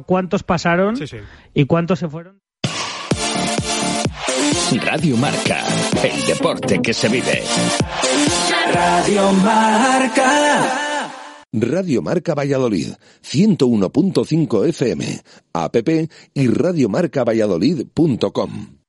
Cuántos 0.00 0.42
pasaron 0.42 0.96
Sí, 0.96 1.06
sí. 1.06 1.18
y 1.54 1.64
cuántos 1.66 1.98
se 1.98 2.08
fueron. 2.08 2.40
Radio 4.84 5.16
Marca, 5.16 5.64
el 6.02 6.26
deporte 6.26 6.80
que 6.82 6.92
se 6.94 7.08
vive. 7.08 7.42
Radio 8.72 9.32
Marca. 9.32 11.10
Radio 11.52 12.00
Marca 12.00 12.34
Valladolid, 12.34 12.92
101.5 13.22 14.66
FM, 14.68 15.20
app 15.52 15.76
y 16.34 16.46
radiomarcavalladolid.com. 16.48 18.81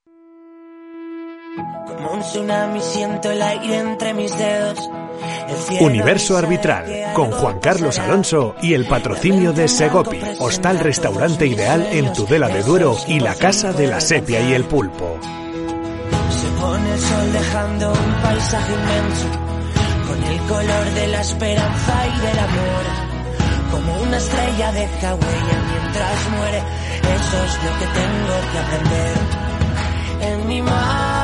Como 2.04 2.16
un 2.16 2.20
tsunami 2.20 2.80
siento 2.82 3.30
el 3.30 3.40
aire 3.40 3.78
entre 3.78 4.12
mis 4.12 4.36
dedos. 4.36 4.90
Universo 5.80 6.36
Arbitral, 6.36 6.84
con 7.14 7.30
Juan 7.30 7.60
Carlos. 7.60 7.98
Alonso 7.98 8.54
y 8.60 8.74
el 8.74 8.86
patrocinio 8.86 9.54
de 9.54 9.68
Segopi, 9.68 10.20
hostal 10.38 10.80
restaurante 10.80 11.46
ideal 11.46 11.88
en 11.92 12.12
Tudela 12.12 12.48
de 12.48 12.62
Duero 12.62 12.94
y 13.08 13.20
la 13.20 13.34
casa 13.34 13.72
de 13.72 13.86
la 13.86 14.02
sepia 14.02 14.46
y 14.46 14.52
el 14.52 14.64
pulpo. 14.64 15.18
Se 16.28 16.60
pone 16.60 16.92
el 16.92 17.00
sol 17.00 17.32
dejando 17.32 17.92
un 17.92 18.22
paisaje 18.22 18.72
inmenso, 18.74 19.28
con 20.06 20.22
el 20.24 20.38
color 20.40 20.94
de 20.94 21.06
la 21.08 21.20
esperanza 21.22 22.06
y 22.06 22.20
del 22.20 22.38
amor. 22.38 22.84
Como 23.70 24.02
una 24.02 24.18
estrella 24.18 24.72
deja 24.72 25.14
huella 25.14 25.62
mientras 25.72 26.30
muere, 26.36 26.58
eso 27.16 27.44
es 27.44 27.64
lo 27.64 27.78
que 27.78 27.86
tengo 27.86 28.52
que 28.52 28.58
aprender. 28.58 29.16
En 30.20 30.48
mi 30.48 30.60
mano 30.60 31.23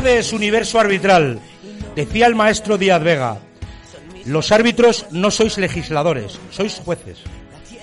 Buenas 0.00 0.14
tardes, 0.14 0.32
universo 0.32 0.80
arbitral. 0.80 1.40
Decía 1.94 2.26
el 2.26 2.34
maestro 2.34 2.78
Díaz 2.78 3.02
Vega, 3.02 3.36
los 4.24 4.50
árbitros 4.50 5.04
no 5.10 5.30
sois 5.30 5.58
legisladores, 5.58 6.40
sois 6.48 6.80
jueces. 6.82 7.18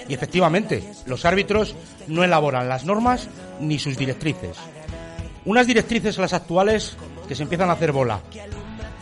Y 0.09 0.15
efectivamente, 0.15 0.81
los 1.05 1.25
árbitros 1.25 1.75
no 2.07 2.23
elaboran 2.23 2.67
las 2.67 2.85
normas 2.85 3.29
ni 3.59 3.77
sus 3.77 3.99
directrices. 3.99 4.57
Unas 5.45 5.67
directrices 5.67 6.17
las 6.17 6.33
actuales 6.33 6.97
que 7.27 7.35
se 7.35 7.43
empiezan 7.43 7.69
a 7.69 7.73
hacer 7.73 7.91
bola. 7.91 8.21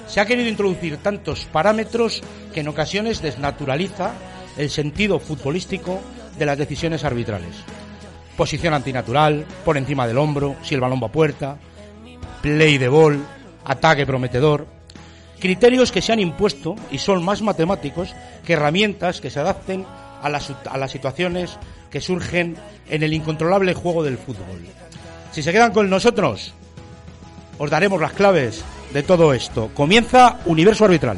Se 0.07 0.19
ha 0.19 0.25
querido 0.25 0.50
introducir 0.50 0.97
tantos 0.97 1.45
parámetros 1.45 2.22
que 2.53 2.59
en 2.59 2.68
ocasiones 2.68 3.22
desnaturaliza 3.22 4.12
el 4.57 4.69
sentido 4.69 5.19
futbolístico 5.19 6.01
de 6.38 6.45
las 6.47 6.57
decisiones 6.57 7.06
arbitrales. 7.06 7.56
Posición 8.35 8.73
antinatural, 8.73 9.45
por 9.63 9.78
encima 9.78 10.06
del 10.06 10.18
hombro, 10.18 10.57
si 10.63 10.75
el 10.75 10.81
balón 10.81 11.00
va 11.01 11.07
a 11.07 11.12
puerta, 11.13 11.57
play 12.45 12.78
de 12.78 12.89
ball, 12.89 13.25
ataque 13.63 14.06
prometedor. 14.06 14.67
Criterios 15.39 15.91
que 15.91 16.03
se 16.03 16.13
han 16.13 16.19
impuesto 16.19 16.75
y 16.91 17.00
son 17.00 17.25
más 17.25 17.41
matemáticos 17.41 18.13
que 18.45 18.53
herramientas 18.53 19.19
que 19.19 19.31
se 19.31 19.39
adapten 19.39 19.83
a 20.22 20.29
las, 20.29 20.53
a 20.69 20.78
las 20.78 20.91
situaciones 20.91 21.57
que 21.89 22.01
surgen 22.01 22.56
en 22.88 23.01
el 23.01 23.13
incontrolable 23.13 23.73
juego 23.73 24.03
del 24.03 24.19
fútbol. 24.19 24.63
Si 25.31 25.41
se 25.41 25.51
quedan 25.51 25.73
con 25.73 25.89
nosotros, 25.89 26.53
os 27.57 27.69
daremos 27.72 28.00
las 28.00 28.13
claves 28.13 28.63
de 28.94 29.01
todo 29.01 29.33
esto. 29.33 29.72
Comienza 29.73 30.38
Universo 30.45 30.85
Arbitral. 30.85 31.17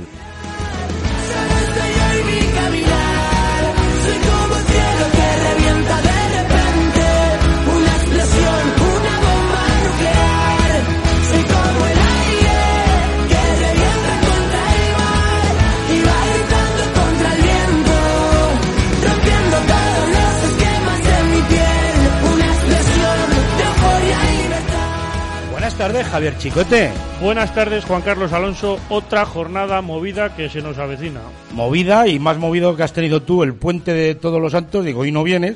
Tardes, 25.88 26.08
Javier 26.08 26.38
Chicote. 26.38 26.90
Buenas 27.22 27.56
tardes, 27.56 27.86
Juan 27.86 28.02
Carlos 28.02 28.34
Alonso. 28.34 28.78
Otra 28.90 29.26
jornada 29.26 29.82
movida 29.82 30.36
que 30.36 30.50
se 30.50 30.62
nos 30.62 30.78
avecina. 30.78 31.22
Movida 31.54 32.10
y 32.10 32.20
más 32.20 32.38
movido 32.38 32.76
que 32.76 32.84
has 32.84 32.92
tenido 32.92 33.22
tú 33.22 33.42
el 33.42 33.54
puente 33.54 33.94
de 33.94 34.14
Todos 34.14 34.42
los 34.42 34.52
Santos. 34.52 34.84
Digo, 34.84 35.02
hoy 35.02 35.14
no 35.14 35.24
vienes 35.24 35.56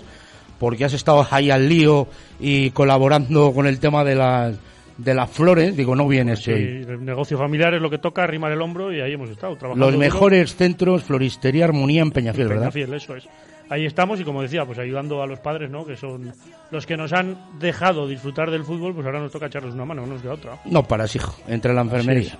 porque 0.57 0.85
has 0.85 0.93
estado 0.93 1.27
ahí 1.29 1.51
al 1.51 1.67
lío 1.67 2.07
y 2.39 2.69
colaborando 2.69 3.51
con 3.51 3.67
el 3.67 3.79
tema 3.79 4.05
de 4.05 4.15
las 4.15 4.55
de 4.97 5.13
las 5.13 5.29
flores. 5.29 5.75
Digo, 5.75 5.97
no 5.97 6.07
vienes 6.07 6.39
Sí, 6.39 6.51
el 6.51 7.03
negocio 7.03 7.37
familiar 7.37 7.73
es 7.73 7.81
lo 7.81 7.89
que 7.89 7.97
toca, 7.97 8.23
arrimar 8.23 8.53
el 8.53 8.61
hombro 8.61 8.93
y 8.93 9.01
ahí 9.01 9.11
hemos 9.11 9.29
estado 9.29 9.57
trabajando. 9.57 9.85
Los 9.85 9.93
duro. 9.93 9.99
mejores 9.99 10.55
centros, 10.55 11.03
floristería, 11.03 11.65
armonía 11.65 12.03
en 12.03 12.11
Peñafiel, 12.11 12.47
¿verdad? 12.47 12.71
Peñafiel, 12.71 12.93
eso 12.93 13.17
es. 13.17 13.27
Ahí 13.71 13.85
estamos 13.85 14.19
y 14.19 14.25
como 14.25 14.41
decía, 14.41 14.65
pues 14.65 14.77
ayudando 14.79 15.23
a 15.23 15.25
los 15.25 15.39
padres, 15.39 15.69
¿no? 15.69 15.85
Que 15.85 15.95
son 15.95 16.33
los 16.71 16.85
que 16.85 16.97
nos 16.97 17.13
han 17.13 17.37
dejado 17.57 18.05
disfrutar 18.05 18.51
del 18.51 18.65
fútbol, 18.65 18.93
pues 18.93 19.05
ahora 19.05 19.21
nos 19.21 19.31
toca 19.31 19.45
echarles 19.45 19.73
una 19.73 19.85
mano, 19.85 20.01
no 20.01 20.13
nos 20.13 20.21
queda 20.21 20.33
otra. 20.33 20.59
No 20.65 20.83
paras, 20.83 21.15
hijo. 21.15 21.33
Entre 21.47 21.73
la 21.73 21.79
enfermería, 21.79 22.37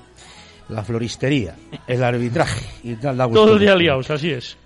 la 0.67 0.83
floristería, 0.83 1.55
el 1.87 2.03
arbitraje 2.03 2.65
y 2.83 2.95
tal. 2.95 3.15
da 3.15 3.29
Todo 3.29 3.43
gusto. 3.43 3.53
el 3.53 3.59
día 3.61 3.75
liados, 3.77 4.11
así 4.11 4.29
es. 4.29 4.57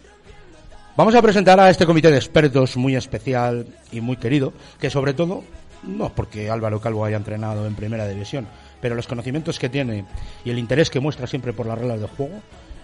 Vamos 0.98 1.14
a 1.14 1.22
presentar 1.22 1.60
a 1.60 1.70
este 1.70 1.86
comité 1.86 2.10
de 2.10 2.18
expertos 2.18 2.76
muy 2.78 2.96
especial 2.96 3.68
y 3.92 4.02
muy 4.02 4.18
querido, 4.18 4.52
que 4.80 4.90
sobre 4.90 5.14
todo, 5.14 5.44
no 5.84 6.16
porque 6.16 6.50
Álvaro 6.50 6.82
Calvo 6.82 7.06
haya 7.06 7.18
entrenado 7.18 7.68
en 7.68 7.76
primera 7.76 8.08
división, 8.08 8.48
pero 8.82 8.96
los 8.96 9.06
conocimientos 9.06 9.60
que 9.60 9.70
tiene 9.70 10.06
y 10.44 10.50
el 10.50 10.58
interés 10.58 10.90
que 10.90 11.00
muestra 11.00 11.28
siempre 11.28 11.54
por 11.54 11.68
las 11.68 11.78
reglas 11.78 12.02
de 12.02 12.08
juego 12.08 12.42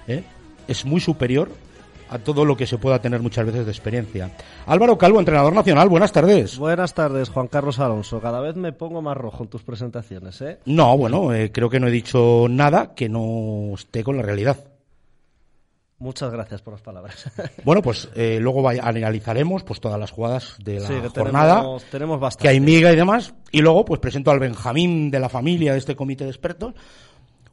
¿eh? 0.08 0.24
es 0.68 0.86
muy 0.86 1.02
superior 1.02 1.50
a 2.12 2.20
todo 2.20 2.46
lo 2.46 2.56
que 2.56 2.68
se 2.68 2.78
pueda 2.78 3.00
tener 3.02 3.22
muchas 3.22 3.46
veces 3.46 3.66
de 3.66 3.72
experiencia. 3.72 4.30
Álvaro 4.68 4.98
Calvo, 4.98 5.20
entrenador 5.20 5.54
nacional, 5.54 5.90
buenas 5.90 6.12
tardes. 6.12 6.58
Buenas 6.58 6.94
tardes, 6.94 7.30
Juan 7.30 7.48
Carlos 7.48 7.80
Alonso. 7.80 8.20
Cada 8.22 8.40
vez 8.42 8.56
me 8.56 8.74
pongo 8.74 9.02
más 9.02 9.18
rojo 9.18 9.44
en 9.44 9.50
tus 9.50 9.64
presentaciones, 9.64 10.40
¿eh? 10.42 10.60
No, 10.66 10.98
bueno, 10.98 11.34
eh, 11.34 11.52
creo 11.52 11.70
que 11.70 11.80
no 11.80 11.88
he 11.88 11.92
dicho 11.92 12.46
nada 12.50 12.94
que 12.94 13.10
no 13.10 13.72
esté 13.74 14.04
con 14.04 14.18
la 14.18 14.24
realidad. 14.24 14.58
Muchas 16.00 16.32
gracias 16.32 16.62
por 16.64 16.74
las 16.74 16.82
palabras. 16.82 17.30
Bueno, 17.64 17.82
pues 17.84 18.10
eh, 18.16 18.40
luego 18.42 18.68
analizaremos 18.68 19.64
pues 19.64 19.80
todas 19.80 20.00
las 20.00 20.10
jugadas 20.10 20.56
de 20.64 20.80
la 20.80 20.88
Sí, 20.88 20.94
que 20.96 21.10
jornada. 21.10 21.58
tenemos, 21.60 21.84
tenemos 21.86 22.20
bastante. 22.20 22.42
que 22.44 22.50
hay 22.50 22.60
miga 22.60 22.92
y 22.92 22.96
demás. 22.96 23.36
Y 23.52 23.62
luego, 23.62 23.86
pues 23.86 24.00
presento 24.00 24.32
al 24.32 24.40
Benjamín 24.40 25.12
de 25.12 25.20
la 25.20 25.30
familia 25.30 25.74
de 25.74 25.78
este 25.78 25.96
comité 25.96 26.24
de 26.24 26.32
expertos. 26.32 26.74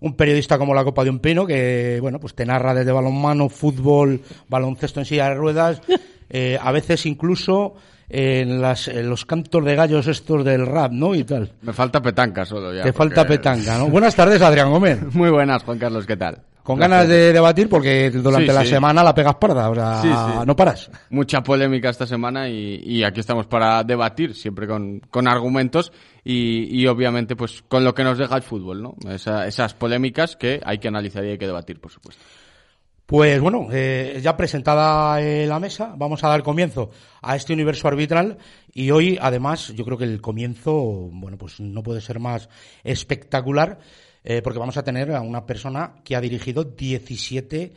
Un 0.00 0.14
periodista 0.14 0.58
como 0.58 0.74
la 0.74 0.84
Copa 0.84 1.02
de 1.04 1.10
un 1.10 1.18
Pino 1.18 1.46
que, 1.46 1.98
bueno, 2.00 2.20
pues 2.20 2.34
te 2.34 2.46
narra 2.46 2.72
desde 2.74 2.92
balonmano, 2.92 3.48
fútbol, 3.48 4.20
baloncesto 4.48 5.00
en 5.00 5.06
silla 5.06 5.28
de 5.30 5.34
ruedas, 5.34 5.80
eh, 6.30 6.58
a 6.60 6.70
veces 6.72 7.04
incluso 7.06 7.74
en, 8.08 8.62
las, 8.62 8.88
en 8.88 9.08
los 9.10 9.26
cantos 9.26 9.64
de 9.64 9.74
gallos 9.74 10.06
estos 10.06 10.44
del 10.44 10.66
rap, 10.66 10.92
¿no? 10.92 11.14
Y 11.14 11.24
tal. 11.24 11.50
Me 11.62 11.72
falta 11.72 12.00
petanca 12.00 12.44
solo 12.44 12.72
ya. 12.72 12.82
te 12.84 12.92
porque- 12.92 13.14
falta 13.16 13.26
petanca, 13.28 13.76
¿no? 13.78 13.88
Buenas 13.88 14.14
tardes, 14.14 14.40
Adrián 14.40 14.70
Gómez. 14.70 15.00
Muy 15.14 15.30
buenas, 15.30 15.62
Juan 15.64 15.78
Carlos, 15.78 16.06
¿qué 16.06 16.16
tal? 16.16 16.38
Con 16.68 16.78
ganas 16.78 17.08
de 17.08 17.32
debatir 17.32 17.68
porque 17.68 18.10
durante 18.10 18.48
Sí, 18.48 18.52
la 18.54 18.62
sí. 18.62 18.68
semana 18.68 19.02
la 19.02 19.14
pegas 19.14 19.36
parda, 19.36 19.70
o 19.70 19.74
sea, 19.74 20.02
Sí, 20.02 20.08
no 20.46 20.54
paras. 20.54 20.90
Mucha 21.10 21.42
polémica 21.42 21.88
esta 21.88 22.06
semana 22.06 22.48
y, 22.48 22.82
y 22.84 23.04
aquí 23.04 23.20
estamos 23.20 23.46
para 23.46 23.82
debatir, 23.84 24.34
siempre 24.34 24.66
con, 24.66 25.00
con 25.10 25.26
argumentos 25.28 25.90
y, 26.22 26.78
y 26.78 26.86
obviamente 26.86 27.36
pues 27.36 27.62
con 27.66 27.84
lo 27.84 27.94
que 27.94 28.04
nos 28.04 28.18
deja 28.18 28.36
el 28.36 28.42
fútbol, 28.42 28.82
¿no? 28.82 28.94
Esa- 29.10 29.46
esas 29.46 29.72
polémicas 29.72 30.36
que 30.36 30.60
hay 30.62 30.76
que 30.78 30.88
analizar 30.88 31.24
y 31.24 31.30
hay 31.30 31.38
que 31.38 31.46
debatir, 31.46 31.80
por 31.80 31.90
supuesto. 31.90 32.22
Pues 33.06 33.40
bueno, 33.40 33.68
eh, 33.72 34.20
ya 34.22 34.36
presentada 34.36 35.18
eh, 35.22 35.46
la 35.46 35.58
mesa, 35.58 35.94
vamos 35.96 36.22
a 36.22 36.28
dar 36.28 36.42
comienzo 36.42 36.90
a 37.22 37.36
este 37.36 37.54
universo 37.54 37.88
arbitral 37.88 38.36
y 38.74 38.90
hoy, 38.90 39.18
además, 39.18 39.72
yo 39.74 39.86
creo 39.86 39.96
que 39.96 40.04
el 40.04 40.20
comienzo, 40.20 40.74
bueno, 41.12 41.38
pues 41.38 41.58
no 41.60 41.82
puede 41.82 42.02
ser 42.02 42.20
más 42.20 42.50
espectacular 42.84 43.78
eh, 44.24 44.42
porque 44.42 44.58
vamos 44.58 44.76
a 44.76 44.84
tener 44.84 45.12
a 45.12 45.20
una 45.20 45.46
persona 45.46 45.94
que 46.04 46.16
ha 46.16 46.20
dirigido 46.20 46.64
17 46.64 47.72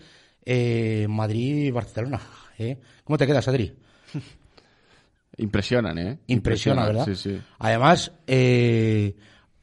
eh, 0.46 1.08
Madrid 1.10 1.66
y 1.66 1.72
Barcelona. 1.72 2.20
¿eh? 2.58 2.78
¿Cómo 3.04 3.18
te 3.18 3.28
quedas, 3.28 3.48
Adri? 3.48 3.74
Impresionan, 5.38 5.98
¿eh? 5.98 6.20
Impresiona, 6.28 6.82
Impresionan, 6.82 6.88
¿verdad? 6.88 7.06
Sí, 7.06 7.16
sí. 7.16 7.42
Además, 7.60 8.12
eh, 8.28 9.16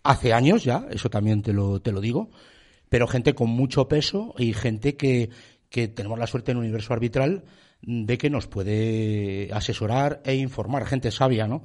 hace 0.03 0.33
años 0.33 0.65
ya, 0.65 0.87
eso 0.91 1.11
también 1.11 1.43
te 1.43 1.53
lo, 1.53 1.81
te 1.81 1.93
lo 1.93 2.01
digo, 2.01 2.31
pero 2.89 3.07
gente 3.07 3.35
con 3.35 3.51
mucho 3.51 3.89
peso 3.89 4.35
y 4.39 4.55
gente 4.55 4.97
que, 4.97 5.31
que 5.69 5.89
tenemos 5.89 6.19
la 6.19 6.27
suerte 6.27 6.53
en 6.53 6.59
Universo 6.59 6.95
Arbitral 6.95 7.45
de 7.83 8.19
que 8.19 8.31
nos 8.31 8.47
puede 8.47 9.51
asesorar 9.53 10.21
e 10.25 10.35
informar, 10.35 10.87
gente 10.87 11.11
sabia, 11.11 11.47
¿no? 11.47 11.63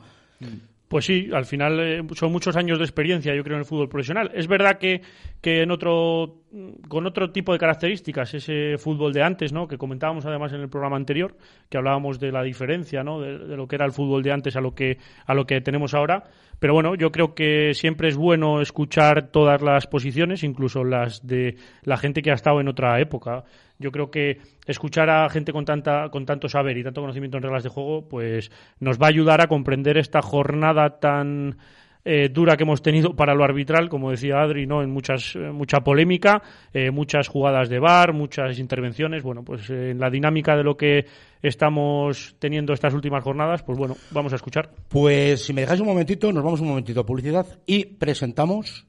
Pues 0.93 1.05
sí, 1.05 1.27
al 1.33 1.45
final 1.45 1.79
eh, 1.79 2.03
son 2.13 2.31
muchos 2.31 2.55
años 2.55 2.77
de 2.77 2.85
experiencia, 2.85 3.33
yo 3.33 3.43
creo, 3.43 3.55
en 3.55 3.61
el 3.61 3.65
fútbol 3.65 3.89
profesional. 3.89 4.29
Es 4.35 4.45
verdad 4.45 4.77
que, 4.77 5.01
que 5.41 5.63
en 5.63 5.71
otro, 5.71 6.43
con 6.87 7.07
otro 7.07 7.31
tipo 7.31 7.51
de 7.51 7.57
características, 7.57 8.31
ese 8.35 8.77
fútbol 8.77 9.11
de 9.11 9.23
antes, 9.23 9.51
¿no? 9.51 9.67
Que 9.67 9.79
comentábamos 9.79 10.23
además 10.27 10.53
en 10.53 10.61
el 10.61 10.69
programa 10.69 10.95
anterior, 10.95 11.35
que 11.67 11.79
hablábamos 11.79 12.19
de 12.19 12.31
la 12.31 12.43
diferencia, 12.43 13.03
¿no? 13.03 13.19
De, 13.19 13.39
de 13.39 13.57
lo 13.57 13.67
que 13.67 13.75
era 13.75 13.87
el 13.87 13.91
fútbol 13.91 14.21
de 14.21 14.33
antes 14.33 14.55
a 14.55 14.61
lo 14.61 14.75
que 14.75 14.99
a 15.25 15.33
lo 15.33 15.47
que 15.47 15.61
tenemos 15.61 15.95
ahora. 15.95 16.25
Pero 16.59 16.75
bueno, 16.75 16.93
yo 16.93 17.11
creo 17.11 17.33
que 17.33 17.73
siempre 17.73 18.09
es 18.09 18.15
bueno 18.15 18.61
escuchar 18.61 19.31
todas 19.31 19.63
las 19.63 19.87
posiciones, 19.87 20.43
incluso 20.43 20.83
las 20.83 21.25
de 21.25 21.57
la 21.81 21.97
gente 21.97 22.21
que 22.21 22.29
ha 22.29 22.35
estado 22.35 22.61
en 22.61 22.67
otra 22.67 23.01
época. 23.01 23.45
Yo 23.83 23.91
creo 23.91 24.09
que 24.09 24.39
escuchar 24.65 25.09
a 25.09 25.29
gente 25.29 25.51
con 25.51 25.65
tanta 25.65 26.09
con 26.09 26.25
tanto 26.25 26.47
saber 26.47 26.77
y 26.77 26.83
tanto 26.83 27.01
conocimiento 27.01 27.37
en 27.37 27.43
reglas 27.43 27.63
de 27.63 27.69
juego, 27.69 28.07
pues 28.07 28.49
nos 28.79 28.97
va 28.97 29.07
a 29.07 29.09
ayudar 29.09 29.41
a 29.41 29.47
comprender 29.47 29.97
esta 29.97 30.21
jornada 30.21 30.99
tan 30.99 31.57
eh, 32.05 32.29
dura 32.29 32.57
que 32.57 32.63
hemos 32.63 32.81
tenido 32.81 33.15
para 33.15 33.33
lo 33.33 33.43
arbitral, 33.43 33.87
como 33.87 34.11
decía 34.11 34.41
Adri, 34.41 34.65
¿no? 34.65 34.81
En 34.81 34.89
muchas, 34.89 35.35
eh, 35.35 35.51
mucha 35.51 35.81
polémica, 35.81 36.41
eh, 36.73 36.91
muchas 36.91 37.27
jugadas 37.27 37.69
de 37.69 37.79
bar, 37.79 38.13
muchas 38.13 38.59
intervenciones. 38.59 39.23
Bueno, 39.23 39.43
pues 39.43 39.69
en 39.69 39.99
la 39.99 40.09
dinámica 40.09 40.55
de 40.55 40.63
lo 40.63 40.75
que 40.75 41.05
estamos 41.41 42.35
teniendo 42.39 42.73
estas 42.73 42.93
últimas 42.93 43.23
jornadas, 43.23 43.63
pues 43.63 43.77
bueno, 43.77 43.95
vamos 44.11 44.33
a 44.33 44.35
escuchar. 44.35 44.69
Pues 44.89 45.45
si 45.45 45.53
me 45.53 45.61
dejáis 45.61 45.81
un 45.81 45.87
momentito, 45.87 46.31
nos 46.31 46.43
vamos 46.43 46.59
un 46.61 46.69
momentito 46.69 47.01
a 47.01 47.05
publicidad 47.05 47.45
y 47.65 47.85
presentamos 47.85 48.85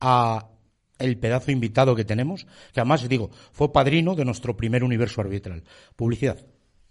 a 0.00 0.55
el 0.98 1.18
pedazo 1.18 1.50
invitado 1.50 1.94
que 1.94 2.04
tenemos, 2.04 2.46
que 2.72 2.80
además 2.80 3.08
digo, 3.08 3.30
fue 3.52 3.72
padrino 3.72 4.14
de 4.14 4.24
nuestro 4.24 4.56
primer 4.56 4.84
universo 4.84 5.20
arbitral. 5.20 5.64
Publicidad. 5.96 6.44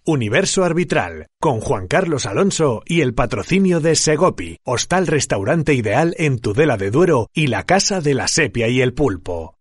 Universo 0.07 0.63
Arbitral, 0.63 1.25
con 1.39 1.61
Juan 1.61 1.87
Carlos 1.87 2.27
Alonso 2.27 2.83
y 2.85 3.01
el 3.01 3.15
patrocinio 3.15 3.79
de 3.79 3.95
Segopi, 3.95 4.59
hostal 4.63 5.07
restaurante 5.07 5.73
ideal 5.73 6.13
en 6.19 6.37
Tudela 6.37 6.77
de 6.77 6.91
Duero 6.91 7.27
y 7.33 7.47
la 7.47 7.63
Casa 7.63 8.01
de 8.01 8.13
la 8.13 8.27
Sepia 8.27 8.67
y 8.67 8.81
el 8.81 8.93
Pulpo. 8.93 9.57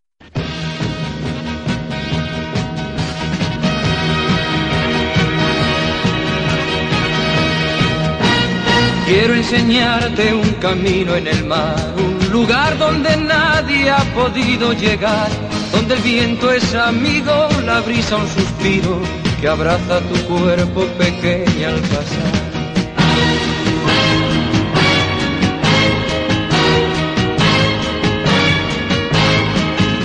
Quiero 9.07 9.35
enseñarte 9.35 10.35
un 10.35 10.51
camino 10.61 11.15
en 11.15 11.27
el 11.27 11.45
mar, 11.45 11.95
un 11.97 12.14
lugar 12.35 12.77
donde 12.79 13.17
nadie 13.17 13.89
ha 13.89 14.03
podido 14.13 14.73
llegar, 14.73 15.31
donde 15.71 15.95
el 15.95 16.03
viento 16.03 16.51
es 16.51 16.75
amigo, 16.75 17.49
la 17.65 17.81
brisa 17.81 18.17
un 18.17 18.27
suspiro 18.27 19.01
que 19.41 19.47
abraza 19.47 20.01
tu 20.01 20.17
cuerpo 20.27 20.81
pequeño 20.99 21.69
al 21.69 21.81
pasar. 21.81 22.33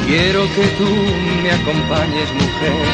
Quiero 0.05 0.41
que 0.55 0.65
tú 0.77 0.89
me 1.41 1.51
acompañes, 1.51 2.31
mujer, 2.35 2.85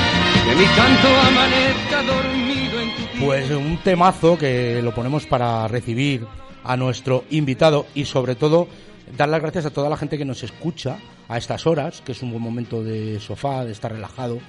que 0.45 0.55
mi 0.55 0.65
canto 0.79 1.07
amanezca 1.27 2.03
dormido 2.03 2.79
en 2.79 2.89
tu. 2.95 3.25
Pues 3.25 3.51
un 3.51 3.77
temazo 3.83 4.37
que 4.37 4.81
lo 4.81 4.95
ponemos 4.95 5.25
para 5.25 5.67
recibir 5.67 6.25
a 6.63 6.77
nuestro 6.77 7.25
invitado 7.29 7.85
y 7.93 8.05
sobre 8.05 8.35
todo 8.35 8.69
dar 9.17 9.29
las 9.29 9.41
gracias 9.41 9.65
a 9.65 9.69
toda 9.69 9.89
la 9.89 9.97
gente 9.97 10.17
que 10.17 10.25
nos 10.25 10.43
escucha 10.43 10.97
a 11.27 11.37
estas 11.37 11.65
horas, 11.67 12.01
que 12.01 12.11
es 12.11 12.21
un 12.21 12.31
buen 12.31 12.41
momento 12.41 12.83
de 12.83 13.19
sofá, 13.19 13.65
de 13.65 13.71
estar 13.71 13.91
relajado. 13.91 14.39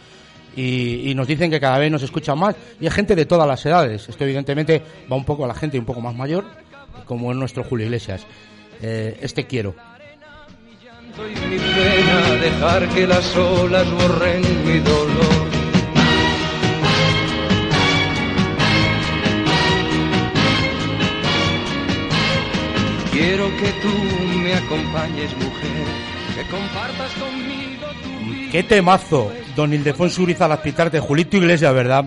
Y, 0.55 1.11
y 1.11 1.15
nos 1.15 1.27
dicen 1.27 1.51
que 1.51 1.61
cada 1.61 1.79
vez 1.79 1.91
nos 1.91 2.03
escuchan 2.03 2.39
más 2.39 2.57
y 2.81 2.87
hay 2.87 2.91
gente 2.91 3.15
de 3.15 3.27
todas 3.27 3.47
las 3.47 3.65
edades. 3.67 4.09
Esto 4.09 4.25
evidentemente 4.25 4.83
va 5.11 5.17
un 5.17 5.25
poco 5.25 5.45
a 5.45 5.49
la 5.49 5.55
gente 5.55 5.79
un 5.79 5.85
poco 5.85 6.01
más 6.01 6.15
mayor, 6.15 6.45
como 7.05 7.31
es 7.31 7.37
nuestro 7.37 7.63
Julio 7.65 7.87
Iglesias. 7.87 8.27
Eh, 8.83 9.19
este 9.21 9.47
quiero. 9.47 9.75
Soy 11.15 11.31
mi 11.49 11.57
pena 11.57 12.31
dejar 12.43 12.89
que 12.91 13.07
las 13.07 13.37
olas 13.37 13.91
borren 13.91 14.43
mi 14.67 14.79
dolor. 14.81 15.46
Acompañes, 24.67 25.33
mujer, 25.37 25.87
que 26.35 26.51
compartas 26.51 27.13
conmigo 27.15 27.87
tu 28.03 28.31
vida. 28.31 28.51
¡Qué 28.51 28.63
temazo! 28.65 29.33
Don 29.55 29.73
Ildefonso 29.73 30.23
Uriza 30.23 30.49
Laspitarte, 30.49 30.99
Julito 30.99 31.37
Iglesias, 31.37 31.73
¿verdad? 31.73 32.05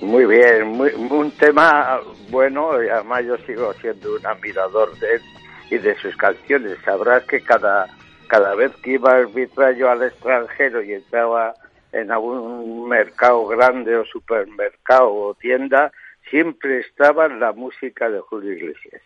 Muy 0.00 0.24
bien, 0.24 0.68
muy, 0.68 0.90
un 0.94 1.30
tema 1.32 2.00
bueno, 2.30 2.82
y 2.82 2.88
además 2.88 3.24
yo 3.26 3.36
sigo 3.46 3.72
siendo 3.74 4.16
un 4.16 4.26
admirador 4.26 4.98
de 4.98 5.14
él 5.14 5.22
y 5.70 5.78
de 5.78 5.94
sus 5.98 6.16
canciones. 6.16 6.78
Sabrás 6.84 7.24
que 7.24 7.42
cada, 7.42 7.86
cada 8.28 8.54
vez 8.54 8.72
que 8.82 8.92
iba 8.92 9.12
a 9.12 9.18
arbitrar 9.18 9.74
yo 9.76 9.90
al 9.90 10.02
extranjero 10.02 10.82
y 10.82 10.94
entraba 10.94 11.54
en 11.92 12.10
algún 12.10 12.88
mercado 12.88 13.46
grande 13.46 13.94
o 13.94 14.04
supermercado 14.06 15.14
o 15.14 15.34
tienda, 15.34 15.92
siempre 16.30 16.80
estaba 16.80 17.28
la 17.28 17.52
música 17.52 18.08
de 18.08 18.20
Julio 18.20 18.52
Iglesias. 18.52 19.02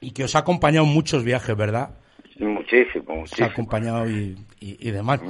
Y 0.00 0.12
que 0.12 0.24
os 0.24 0.34
ha 0.34 0.40
acompañado 0.40 0.86
en 0.86 0.92
muchos 0.92 1.24
viajes, 1.24 1.56
¿verdad? 1.56 1.90
Muchísimo, 2.40 3.04
Os 3.08 3.10
ha 3.10 3.14
muchísimo. 3.20 3.48
acompañado 3.48 4.08
y, 4.08 4.36
y- 4.60 4.88
y 4.88 4.90
demás. 4.90 5.20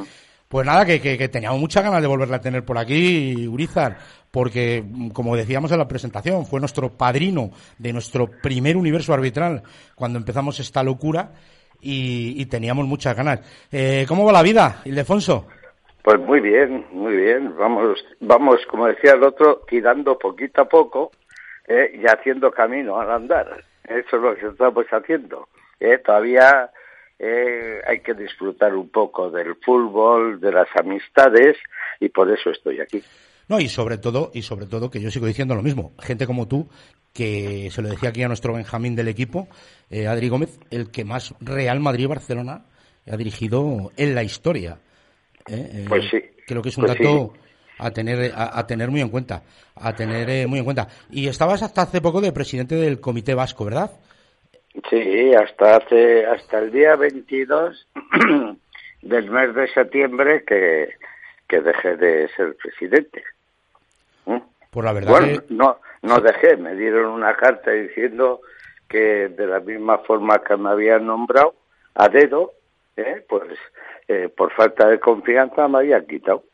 Pues 0.48 0.66
nada, 0.66 0.84
que, 0.84 1.00
que, 1.00 1.16
que 1.16 1.28
teníamos 1.28 1.60
muchas 1.60 1.84
ganas 1.84 2.02
de 2.02 2.08
volverla 2.08 2.36
a 2.36 2.40
tener 2.40 2.64
por 2.64 2.76
aquí, 2.76 3.46
Urizar, 3.46 3.98
porque, 4.32 4.82
mm, 4.84 5.10
como 5.10 5.36
decíamos 5.36 5.70
en 5.70 5.78
la 5.78 5.86
presentación, 5.86 6.44
fue 6.44 6.58
nuestro 6.58 6.88
padrino 6.96 7.50
de 7.78 7.92
nuestro 7.92 8.26
primer 8.42 8.76
universo 8.76 9.14
arbitral 9.14 9.62
cuando 9.94 10.18
empezamos 10.18 10.58
esta 10.58 10.82
locura 10.82 11.30
y, 11.80 12.34
y 12.40 12.46
teníamos 12.46 12.86
muchas 12.86 13.16
ganas. 13.16 13.40
Eh, 13.70 14.04
¿Cómo 14.08 14.24
va 14.24 14.32
la 14.32 14.42
vida, 14.42 14.82
Ildefonso? 14.84 15.46
Pues 16.02 16.18
muy 16.18 16.40
bien, 16.40 16.84
muy 16.92 17.14
bien. 17.16 17.54
Vamos, 17.56 18.04
vamos, 18.20 18.60
como 18.68 18.86
decía 18.86 19.12
el 19.12 19.22
otro, 19.22 19.62
tirando 19.68 20.18
poquito 20.18 20.62
a 20.62 20.68
poco 20.68 21.12
eh, 21.68 21.92
y 22.02 22.06
haciendo 22.06 22.50
camino 22.50 22.98
al 22.98 23.10
andar. 23.12 23.62
Eso 23.84 24.16
es 24.16 24.22
lo 24.22 24.34
que 24.34 24.46
estamos 24.48 24.86
haciendo. 24.90 25.48
Eh, 25.78 25.98
todavía 25.98 26.70
eh, 27.22 27.80
hay 27.86 28.00
que 28.00 28.14
disfrutar 28.14 28.74
un 28.74 28.88
poco 28.88 29.30
del 29.30 29.54
fútbol, 29.56 30.40
de 30.40 30.52
las 30.52 30.68
amistades 30.74 31.56
y 32.00 32.08
por 32.08 32.30
eso 32.30 32.50
estoy 32.50 32.80
aquí. 32.80 33.02
No, 33.48 33.60
y 33.60 33.68
sobre 33.68 33.98
todo, 33.98 34.30
y 34.32 34.42
sobre 34.42 34.66
todo 34.66 34.90
que 34.90 35.00
yo 35.00 35.10
sigo 35.10 35.26
diciendo 35.26 35.54
lo 35.54 35.62
mismo, 35.62 35.92
gente 36.00 36.26
como 36.26 36.48
tú, 36.48 36.68
que 37.12 37.68
se 37.70 37.82
lo 37.82 37.88
decía 37.88 38.08
aquí 38.10 38.22
a 38.22 38.28
nuestro 38.28 38.54
Benjamín 38.54 38.94
del 38.96 39.08
equipo, 39.08 39.48
eh, 39.90 40.06
Adri 40.06 40.28
Gómez, 40.28 40.58
el 40.70 40.90
que 40.90 41.04
más 41.04 41.34
Real 41.40 41.80
Madrid-Barcelona 41.80 42.64
ha 43.10 43.16
dirigido 43.16 43.90
en 43.96 44.14
la 44.14 44.22
historia. 44.22 44.78
¿eh? 45.48 45.70
Eh, 45.74 45.84
Pues 45.88 46.04
sí, 46.10 46.18
Creo 46.46 46.62
que 46.62 46.68
es 46.70 46.78
un 46.78 46.86
pues 46.86 46.96
sí. 46.96 47.04
dato 47.04 47.34
a 47.78 47.90
tener 47.90 48.32
a, 48.34 48.58
a 48.58 48.66
tener 48.66 48.90
muy 48.90 49.00
en 49.00 49.08
cuenta, 49.08 49.42
a 49.74 49.94
tener 49.94 50.30
eh, 50.30 50.46
muy 50.46 50.58
en 50.60 50.64
cuenta. 50.64 50.88
Y 51.10 51.26
estabas 51.26 51.62
hasta 51.62 51.82
hace 51.82 52.00
poco 52.00 52.20
de 52.20 52.32
presidente 52.32 52.76
del 52.76 53.00
Comité 53.00 53.34
Vasco, 53.34 53.64
¿verdad? 53.64 53.90
Sí, 54.88 55.34
hasta 55.34 55.76
hace 55.76 56.26
hasta 56.26 56.58
el 56.60 56.70
día 56.70 56.96
22 56.96 57.88
del 59.02 59.30
mes 59.30 59.54
de 59.54 59.68
septiembre 59.68 60.44
que, 60.44 60.94
que 61.48 61.60
dejé 61.60 61.96
de 61.96 62.28
ser 62.36 62.56
presidente. 62.56 63.24
¿Mm? 64.26 64.38
Por 64.70 64.84
la 64.84 64.92
verdad 64.92 65.10
Bueno, 65.10 65.40
que- 65.40 65.46
no, 65.54 65.80
no 66.02 66.20
dejé, 66.20 66.56
me 66.56 66.74
dieron 66.76 67.06
una 67.06 67.36
carta 67.36 67.72
diciendo 67.72 68.40
que 68.88 69.28
de 69.28 69.46
la 69.46 69.60
misma 69.60 69.98
forma 69.98 70.38
que 70.42 70.56
me 70.56 70.70
habían 70.70 71.06
nombrado 71.06 71.54
a 71.94 72.08
dedo, 72.08 72.52
¿eh? 72.96 73.24
pues 73.28 73.58
eh, 74.08 74.28
por 74.34 74.52
falta 74.52 74.88
de 74.88 75.00
confianza 75.00 75.66
me 75.68 75.78
habían 75.78 76.06
quitado. 76.06 76.44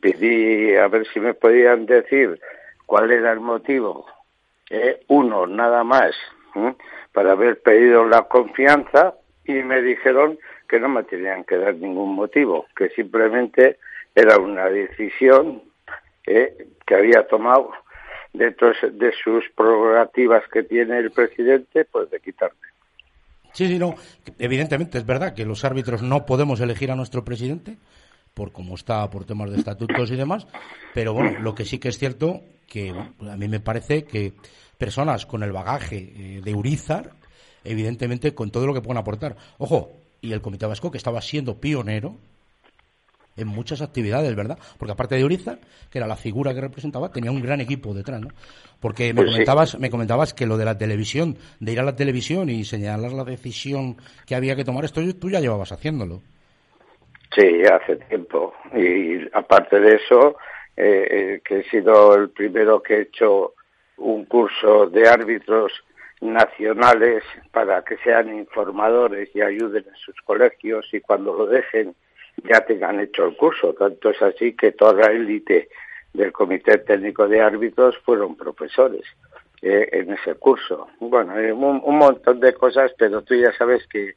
Pedí 0.00 0.74
a 0.76 0.88
ver 0.88 1.06
si 1.12 1.20
me 1.20 1.34
podían 1.34 1.86
decir 1.86 2.40
cuál 2.86 3.10
era 3.12 3.32
el 3.32 3.40
motivo, 3.40 4.06
¿eh? 4.70 5.00
uno 5.08 5.46
nada 5.46 5.84
más, 5.84 6.14
¿eh? 6.56 6.74
para 7.12 7.32
haber 7.32 7.60
pedido 7.60 8.06
la 8.06 8.22
confianza 8.22 9.14
y 9.44 9.54
me 9.54 9.82
dijeron 9.82 10.38
que 10.68 10.80
no 10.80 10.88
me 10.88 11.04
tenían 11.04 11.44
que 11.44 11.56
dar 11.56 11.74
ningún 11.74 12.14
motivo, 12.14 12.66
que 12.76 12.88
simplemente 12.90 13.78
era 14.14 14.38
una 14.38 14.66
decisión 14.68 15.62
¿eh? 16.26 16.68
que 16.86 16.94
había 16.94 17.26
tomado 17.26 17.70
dentro 18.32 18.72
de 18.92 19.12
sus 19.22 19.44
prerrogativas 19.56 20.42
que 20.52 20.64
tiene 20.64 20.98
el 20.98 21.10
presidente, 21.12 21.84
pues 21.84 22.10
de 22.10 22.20
quitarme. 22.20 22.58
Sí, 23.52 23.68
sí, 23.68 23.78
no. 23.78 23.94
Evidentemente 24.38 24.98
es 24.98 25.06
verdad 25.06 25.34
que 25.34 25.44
los 25.44 25.64
árbitros 25.64 26.02
no 26.02 26.26
podemos 26.26 26.60
elegir 26.60 26.90
a 26.90 26.96
nuestro 26.96 27.24
presidente 27.24 27.76
por 28.34 28.50
cómo 28.50 28.74
está, 28.74 29.08
por 29.10 29.24
temas 29.24 29.50
de 29.52 29.58
estatutos 29.58 30.10
y 30.10 30.16
demás. 30.16 30.48
Pero 30.92 31.14
bueno, 31.14 31.38
lo 31.40 31.54
que 31.54 31.64
sí 31.64 31.78
que 31.78 31.88
es 31.88 31.98
cierto 31.98 32.40
que 32.66 32.90
a 32.90 33.36
mí 33.36 33.46
me 33.46 33.60
parece 33.60 34.04
que 34.04 34.32
personas 34.78 35.26
con 35.26 35.42
el 35.42 35.52
bagaje 35.52 35.96
eh, 35.96 36.40
de 36.42 36.54
Urizar, 36.54 37.10
evidentemente 37.64 38.34
con 38.34 38.50
todo 38.50 38.66
lo 38.66 38.74
que 38.74 38.80
pueden 38.80 38.98
aportar. 38.98 39.36
Ojo, 39.58 39.92
y 40.20 40.32
el 40.32 40.40
Comité 40.40 40.66
Vasco 40.66 40.90
que 40.90 40.98
estaba 40.98 41.20
siendo 41.20 41.60
pionero 41.60 42.16
en 43.36 43.48
muchas 43.48 43.82
actividades, 43.82 44.34
¿verdad? 44.36 44.58
Porque 44.78 44.92
aparte 44.92 45.16
de 45.16 45.24
Urizar, 45.24 45.58
que 45.90 45.98
era 45.98 46.06
la 46.06 46.16
figura 46.16 46.54
que 46.54 46.60
representaba, 46.60 47.10
tenía 47.10 47.30
un 47.30 47.42
gran 47.42 47.60
equipo 47.60 47.92
detrás, 47.92 48.20
¿no? 48.20 48.28
Porque 48.80 49.12
me 49.12 49.22
Pues 49.22 49.32
comentabas, 49.32 49.78
me 49.78 49.90
comentabas 49.90 50.34
que 50.34 50.46
lo 50.46 50.56
de 50.56 50.64
la 50.64 50.78
televisión, 50.78 51.36
de 51.58 51.72
ir 51.72 51.80
a 51.80 51.84
la 51.84 51.96
televisión 51.96 52.48
y 52.48 52.64
señalar 52.64 53.12
la 53.12 53.24
decisión 53.24 53.96
que 54.26 54.34
había 54.34 54.56
que 54.56 54.64
tomar, 54.64 54.84
esto 54.84 55.00
tú 55.18 55.30
ya 55.30 55.40
llevabas 55.40 55.72
haciéndolo. 55.72 56.22
Sí, 57.36 57.62
hace 57.64 57.96
tiempo. 57.96 58.54
Y 58.74 59.28
aparte 59.32 59.80
de 59.80 59.96
eso, 59.96 60.36
eh, 60.76 61.06
eh, 61.10 61.40
que 61.44 61.60
he 61.60 61.70
sido 61.70 62.14
el 62.14 62.30
primero 62.30 62.82
que 62.82 62.94
he 62.94 63.02
hecho 63.02 63.54
un 63.96 64.24
curso 64.24 64.86
de 64.86 65.08
árbitros 65.08 65.72
nacionales 66.20 67.22
para 67.52 67.82
que 67.82 67.96
sean 67.98 68.36
informadores 68.36 69.28
y 69.34 69.42
ayuden 69.42 69.84
en 69.86 69.96
sus 69.96 70.20
colegios 70.22 70.86
y 70.92 71.00
cuando 71.00 71.34
lo 71.34 71.46
dejen 71.46 71.94
ya 72.42 72.60
tengan 72.64 73.00
hecho 73.00 73.26
el 73.26 73.36
curso. 73.36 73.74
Tanto 73.74 74.10
es 74.10 74.20
así 74.22 74.54
que 74.54 74.72
toda 74.72 74.94
la 74.94 75.12
élite 75.12 75.68
del 76.12 76.32
Comité 76.32 76.78
Técnico 76.78 77.28
de 77.28 77.40
Árbitros 77.40 77.96
fueron 78.04 78.36
profesores 78.36 79.04
eh, 79.62 79.88
en 79.92 80.12
ese 80.12 80.34
curso. 80.34 80.88
Bueno, 81.00 81.38
eh, 81.38 81.52
un, 81.52 81.80
un 81.84 81.98
montón 81.98 82.40
de 82.40 82.54
cosas, 82.54 82.92
pero 82.98 83.22
tú 83.22 83.34
ya 83.34 83.52
sabes 83.56 83.86
que 83.86 84.14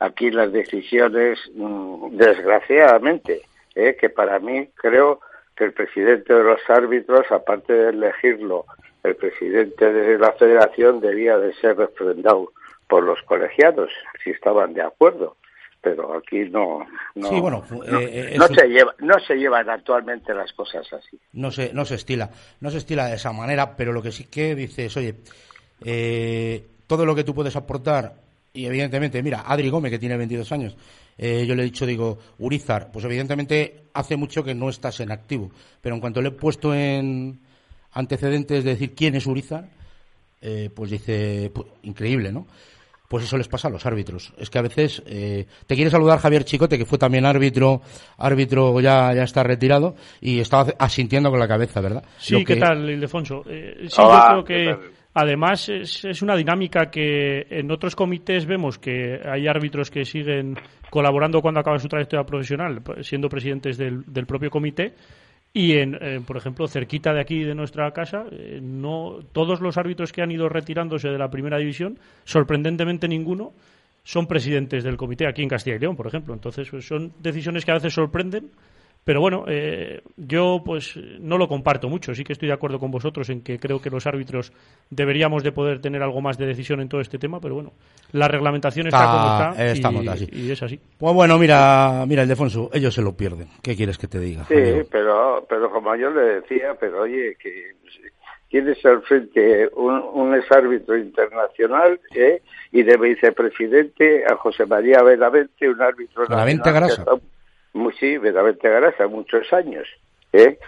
aquí 0.00 0.30
las 0.30 0.52
decisiones, 0.52 1.38
mm, 1.54 2.16
desgraciadamente, 2.16 3.42
eh, 3.74 3.96
que 3.98 4.10
para 4.10 4.38
mí 4.38 4.68
creo 4.74 5.20
que 5.56 5.64
el 5.64 5.72
presidente 5.72 6.34
de 6.34 6.42
los 6.42 6.60
árbitros, 6.68 7.30
aparte 7.30 7.72
de 7.72 7.90
elegirlo, 7.90 8.64
el 9.02 9.16
presidente 9.16 9.92
de 9.92 10.18
la 10.18 10.32
federación 10.32 11.00
debía 11.00 11.38
de 11.38 11.52
ser 11.54 11.76
refrendado 11.76 12.52
por 12.88 13.02
los 13.04 13.20
colegiados, 13.22 13.90
si 14.22 14.30
estaban 14.30 14.74
de 14.74 14.82
acuerdo. 14.82 15.36
Pero 15.82 16.14
aquí 16.14 16.40
no, 16.50 16.86
no, 17.14 17.28
Sí, 17.30 17.40
bueno, 17.40 17.64
no, 17.70 17.98
eh, 17.98 18.32
eh, 18.34 18.36
no 18.36 18.46
un- 18.50 18.54
se 18.54 18.66
lleva, 18.68 18.94
no 18.98 19.18
se 19.20 19.36
llevan 19.36 19.70
actualmente 19.70 20.34
las 20.34 20.52
cosas 20.52 20.86
así. 20.92 21.18
no 21.32 21.50
se, 21.50 21.72
no 21.72 21.86
se 21.86 21.94
estila, 21.94 22.28
no 22.60 22.70
se 22.70 22.76
estila 22.78 23.06
de 23.06 23.14
esa 23.16 23.32
manera, 23.32 23.76
pero 23.76 23.92
lo 23.92 24.02
que 24.02 24.12
sí 24.12 24.24
que 24.24 24.54
dices, 24.54 24.94
oye, 24.98 25.14
eh, 25.84 26.66
todo 26.86 27.06
lo 27.06 27.14
que 27.14 27.24
tú 27.24 27.34
puedes 27.34 27.56
aportar, 27.56 28.14
y 28.52 28.66
evidentemente, 28.66 29.22
mira, 29.22 29.44
Adri 29.46 29.70
Gómez, 29.70 29.90
que 29.92 29.98
tiene 29.98 30.16
22 30.18 30.50
años, 30.52 30.76
eh, 31.16 31.44
yo 31.46 31.54
le 31.54 31.62
he 31.62 31.66
dicho, 31.66 31.86
digo, 31.86 32.18
Urizar, 32.38 32.90
pues 32.92 33.04
evidentemente 33.04 33.84
hace 33.94 34.16
mucho 34.16 34.42
que 34.44 34.54
no 34.54 34.68
estás 34.68 35.00
en 35.00 35.12
activo, 35.12 35.50
pero 35.80 35.94
en 35.94 36.00
cuanto 36.00 36.20
le 36.20 36.28
he 36.28 36.32
puesto 36.32 36.74
en 36.74 37.38
antecedentes 37.92 38.64
de 38.64 38.70
decir 38.70 38.94
quién 38.94 39.14
es 39.14 39.26
Urizar, 39.26 39.68
eh, 40.40 40.70
pues 40.74 40.90
dice, 40.90 41.52
pu- 41.52 41.66
increíble, 41.82 42.32
¿no? 42.32 42.46
Pues 43.08 43.24
eso 43.24 43.36
les 43.36 43.48
pasa 43.48 43.66
a 43.66 43.70
los 43.72 43.84
árbitros. 43.86 44.32
Es 44.38 44.50
que 44.50 44.58
a 44.58 44.62
veces 44.62 45.02
eh, 45.04 45.44
te 45.66 45.74
quiere 45.74 45.90
saludar 45.90 46.20
Javier 46.20 46.44
Chicote, 46.44 46.78
que 46.78 46.84
fue 46.86 46.96
también 46.96 47.26
árbitro, 47.26 47.82
árbitro 48.18 48.80
ya, 48.80 49.12
ya 49.12 49.24
está 49.24 49.42
retirado 49.42 49.96
y 50.20 50.38
estaba 50.38 50.72
asintiendo 50.78 51.28
con 51.30 51.40
la 51.40 51.48
cabeza, 51.48 51.80
¿verdad? 51.80 52.04
Sí, 52.18 52.34
Lo 52.34 52.38
¿qué 52.40 52.54
que- 52.54 52.60
tal, 52.60 52.88
Ildefonso? 52.88 53.42
Eh, 53.48 53.86
sí, 53.88 53.96
Hola, 54.00 54.36
yo 54.36 54.44
creo 54.44 54.44
¿qué 54.44 54.54
que 54.82 54.90
además 55.14 55.68
es, 55.68 56.04
es 56.04 56.22
una 56.22 56.36
dinámica 56.36 56.88
que 56.88 57.48
en 57.50 57.68
otros 57.72 57.96
comités 57.96 58.46
vemos 58.46 58.78
que 58.78 59.18
hay 59.28 59.48
árbitros 59.48 59.90
que 59.90 60.04
siguen 60.04 60.56
colaborando 60.88 61.42
cuando 61.42 61.58
acaba 61.58 61.80
su 61.80 61.88
trayectoria 61.88 62.24
profesional, 62.24 62.80
pues, 62.80 63.08
siendo 63.08 63.28
presidentes 63.28 63.76
del, 63.76 64.04
del 64.06 64.26
propio 64.26 64.50
comité. 64.50 64.94
Y, 65.52 65.72
en, 65.78 65.98
eh, 66.00 66.20
por 66.24 66.36
ejemplo, 66.36 66.68
cerquita 66.68 67.12
de 67.12 67.20
aquí 67.20 67.42
de 67.42 67.56
nuestra 67.56 67.90
casa, 67.92 68.24
eh, 68.30 68.60
no 68.62 69.18
todos 69.32 69.60
los 69.60 69.76
árbitros 69.78 70.12
que 70.12 70.22
han 70.22 70.30
ido 70.30 70.48
retirándose 70.48 71.08
de 71.08 71.18
la 71.18 71.28
primera 71.28 71.58
división, 71.58 71.98
sorprendentemente 72.24 73.08
ninguno, 73.08 73.52
son 74.04 74.26
presidentes 74.26 74.84
del 74.84 74.96
comité 74.96 75.26
aquí 75.26 75.42
en 75.42 75.48
Castilla 75.48 75.76
y 75.76 75.80
León, 75.80 75.96
por 75.96 76.06
ejemplo. 76.06 76.34
Entonces, 76.34 76.68
pues, 76.70 76.86
son 76.86 77.12
decisiones 77.20 77.64
que 77.64 77.72
a 77.72 77.74
veces 77.74 77.92
sorprenden, 77.92 78.50
pero 79.10 79.20
bueno, 79.20 79.44
eh, 79.48 80.02
yo 80.16 80.62
pues 80.64 80.96
no 81.18 81.36
lo 81.36 81.48
comparto 81.48 81.88
mucho. 81.88 82.14
Sí 82.14 82.22
que 82.22 82.32
estoy 82.32 82.46
de 82.46 82.54
acuerdo 82.54 82.78
con 82.78 82.92
vosotros 82.92 83.28
en 83.28 83.42
que 83.42 83.58
creo 83.58 83.82
que 83.82 83.90
los 83.90 84.06
árbitros 84.06 84.52
deberíamos 84.88 85.42
de 85.42 85.50
poder 85.50 85.80
tener 85.80 86.00
algo 86.00 86.20
más 86.20 86.38
de 86.38 86.46
decisión 86.46 86.80
en 86.80 86.88
todo 86.88 87.00
este 87.00 87.18
tema, 87.18 87.40
pero 87.40 87.56
bueno, 87.56 87.72
la 88.12 88.28
reglamentación 88.28 88.86
está, 88.86 88.98
Está- 89.02 89.10
como 89.10 89.50
está 89.50 89.66
estamos 89.72 90.04
y, 90.04 90.08
así. 90.08 90.28
y 90.30 90.50
es 90.52 90.62
así. 90.62 90.78
Pues 90.96 91.12
bueno, 91.12 91.38
mira, 91.40 92.04
mira, 92.06 92.22
Ildefonso, 92.22 92.70
ellos 92.72 92.94
se 92.94 93.02
lo 93.02 93.16
pierden. 93.16 93.48
¿Qué 93.64 93.74
quieres 93.74 93.98
que 93.98 94.06
te 94.06 94.20
diga? 94.20 94.44
Sí, 94.44 94.54
pero, 94.92 95.44
pero 95.48 95.72
como 95.72 95.96
yo 95.96 96.08
le 96.12 96.20
decía, 96.42 96.76
pero 96.78 97.00
oye, 97.00 97.34
que 97.42 97.72
tienes 98.48 98.78
al 98.86 99.02
frente 99.02 99.70
un, 99.74 99.94
un 100.14 100.36
exárbitro 100.36 100.96
internacional 100.96 101.98
¿eh? 102.14 102.42
y 102.70 102.84
de 102.84 102.96
vicepresidente 102.96 104.24
a 104.24 104.36
José 104.36 104.66
María 104.66 105.02
Benavente, 105.02 105.68
un 105.68 105.82
árbitro 105.82 106.28
Benavente 106.28 106.70
nacional 106.70 106.88
que 106.90 106.94
está- 106.94 107.39
muy, 107.72 107.92
sí, 107.94 108.18
Garasa, 108.68 109.06
muchos 109.06 109.52
años. 109.52 109.88
¿eh? 110.32 110.58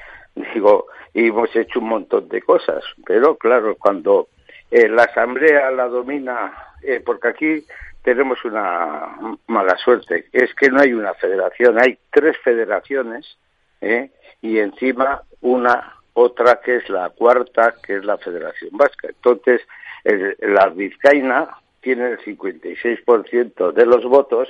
Digo, 0.54 0.87
y 1.14 1.28
hemos 1.28 1.54
hecho 1.54 1.80
un 1.80 1.88
montón 1.88 2.28
de 2.28 2.40
cosas, 2.42 2.82
pero 3.04 3.37
claro, 3.37 3.76
cuando 3.76 4.28
eh, 4.71 4.88
la 4.88 5.04
asamblea 5.04 5.71
la 5.71 5.88
domina, 5.88 6.52
eh, 6.82 7.00
porque 7.04 7.28
aquí 7.28 7.66
tenemos 8.02 8.42
una 8.44 9.14
mala 9.47 9.76
suerte, 9.76 10.26
es 10.32 10.54
que 10.54 10.71
no 10.71 10.80
hay 10.80 10.92
una 10.94 11.14
federación, 11.14 11.78
hay 11.78 11.99
tres 12.11 12.37
federaciones 12.38 13.37
¿eh? 13.80 14.11
y 14.40 14.59
encima 14.59 15.23
una 15.42 15.97
otra 16.14 16.61
que 16.64 16.76
es 16.76 16.88
la 16.88 17.11
cuarta, 17.11 17.75
que 17.82 17.97
es 17.97 18.04
la 18.04 18.18
Federación 18.18 18.71
Vasca. 18.73 19.09
Entonces, 19.09 19.62
el- 20.04 20.37
la 20.40 20.68
vizcaína 20.68 21.49
tiene 21.80 22.11
el 22.11 22.18
56% 22.21 23.73
de 23.73 23.87
los 23.87 24.04
votos 24.04 24.49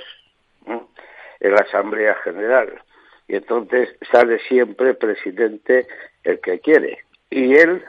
¿eh? 0.67 0.79
En 1.43 1.51
la 1.51 1.59
Asamblea 1.61 2.15
General. 2.23 2.73
Y 3.27 3.35
entonces 3.35 3.95
sale 4.11 4.39
siempre 4.47 4.95
presidente 4.95 5.87
el 6.23 6.39
que 6.39 6.59
quiere. 6.59 6.99
Y 7.29 7.53
él 7.55 7.83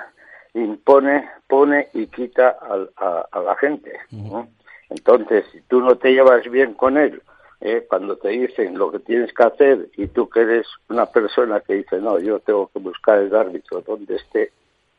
impone, 0.53 1.29
pone 1.49 1.89
y 1.95 2.07
quita 2.09 2.51
al- 2.61 2.91
a, 2.97 3.27
a 3.33 3.41
la 3.41 3.57
gente. 3.57 3.93
¿no? 4.11 4.49
Entonces, 4.91 5.45
si 5.53 5.61
tú 5.63 5.81
no 5.81 5.97
te 5.97 6.13
llevas 6.13 6.49
bien 6.51 6.75
con 6.75 6.97
él, 6.99 7.23
¿eh? 7.61 7.85
cuando 7.89 8.17
te 8.17 8.29
dicen 8.29 8.79
lo 8.79 8.93
que 8.93 8.99
tienes 9.01 9.33
que 9.33 9.43
hacer 9.43 9.89
y 9.97 10.07
tú 10.09 10.29
que 10.29 10.43
eres 10.43 10.67
una 10.89 11.07
persona 11.07 11.61
que 11.61 11.75
dice, 11.75 11.99
no, 11.99 12.19
yo 12.19 12.39
tengo 12.41 12.69
que 12.73 12.79
buscar 12.79 13.19
el 13.19 13.35
árbitro 13.35 13.81
donde 13.81 14.17
esté, 14.17 14.53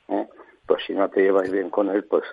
¿eh? 0.09 0.27
Pues 0.65 0.83
si 0.85 0.93
no 0.93 1.09
te 1.09 1.21
llevas 1.21 1.51
bien 1.51 1.69
con 1.69 1.89
él, 1.89 2.03
pues 2.05 2.23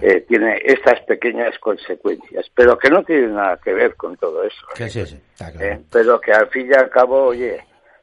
eh, 0.00 0.24
tiene 0.28 0.60
estas 0.64 1.00
pequeñas 1.00 1.58
consecuencias, 1.58 2.46
pero 2.54 2.78
que 2.78 2.90
no 2.90 3.02
tienen 3.02 3.34
nada 3.34 3.58
que 3.62 3.72
ver 3.72 3.96
con 3.96 4.16
todo 4.16 4.44
eso. 4.44 4.66
Que 4.74 4.88
sí, 4.88 5.04
sí, 5.06 5.20
está 5.32 5.50
claro. 5.50 5.66
¿eh? 5.66 5.80
Pero 5.90 6.20
que 6.20 6.32
al 6.32 6.48
fin 6.48 6.68
y 6.70 6.74
al 6.74 6.90
cabo, 6.90 7.24
oye, 7.24 7.60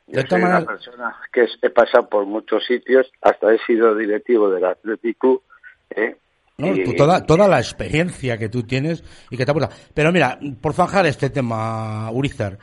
yo 0.07 0.21
soy 0.27 0.41
una 0.41 0.65
persona 0.65 1.15
que 1.31 1.45
he 1.61 1.69
pasado 1.69 2.09
por 2.09 2.25
muchos 2.25 2.65
sitios, 2.65 3.09
hasta 3.21 3.53
he 3.53 3.59
sido 3.65 3.95
directivo 3.95 4.49
del 4.49 4.65
Athletic 4.65 5.17
Club, 5.17 5.43
¿eh? 5.91 6.15
No, 6.57 6.73
tú 6.83 6.93
toda, 6.93 7.25
toda 7.25 7.47
la 7.47 7.59
experiencia 7.59 8.37
que 8.37 8.49
tú 8.49 8.63
tienes 8.63 9.01
y 9.29 9.37
que 9.37 9.45
te 9.45 9.51
aporta. 9.51 9.69
Pero 9.93 10.11
mira, 10.11 10.37
por 10.61 10.73
zanjar 10.73 11.05
este 11.05 11.29
tema, 11.29 12.11
Urizar, 12.11 12.59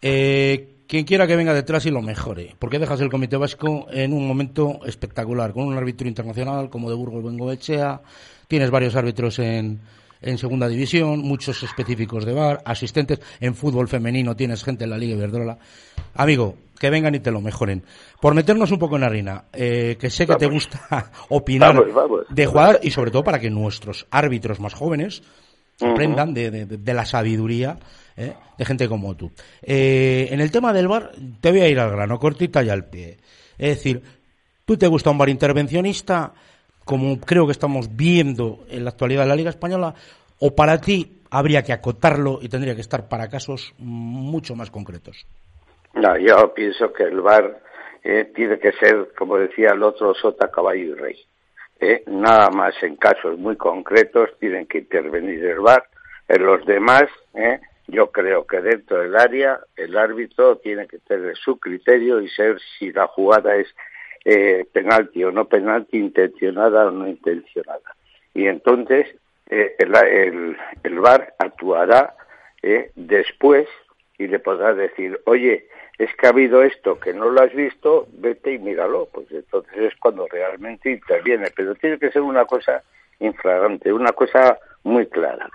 eh, 0.00 0.79
quien 0.90 1.04
quiera 1.04 1.24
que 1.28 1.36
venga 1.36 1.54
detrás 1.54 1.86
y 1.86 1.90
lo 1.90 2.02
mejore, 2.02 2.56
porque 2.58 2.80
dejas 2.80 3.00
el 3.00 3.10
Comité 3.10 3.36
Vasco 3.36 3.86
en 3.92 4.12
un 4.12 4.26
momento 4.26 4.80
espectacular, 4.84 5.52
con 5.52 5.62
un 5.68 5.76
árbitro 5.76 6.08
internacional 6.08 6.68
como 6.68 6.90
de 6.90 6.96
Burgos 6.96 7.22
Bengoechea, 7.22 8.00
tienes 8.48 8.72
varios 8.72 8.96
árbitros 8.96 9.38
en, 9.38 9.78
en 10.20 10.36
segunda 10.36 10.66
división, 10.66 11.20
muchos 11.20 11.62
específicos 11.62 12.24
de 12.24 12.32
bar, 12.32 12.60
asistentes, 12.64 13.20
en 13.40 13.54
fútbol 13.54 13.86
femenino 13.86 14.34
tienes 14.34 14.64
gente 14.64 14.82
en 14.82 14.90
la 14.90 14.98
Liga 14.98 15.14
Iberdrola. 15.14 15.58
Amigo, 16.14 16.56
que 16.76 16.90
vengan 16.90 17.14
y 17.14 17.20
te 17.20 17.30
lo 17.30 17.40
mejoren. 17.40 17.84
Por 18.20 18.34
meternos 18.34 18.72
un 18.72 18.80
poco 18.80 18.96
en 18.96 19.04
harina, 19.04 19.44
eh, 19.52 19.96
que 20.00 20.10
sé 20.10 20.26
que 20.26 20.34
te 20.34 20.46
gusta 20.46 21.12
opinar 21.28 21.72
Vamos, 21.76 21.94
vamos. 21.94 22.20
de 22.30 22.46
jugar 22.46 22.80
y 22.82 22.90
sobre 22.90 23.12
todo 23.12 23.22
para 23.22 23.38
que 23.38 23.48
nuestros 23.48 24.08
árbitros 24.10 24.58
más 24.58 24.74
jóvenes 24.74 25.22
aprendan 25.80 26.34
de, 26.34 26.50
de- 26.50 26.66
de 26.66 26.94
la 26.94 27.04
sabiduría 27.04 27.78
¿eh? 28.20 28.34
de 28.56 28.64
gente 28.64 28.88
como 28.88 29.16
tú. 29.16 29.30
Eh, 29.62 30.28
en 30.30 30.40
el 30.40 30.50
tema 30.50 30.72
del 30.72 30.88
bar, 30.88 31.12
te 31.40 31.50
voy 31.50 31.60
a 31.60 31.68
ir 31.68 31.78
al 31.80 31.90
grano, 31.90 32.18
cortita 32.18 32.62
y 32.62 32.68
al 32.68 32.84
pie. 32.84 33.16
Es 33.58 33.76
decir, 33.76 34.02
¿tú 34.64 34.76
te 34.76 34.86
gusta 34.86 35.10
un 35.10 35.18
bar 35.18 35.28
intervencionista, 35.28 36.32
como 36.84 37.18
creo 37.20 37.46
que 37.46 37.52
estamos 37.52 37.96
viendo 37.96 38.64
en 38.68 38.84
la 38.84 38.90
actualidad 38.90 39.22
de 39.22 39.28
la 39.28 39.36
Liga 39.36 39.50
Española, 39.50 39.94
o 40.38 40.54
para 40.54 40.80
ti 40.80 41.20
habría 41.30 41.62
que 41.62 41.72
acotarlo 41.72 42.38
y 42.42 42.48
tendría 42.48 42.74
que 42.74 42.80
estar 42.80 43.08
para 43.08 43.28
casos 43.28 43.74
mucho 43.78 44.54
más 44.54 44.70
concretos? 44.70 45.26
No, 45.94 46.16
yo 46.18 46.52
pienso 46.54 46.92
que 46.92 47.04
el 47.04 47.20
VAR 47.20 47.60
eh, 48.02 48.30
tiene 48.34 48.58
que 48.58 48.72
ser, 48.72 49.12
como 49.16 49.36
decía 49.36 49.70
el 49.72 49.82
otro, 49.82 50.14
sota, 50.14 50.50
caballo 50.50 50.80
y 50.80 50.94
rey. 50.94 51.16
Eh, 51.80 52.04
nada 52.06 52.50
más 52.50 52.74
en 52.82 52.96
casos 52.96 53.38
muy 53.38 53.56
concretos 53.56 54.30
tienen 54.38 54.66
que 54.66 54.78
intervenir 54.78 55.44
el 55.44 55.60
VAR. 55.60 55.84
En 56.28 56.44
los 56.44 56.64
demás, 56.64 57.04
eh, 57.34 57.58
yo 57.90 58.10
creo 58.10 58.46
que 58.46 58.60
dentro 58.60 59.00
del 59.00 59.16
área 59.16 59.60
el 59.76 59.96
árbitro 59.96 60.56
tiene 60.58 60.86
que 60.86 60.98
tener 60.98 61.36
su 61.36 61.58
criterio 61.58 62.20
y 62.20 62.28
ser 62.28 62.58
si 62.78 62.92
la 62.92 63.06
jugada 63.06 63.56
es 63.56 63.68
eh, 64.24 64.66
penalti 64.72 65.24
o 65.24 65.32
no 65.32 65.46
penalti, 65.46 65.98
intencionada 65.98 66.88
o 66.88 66.90
no 66.90 67.08
intencionada. 67.08 67.94
Y 68.34 68.46
entonces 68.46 69.06
eh, 69.48 69.74
el, 69.78 69.94
el, 69.96 70.56
el 70.82 71.00
VAR 71.00 71.34
actuará 71.38 72.14
eh, 72.62 72.90
después 72.94 73.68
y 74.18 74.26
le 74.26 74.38
podrá 74.38 74.74
decir, 74.74 75.20
oye, 75.24 75.66
es 75.98 76.14
que 76.16 76.26
ha 76.26 76.30
habido 76.30 76.62
esto 76.62 76.98
que 76.98 77.12
no 77.12 77.28
lo 77.28 77.42
has 77.42 77.54
visto, 77.54 78.06
vete 78.12 78.52
y 78.52 78.58
míralo. 78.58 79.08
Pues 79.12 79.30
entonces 79.30 79.76
es 79.76 79.96
cuando 79.96 80.26
realmente 80.28 80.90
interviene. 80.90 81.48
Pero 81.54 81.74
tiene 81.74 81.98
que 81.98 82.10
ser 82.10 82.22
una 82.22 82.44
cosa 82.46 82.82
infragante, 83.18 83.92
una 83.92 84.12
cosa 84.12 84.58
muy 84.82 85.06
clara. 85.06 85.50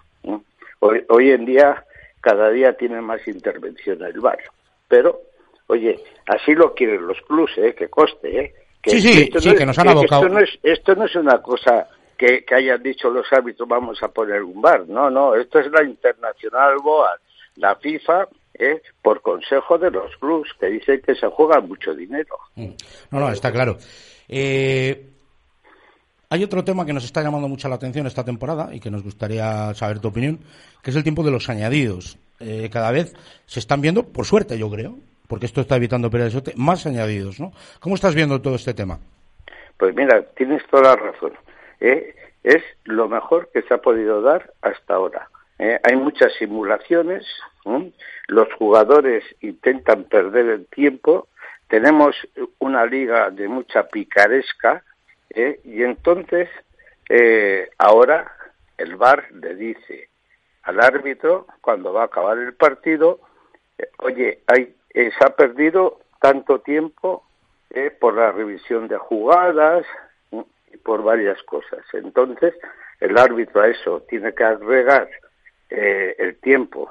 Hoy, 0.79 1.03
hoy 1.09 1.31
en 1.31 1.45
día, 1.45 1.83
cada 2.25 2.50
día 2.50 2.74
tiene 2.75 3.00
más 3.01 3.25
intervención 3.27 4.01
el 4.03 4.20
VAR. 4.20 4.39
Pero, 4.88 5.22
oye, 5.67 6.00
así 6.25 6.55
lo 6.55 6.74
quieren 6.74 7.05
los 7.05 7.22
clubs, 7.22 7.51
¿eh? 7.58 7.75
que 7.75 7.88
coste. 7.88 8.39
¿eh? 8.39 8.53
Que, 8.82 8.89
Sí, 8.89 9.01
sí, 9.01 9.22
esto 9.25 9.39
sí, 9.39 9.50
no 9.50 9.55
que 9.55 9.62
es- 9.62 9.67
nos 9.67 9.77
han 9.79 9.89
abocado. 9.89 10.24
Esto 10.24 10.34
no 10.34 10.39
es, 10.39 10.60
esto 10.63 10.96
no 10.96 11.05
es 11.05 11.15
una 11.15 11.39
cosa 11.44 11.88
que, 12.17 12.44
que 12.44 12.55
hayan 12.55 12.82
dicho 12.82 13.12
los 13.12 13.32
árbitros, 13.32 13.70
vamos 13.70 14.01
a 14.01 14.08
poner 14.08 14.41
un 14.41 14.60
VAR. 14.60 14.88
No, 14.88 15.12
no, 15.12 15.36
esto 15.36 15.60
es 15.60 15.72
la 15.72 15.84
Internacional 15.84 16.77
BOA, 16.82 17.15
la 17.58 17.75
FIFA, 17.75 18.27
¿eh? 18.55 18.82
por 19.03 19.22
consejo 19.22 19.77
de 19.77 19.91
los 19.91 20.15
clubs, 20.17 20.50
que 20.60 20.65
dicen 20.65 21.01
que 21.05 21.13
se 21.13 21.27
juega 21.27 21.60
mucho 21.62 21.94
dinero. 21.94 22.38
No, 22.55 23.20
no, 23.20 23.29
está 23.29 23.51
claro. 23.51 23.77
Eh, 24.27 25.10
hay 26.29 26.44
otro 26.44 26.63
tema 26.63 26.86
que 26.86 26.94
nos 26.94 27.05
está 27.05 27.22
llamando 27.22 27.48
mucho 27.48 27.70
la 27.70 27.75
atención 27.75 28.08
esta 28.08 28.24
temporada 28.24 28.74
y 28.74 28.79
que 28.79 28.91
nos 28.91 29.03
gustaría 29.03 29.74
saber 29.74 30.00
tu 30.00 30.08
opinión, 30.08 30.39
que 30.84 30.91
es 30.91 30.96
el 30.96 31.03
tiempo 31.03 31.24
de 31.24 31.32
los 31.32 31.50
añadidos. 31.50 32.17
Eh, 32.39 32.70
cada 32.72 32.91
vez 32.91 33.13
se 33.46 33.60
están 33.60 33.82
viendo, 33.82 34.03
por 34.03 34.25
suerte 34.25 34.58
yo 34.58 34.70
creo, 34.70 34.96
porque 35.27 35.46
esto 35.46 35.62
está 35.62 35.75
evitando 35.75 36.10
pérdidas 36.10 36.58
más 36.58 36.86
añadidos, 36.86 37.39
¿no? 37.39 37.51
¿Cómo 37.79 37.96
estás 37.96 38.15
viendo 38.15 38.41
todo 38.41 38.55
este 38.55 38.74
tema? 38.74 39.00
Pues 39.77 39.96
mira, 39.96 40.24
tienes 40.36 40.65
toda 40.67 40.84
la 40.84 40.96
razón. 40.96 41.34
¿eh? 41.79 42.15
Es 42.44 42.63
lo 42.84 43.08
mejor 43.08 43.50
que 43.53 43.62
se 43.63 43.74
ha 43.74 43.77
podido 43.79 44.22
dar 44.22 44.53
hasta 44.62 44.96
ahora. 44.96 45.29
¿eh? 45.60 45.79
Hay 45.84 45.96
muchas 45.96 46.34
simulaciones, 46.38 47.25
los 48.27 48.48
jugadores 48.53 49.24
intentan 49.41 50.03
perder 50.03 50.48
el 50.48 50.65
tiempo, 50.67 51.27
tenemos 51.67 52.15
una 52.60 52.86
liga 52.86 53.32
de 53.32 53.48
mucha 53.48 53.88
picaresca 53.88 54.84
¿eh? 55.35 55.59
y 55.63 55.83
entonces 55.83 56.49
eh, 57.09 57.69
ahora 57.77 58.31
el 58.77 58.95
VAR 58.95 59.31
le 59.31 59.55
dice 59.55 60.09
al 60.63 60.81
árbitro 60.81 61.47
cuando 61.61 61.93
va 61.93 62.03
a 62.03 62.05
acabar 62.05 62.37
el 62.37 62.53
partido, 62.55 63.19
oye, 63.99 64.39
hay, 64.47 64.75
eh, 64.93 65.11
se 65.17 65.25
ha 65.25 65.35
perdido 65.35 65.99
tanto 66.19 66.59
tiempo 66.59 67.23
eh, 67.69 67.91
por 67.91 68.15
la 68.15 68.31
revisión 68.31 68.87
de 68.87 68.97
jugadas 68.97 69.85
y 70.31 70.77
por 70.77 71.03
varias 71.03 71.41
cosas. 71.43 71.85
Entonces, 71.93 72.53
el 72.99 73.17
árbitro 73.17 73.61
a 73.61 73.67
eso 73.67 74.01
tiene 74.09 74.33
que 74.33 74.43
agregar 74.43 75.09
eh, 75.69 76.15
el 76.17 76.37
tiempo 76.37 76.89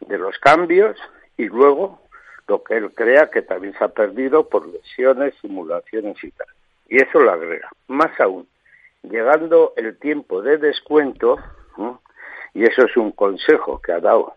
de 0.00 0.18
los 0.18 0.38
cambios 0.38 0.96
y 1.36 1.46
luego 1.46 2.00
lo 2.46 2.62
que 2.62 2.76
él 2.76 2.92
crea 2.92 3.30
que 3.30 3.42
también 3.42 3.74
se 3.78 3.84
ha 3.84 3.88
perdido 3.88 4.48
por 4.48 4.66
lesiones, 4.66 5.34
simulaciones 5.40 6.22
y 6.22 6.30
tal. 6.32 6.48
Y 6.94 6.98
eso 6.98 7.18
lo 7.18 7.32
agrega. 7.32 7.68
Más 7.88 8.12
aún, 8.20 8.46
llegando 9.02 9.72
el 9.76 9.98
tiempo 9.98 10.42
de 10.42 10.58
descuento, 10.58 11.38
y 12.54 12.62
eso 12.62 12.84
es 12.86 12.96
un 12.96 13.10
consejo 13.10 13.82
que 13.82 13.90
ha 13.90 13.98
dado 13.98 14.36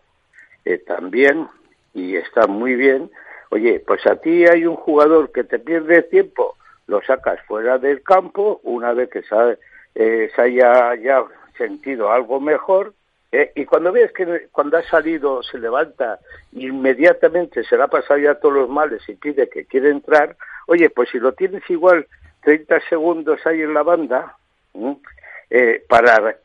eh, 0.64 0.78
también, 0.78 1.46
y 1.94 2.16
está 2.16 2.48
muy 2.48 2.74
bien, 2.74 3.12
oye, 3.50 3.78
pues 3.86 4.04
a 4.08 4.16
ti 4.16 4.44
hay 4.44 4.66
un 4.66 4.74
jugador 4.74 5.30
que 5.30 5.44
te 5.44 5.60
pierde 5.60 6.02
tiempo, 6.02 6.56
lo 6.88 7.00
sacas 7.02 7.38
fuera 7.46 7.78
del 7.78 8.02
campo, 8.02 8.58
una 8.64 8.92
vez 8.92 9.08
que 9.08 9.22
se, 9.22 9.58
eh, 9.94 10.28
se 10.34 10.42
haya 10.42 10.96
ya 10.96 11.22
sentido 11.56 12.10
algo 12.10 12.40
mejor, 12.40 12.92
eh, 13.30 13.52
y 13.54 13.66
cuando 13.66 13.92
ves 13.92 14.10
que 14.10 14.48
cuando 14.50 14.78
ha 14.78 14.82
salido 14.82 15.42
se 15.42 15.58
levanta 15.58 16.18
inmediatamente 16.52 17.62
se 17.62 17.76
le 17.76 17.82
ha 17.82 17.88
pasado 17.88 18.18
ya 18.18 18.36
todos 18.36 18.54
los 18.54 18.70
males 18.70 19.06
y 19.06 19.16
pide 19.16 19.50
que 19.50 19.66
quiere 19.66 19.90
entrar, 19.90 20.34
oye, 20.66 20.88
pues 20.88 21.10
si 21.10 21.18
lo 21.18 21.32
tienes 21.34 21.62
igual 21.68 22.06
30 22.42 22.80
segundos 22.88 23.40
ahí 23.46 23.60
en 23.62 23.74
la 23.74 23.82
banda, 23.82 24.36
eh, 25.50 25.84
para, 25.88 26.36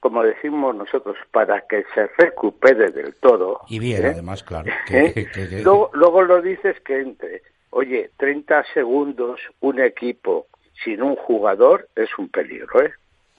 como 0.00 0.22
decimos 0.22 0.74
nosotros, 0.74 1.16
para 1.30 1.62
que 1.62 1.84
se 1.94 2.06
recupere 2.18 2.90
del 2.90 3.14
todo. 3.16 3.60
Y 3.68 3.78
bien, 3.78 4.04
¿eh? 4.04 4.10
además, 4.12 4.42
claro. 4.42 4.70
que- 4.86 5.12
que- 5.12 5.26
que- 5.30 5.62
luego, 5.62 5.90
luego 5.94 6.22
lo 6.22 6.40
dices 6.42 6.76
que 6.84 7.00
entre. 7.00 7.42
Oye, 7.70 8.10
30 8.18 8.64
segundos 8.74 9.40
un 9.60 9.80
equipo 9.80 10.46
sin 10.84 11.02
un 11.02 11.16
jugador 11.16 11.88
es 11.96 12.08
un 12.18 12.28
peligro, 12.28 12.82
¿eh? 12.82 12.92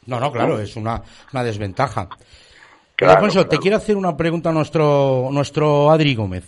No, 0.07 0.19
no, 0.19 0.31
claro, 0.31 0.59
es 0.59 0.75
una, 0.75 1.01
una 1.31 1.43
desventaja. 1.43 2.09
Claro, 2.95 3.13
Alfonso, 3.13 3.47
te 3.47 3.57
quiero 3.57 3.77
hacer 3.77 3.95
una 3.95 4.17
pregunta 4.17 4.49
a 4.49 4.53
nuestro, 4.53 5.29
nuestro 5.31 5.89
Adri 5.91 6.15
Gómez. 6.15 6.45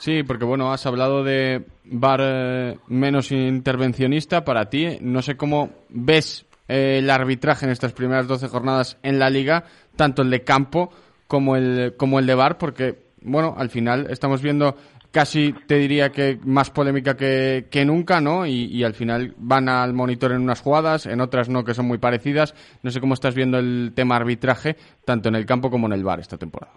Sí, 0.00 0.22
porque 0.22 0.46
bueno, 0.46 0.72
has 0.72 0.86
hablado 0.86 1.22
de 1.22 1.66
VAR 1.84 2.20
eh, 2.22 2.78
menos 2.88 3.30
intervencionista 3.32 4.46
para 4.46 4.70
ti. 4.70 4.96
No 5.02 5.20
sé 5.20 5.36
cómo 5.36 5.68
ves 5.90 6.46
eh, 6.68 7.00
el 7.00 7.10
arbitraje 7.10 7.66
en 7.66 7.72
estas 7.72 7.92
primeras 7.92 8.26
12 8.26 8.48
jornadas 8.48 8.96
en 9.02 9.18
la 9.18 9.28
liga, 9.28 9.64
tanto 9.96 10.22
el 10.22 10.30
de 10.30 10.42
campo 10.42 10.90
como 11.28 11.54
el, 11.54 11.96
como 11.98 12.18
el 12.18 12.24
de 12.24 12.34
VAR, 12.34 12.56
porque 12.56 13.10
bueno, 13.20 13.54
al 13.58 13.68
final 13.68 14.06
estamos 14.08 14.40
viendo 14.40 14.74
casi, 15.10 15.52
te 15.66 15.74
diría 15.74 16.08
que 16.08 16.40
más 16.44 16.70
polémica 16.70 17.14
que, 17.14 17.66
que 17.70 17.84
nunca, 17.84 18.22
¿no? 18.22 18.46
Y, 18.46 18.74
y 18.74 18.84
al 18.84 18.94
final 18.94 19.34
van 19.36 19.68
al 19.68 19.92
monitor 19.92 20.32
en 20.32 20.40
unas 20.40 20.62
jugadas, 20.62 21.04
en 21.04 21.20
otras 21.20 21.50
no, 21.50 21.62
que 21.62 21.74
son 21.74 21.86
muy 21.86 21.98
parecidas. 21.98 22.54
No 22.82 22.90
sé 22.90 23.00
cómo 23.00 23.12
estás 23.12 23.34
viendo 23.34 23.58
el 23.58 23.92
tema 23.94 24.16
arbitraje, 24.16 24.78
tanto 25.04 25.28
en 25.28 25.34
el 25.34 25.44
campo 25.44 25.70
como 25.70 25.88
en 25.88 25.92
el 25.92 26.04
VAR 26.04 26.20
esta 26.20 26.38
temporada. 26.38 26.72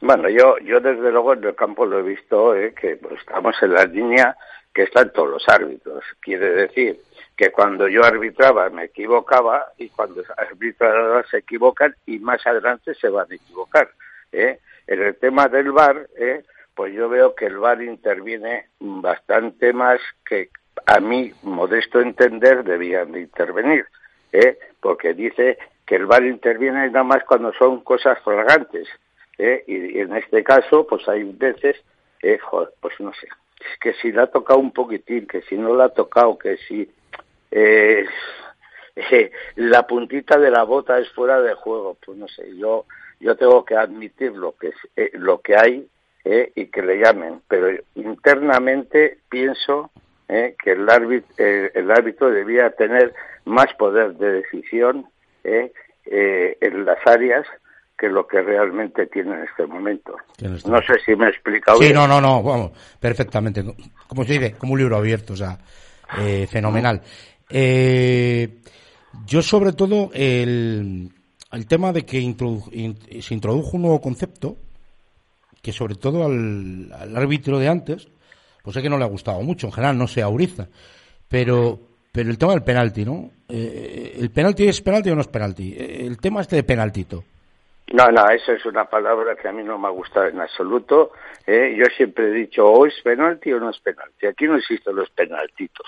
Bueno, 0.00 0.28
yo, 0.28 0.58
yo 0.58 0.80
desde 0.80 1.10
luego 1.10 1.32
en 1.32 1.44
el 1.44 1.54
campo 1.54 1.86
lo 1.86 2.00
he 2.00 2.02
visto, 2.02 2.54
¿eh? 2.54 2.74
que 2.74 2.96
pues, 2.96 3.20
estamos 3.20 3.56
en 3.62 3.72
la 3.72 3.84
línea 3.86 4.36
que 4.74 4.82
están 4.82 5.10
todos 5.10 5.30
los 5.30 5.48
árbitros. 5.48 6.04
Quiere 6.20 6.50
decir 6.50 7.00
que 7.34 7.50
cuando 7.50 7.88
yo 7.88 8.04
arbitraba 8.04 8.68
me 8.68 8.84
equivocaba 8.84 9.72
y 9.78 9.88
cuando 9.88 10.22
arbitraba 10.36 11.22
se 11.30 11.38
equivocan 11.38 11.94
y 12.04 12.18
más 12.18 12.46
adelante 12.46 12.94
se 12.94 13.08
van 13.08 13.26
a 13.30 13.34
equivocar. 13.34 13.88
¿eh? 14.32 14.60
En 14.86 15.02
el 15.02 15.16
tema 15.16 15.48
del 15.48 15.72
VAR, 15.72 16.08
¿eh? 16.18 16.44
pues 16.74 16.92
yo 16.92 17.08
veo 17.08 17.34
que 17.34 17.46
el 17.46 17.56
VAR 17.56 17.82
interviene 17.82 18.66
bastante 18.78 19.72
más 19.72 19.98
que 20.26 20.50
a 20.84 21.00
mí, 21.00 21.32
modesto 21.42 22.00
entender, 22.00 22.62
debían 22.62 23.12
de 23.12 23.20
intervenir, 23.20 23.86
¿eh? 24.32 24.58
porque 24.80 25.14
dice 25.14 25.58
que 25.86 25.96
el 25.96 26.04
VAR 26.04 26.24
interviene 26.24 26.86
nada 26.88 27.02
más 27.02 27.24
cuando 27.24 27.52
son 27.54 27.80
cosas 27.82 28.18
flagrantes. 28.22 28.88
¿Eh? 29.38 29.64
Y, 29.66 29.98
en 30.00 30.16
este 30.16 30.42
caso, 30.44 30.86
pues 30.86 31.06
hay 31.08 31.24
veces, 31.24 31.76
joder, 32.42 32.70
pues 32.80 32.98
no 33.00 33.12
sé, 33.14 33.28
que 33.80 33.94
si 33.94 34.12
le 34.12 34.22
ha 34.22 34.26
tocado 34.26 34.58
un 34.58 34.72
poquitín, 34.72 35.26
que 35.26 35.42
si 35.42 35.56
no 35.56 35.76
le 35.76 35.84
ha 35.84 35.88
tocado, 35.88 36.38
que 36.38 36.56
si 36.68 36.88
eh, 37.50 38.04
eh, 38.96 39.30
la 39.56 39.86
puntita 39.86 40.38
de 40.38 40.50
la 40.50 40.64
bota 40.64 40.98
es 40.98 41.10
fuera 41.10 41.40
de 41.40 41.54
juego, 41.54 41.96
pues 42.04 42.18
no 42.18 42.28
sé, 42.28 42.56
yo 42.56 42.86
yo 43.18 43.34
tengo 43.34 43.64
que 43.64 43.76
admitir 43.76 44.32
lo 44.32 44.52
que 44.52 44.72
eh, 44.96 45.10
lo 45.14 45.40
que 45.40 45.56
hay 45.56 45.88
eh, 46.24 46.52
y 46.54 46.66
que 46.66 46.82
le 46.82 46.98
llamen, 46.98 47.40
pero 47.48 47.68
internamente 47.94 49.18
pienso 49.28 49.90
eh, 50.28 50.54
que 50.62 50.72
el 50.72 50.88
árbitro, 50.90 51.34
eh, 51.38 51.70
el 51.74 51.90
árbitro 51.90 52.30
debía 52.30 52.70
tener 52.70 53.14
más 53.44 53.72
poder 53.74 54.14
de 54.14 54.32
decisión 54.42 55.06
eh, 55.44 55.72
en 56.04 56.84
las 56.84 56.98
áreas 57.06 57.46
que 57.98 58.08
lo 58.08 58.26
que 58.26 58.42
realmente 58.42 59.06
tiene 59.06 59.34
en 59.36 59.42
este 59.44 59.66
momento. 59.66 60.16
No 60.66 60.82
sé 60.82 60.94
si 61.04 61.16
me 61.16 61.26
he 61.26 61.30
explicado 61.30 61.78
Sí, 61.78 61.84
bien. 61.84 61.94
no, 61.96 62.06
no, 62.06 62.20
no, 62.20 62.42
vamos, 62.42 62.72
perfectamente. 63.00 63.64
Como 64.06 64.24
se 64.24 64.34
dice, 64.34 64.52
como 64.52 64.74
un 64.74 64.78
libro 64.78 64.96
abierto, 64.96 65.32
o 65.32 65.36
sea, 65.36 65.58
eh, 66.18 66.46
fenomenal. 66.50 67.00
Eh, 67.48 68.58
yo 69.26 69.40
sobre 69.40 69.72
todo, 69.72 70.10
el, 70.12 71.10
el 71.52 71.66
tema 71.66 71.92
de 71.92 72.04
que 72.04 72.20
introdu- 72.20 72.68
in- 72.72 73.22
se 73.22 73.32
introdujo 73.34 73.76
un 73.76 73.82
nuevo 73.82 74.00
concepto 74.00 74.56
que 75.62 75.72
sobre 75.72 75.94
todo 75.94 76.24
al, 76.26 76.92
al 76.92 77.16
árbitro 77.16 77.58
de 77.58 77.68
antes, 77.68 78.08
pues 78.62 78.74
sé 78.74 78.82
que 78.82 78.90
no 78.90 78.98
le 78.98 79.04
ha 79.04 79.08
gustado 79.08 79.40
mucho, 79.42 79.66
en 79.68 79.72
general 79.72 79.96
no 79.96 80.06
se 80.06 80.22
auriza, 80.22 80.68
pero, 81.28 81.80
pero 82.12 82.30
el 82.30 82.36
tema 82.38 82.52
del 82.52 82.62
penalti, 82.62 83.04
¿no? 83.04 83.30
Eh, 83.48 84.16
¿El 84.18 84.30
penalti 84.30 84.68
es 84.68 84.80
penalti 84.82 85.10
o 85.10 85.14
no 85.14 85.22
es 85.22 85.28
penalti? 85.28 85.72
Eh, 85.76 86.04
El 86.06 86.18
tema 86.18 86.40
este 86.42 86.56
de 86.56 86.62
penaltito. 86.62 87.24
No, 87.92 88.08
no, 88.10 88.28
eso 88.30 88.52
es 88.52 88.66
una 88.66 88.84
palabra 88.86 89.36
que 89.36 89.48
a 89.48 89.52
mí 89.52 89.62
no 89.62 89.78
me 89.78 89.86
ha 89.86 89.90
gustado 89.90 90.26
en 90.26 90.40
absoluto. 90.40 91.12
¿eh? 91.46 91.74
Yo 91.78 91.84
siempre 91.96 92.26
he 92.26 92.32
dicho, 92.32 92.66
o 92.66 92.84
es 92.86 92.94
penalti 93.02 93.52
o 93.52 93.60
no 93.60 93.70
es 93.70 93.78
penalti. 93.78 94.26
Aquí 94.26 94.46
no 94.46 94.56
existen 94.56 94.96
los 94.96 95.08
penaltitos. 95.10 95.86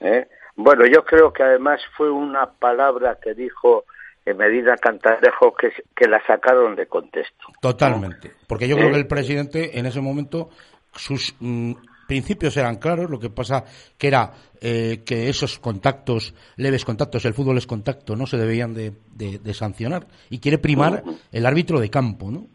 ¿eh? 0.00 0.26
Bueno, 0.56 0.84
yo 0.86 1.04
creo 1.04 1.32
que 1.32 1.44
además 1.44 1.80
fue 1.96 2.10
una 2.10 2.46
palabra 2.50 3.18
que 3.22 3.34
dijo 3.34 3.84
en 4.26 4.36
Medina 4.36 4.76
Cantarejo 4.76 5.54
que, 5.54 5.72
que 5.94 6.08
la 6.08 6.20
sacaron 6.26 6.74
de 6.74 6.86
contexto. 6.86 7.46
Totalmente. 7.62 8.32
Porque 8.48 8.66
yo 8.66 8.74
creo 8.76 8.88
Eh, 8.88 8.92
que 8.92 8.98
el 8.98 9.06
presidente 9.06 9.78
en 9.78 9.86
ese 9.86 10.00
momento 10.00 10.50
sus 10.92 11.34
mm, 11.38 11.72
principios 12.08 12.56
eran 12.56 12.76
claros, 12.76 13.10
lo 13.10 13.20
que 13.20 13.28
pasa 13.30 13.64
que 13.98 14.08
era 14.08 14.32
eh, 14.60 15.02
que 15.06 15.28
esos 15.28 15.58
contactos, 15.60 16.34
leves 16.56 16.84
contactos, 16.84 17.24
el 17.26 17.34
fútbol 17.34 17.58
es 17.58 17.66
contacto, 17.66 18.16
no 18.16 18.26
se 18.26 18.38
debían 18.38 18.72
de, 18.74 18.92
de- 19.14 19.38
de 19.38 19.54
sancionar 19.54 20.06
y 20.30 20.40
quiere 20.40 20.58
primar 20.58 21.04
el 21.30 21.46
árbitro 21.46 21.78
de 21.78 21.90
campo, 21.90 22.30
¿no? 22.30 22.46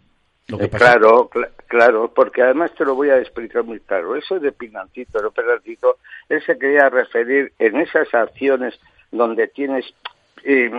Lo 0.48 0.58
que 0.58 0.66
Eh, 0.66 0.68
pasa- 0.70 0.86
claro, 0.98 1.30
cl- 1.30 1.50
claro, 1.68 2.12
porque 2.14 2.42
además 2.42 2.72
te 2.78 2.84
lo 2.84 2.96
voy 2.96 3.10
a 3.12 3.20
explicar 3.20 3.64
muy 3.64 3.80
claro. 3.80 4.16
Eso 4.18 4.40
de 4.40 4.52
pinantito, 4.52 5.22
no 5.22 5.32
penaltito, 5.32 5.98
él 6.28 6.44
se 6.46 6.58
quería 6.58 6.90
referir 6.90 7.54
en 7.60 7.78
esas 7.78 8.14
acciones 8.14 8.74
donde 9.12 9.48
tienes, 9.50 9.86
eh, 10.44 10.70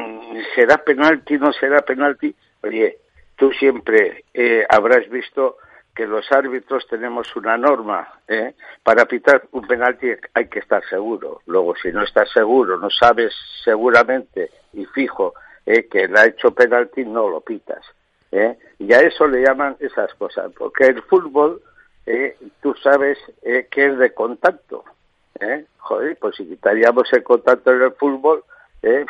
será 0.55 0.79
penalti, 0.85 1.39
no 1.39 1.53
será 1.53 1.81
penalti. 1.81 2.35
Oye, 2.63 2.99
tú 3.37 3.53
siempre 3.53 4.25
eh, 4.35 4.65
habrás 4.69 5.09
visto 5.09 5.57
que 5.95 6.07
los 6.07 6.31
árbitros 6.33 6.87
tenemos 6.89 7.35
una 7.37 7.57
norma. 7.57 8.09
¿eh? 8.27 8.55
Para 8.83 9.05
pitar 9.07 9.45
un 9.53 9.67
penalti 9.67 10.09
hay 10.35 10.49
que 10.49 10.59
estar 10.59 10.85
seguro. 10.89 11.41
Luego, 11.47 11.75
si 11.77 11.93
no 11.93 12.03
estás 12.03 12.31
seguro, 12.33 12.79
no 12.79 12.91
sabes 12.91 13.33
seguramente 13.65 14.51
y 14.73 14.85
fijo 14.87 15.35
eh, 15.65 15.87
que 15.89 16.09
le 16.09 16.19
ha 16.19 16.27
hecho 16.27 16.51
penalti, 16.53 17.05
no 17.05 17.29
lo 17.29 17.41
pitas. 17.41 17.85
¿eh? 18.33 18.59
Y 18.79 18.93
a 18.93 19.01
eso 19.01 19.27
le 19.27 19.43
llaman 19.43 19.77
esas 19.79 20.13
cosas, 20.15 20.51
porque 20.57 20.87
el 20.87 21.03
fútbol, 21.03 21.63
eh, 22.07 22.37
tú 22.61 22.75
sabes 22.75 23.19
eh, 23.43 23.69
que 23.71 23.87
es 23.87 23.99
de 23.99 24.13
contacto. 24.13 24.85
¿eh? 25.41 25.65
Joder, 25.79 26.17
pues 26.21 26.37
si 26.37 26.47
quitaríamos 26.47 27.13
el 27.13 27.23
contacto 27.23 27.73
en 27.73 27.83
el 27.83 27.93
fútbol, 27.93 28.45
eh, 28.85 29.07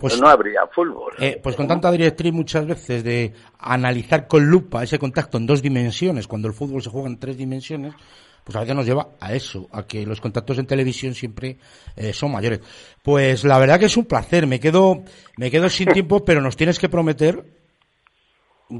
Pues- 0.00 0.20
no 0.20 0.28
habría 0.28 0.66
fútbol. 0.68 1.12
Eh, 1.18 1.40
pues 1.42 1.56
con 1.56 1.66
tanta 1.66 1.90
directriz 1.90 2.32
muchas 2.32 2.66
veces 2.66 3.02
de 3.04 3.32
analizar 3.58 4.26
con 4.28 4.46
lupa 4.46 4.82
ese 4.84 4.98
contacto 4.98 5.38
en 5.38 5.46
dos 5.46 5.62
dimensiones, 5.62 6.26
cuando 6.28 6.48
el 6.48 6.54
fútbol 6.54 6.82
se 6.82 6.90
juega 6.90 7.08
en 7.08 7.18
tres 7.18 7.36
dimensiones, 7.36 7.94
pues 8.44 8.54
a 8.54 8.60
veces 8.60 8.76
nos 8.76 8.86
lleva 8.86 9.08
a 9.18 9.34
eso, 9.34 9.66
a 9.72 9.82
que 9.84 10.06
los 10.06 10.20
contactos 10.20 10.56
en 10.58 10.66
televisión 10.66 11.14
siempre 11.14 11.58
eh, 11.96 12.12
son 12.12 12.30
mayores. 12.30 12.60
Pues 13.02 13.42
la 13.44 13.58
verdad 13.58 13.78
que 13.80 13.86
es 13.86 13.96
un 13.96 14.04
placer, 14.04 14.46
me 14.46 14.60
quedo, 14.60 15.02
me 15.36 15.50
quedo 15.50 15.68
sin 15.68 15.88
tiempo, 15.88 16.20
pero 16.24 16.40
nos 16.40 16.56
tienes 16.56 16.78
que 16.78 16.88
prometer 16.88 17.44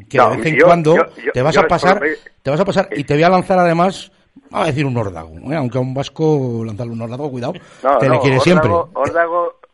que 0.09 0.19
No, 0.19 0.31
de 0.31 0.37
vez 0.37 0.47
en 0.47 0.57
yo- 0.57 0.65
cuando 0.67 0.97
yo- 0.97 1.07
yo- 1.25 1.33
te 1.33 1.43
vas 1.43 1.57
a 1.57 1.63
pasar, 1.67 2.01
te 2.43 2.51
vas 2.51 2.61
a 2.61 2.65
pasar 2.65 2.89
y 2.97 3.05
te 3.05 3.15
voy 3.15 3.23
a 3.25 3.29
lanzar 3.29 3.59
además, 3.59 4.11
a 4.53 4.67
decir 4.67 4.85
un 4.85 4.97
órdago, 4.97 5.35
¿eh? 5.51 5.57
aunque 5.57 5.79
a 5.79 5.81
un 5.81 5.95
vasco 5.95 6.63
lanzarle 6.65 6.93
un 6.93 7.03
órdago, 7.03 7.31
cuidado, 7.31 7.55
No, 7.83 7.99
te 7.99 8.07
no, 8.09 8.15
le 8.15 8.21
quiere 8.21 8.41
siempre. 8.41 8.71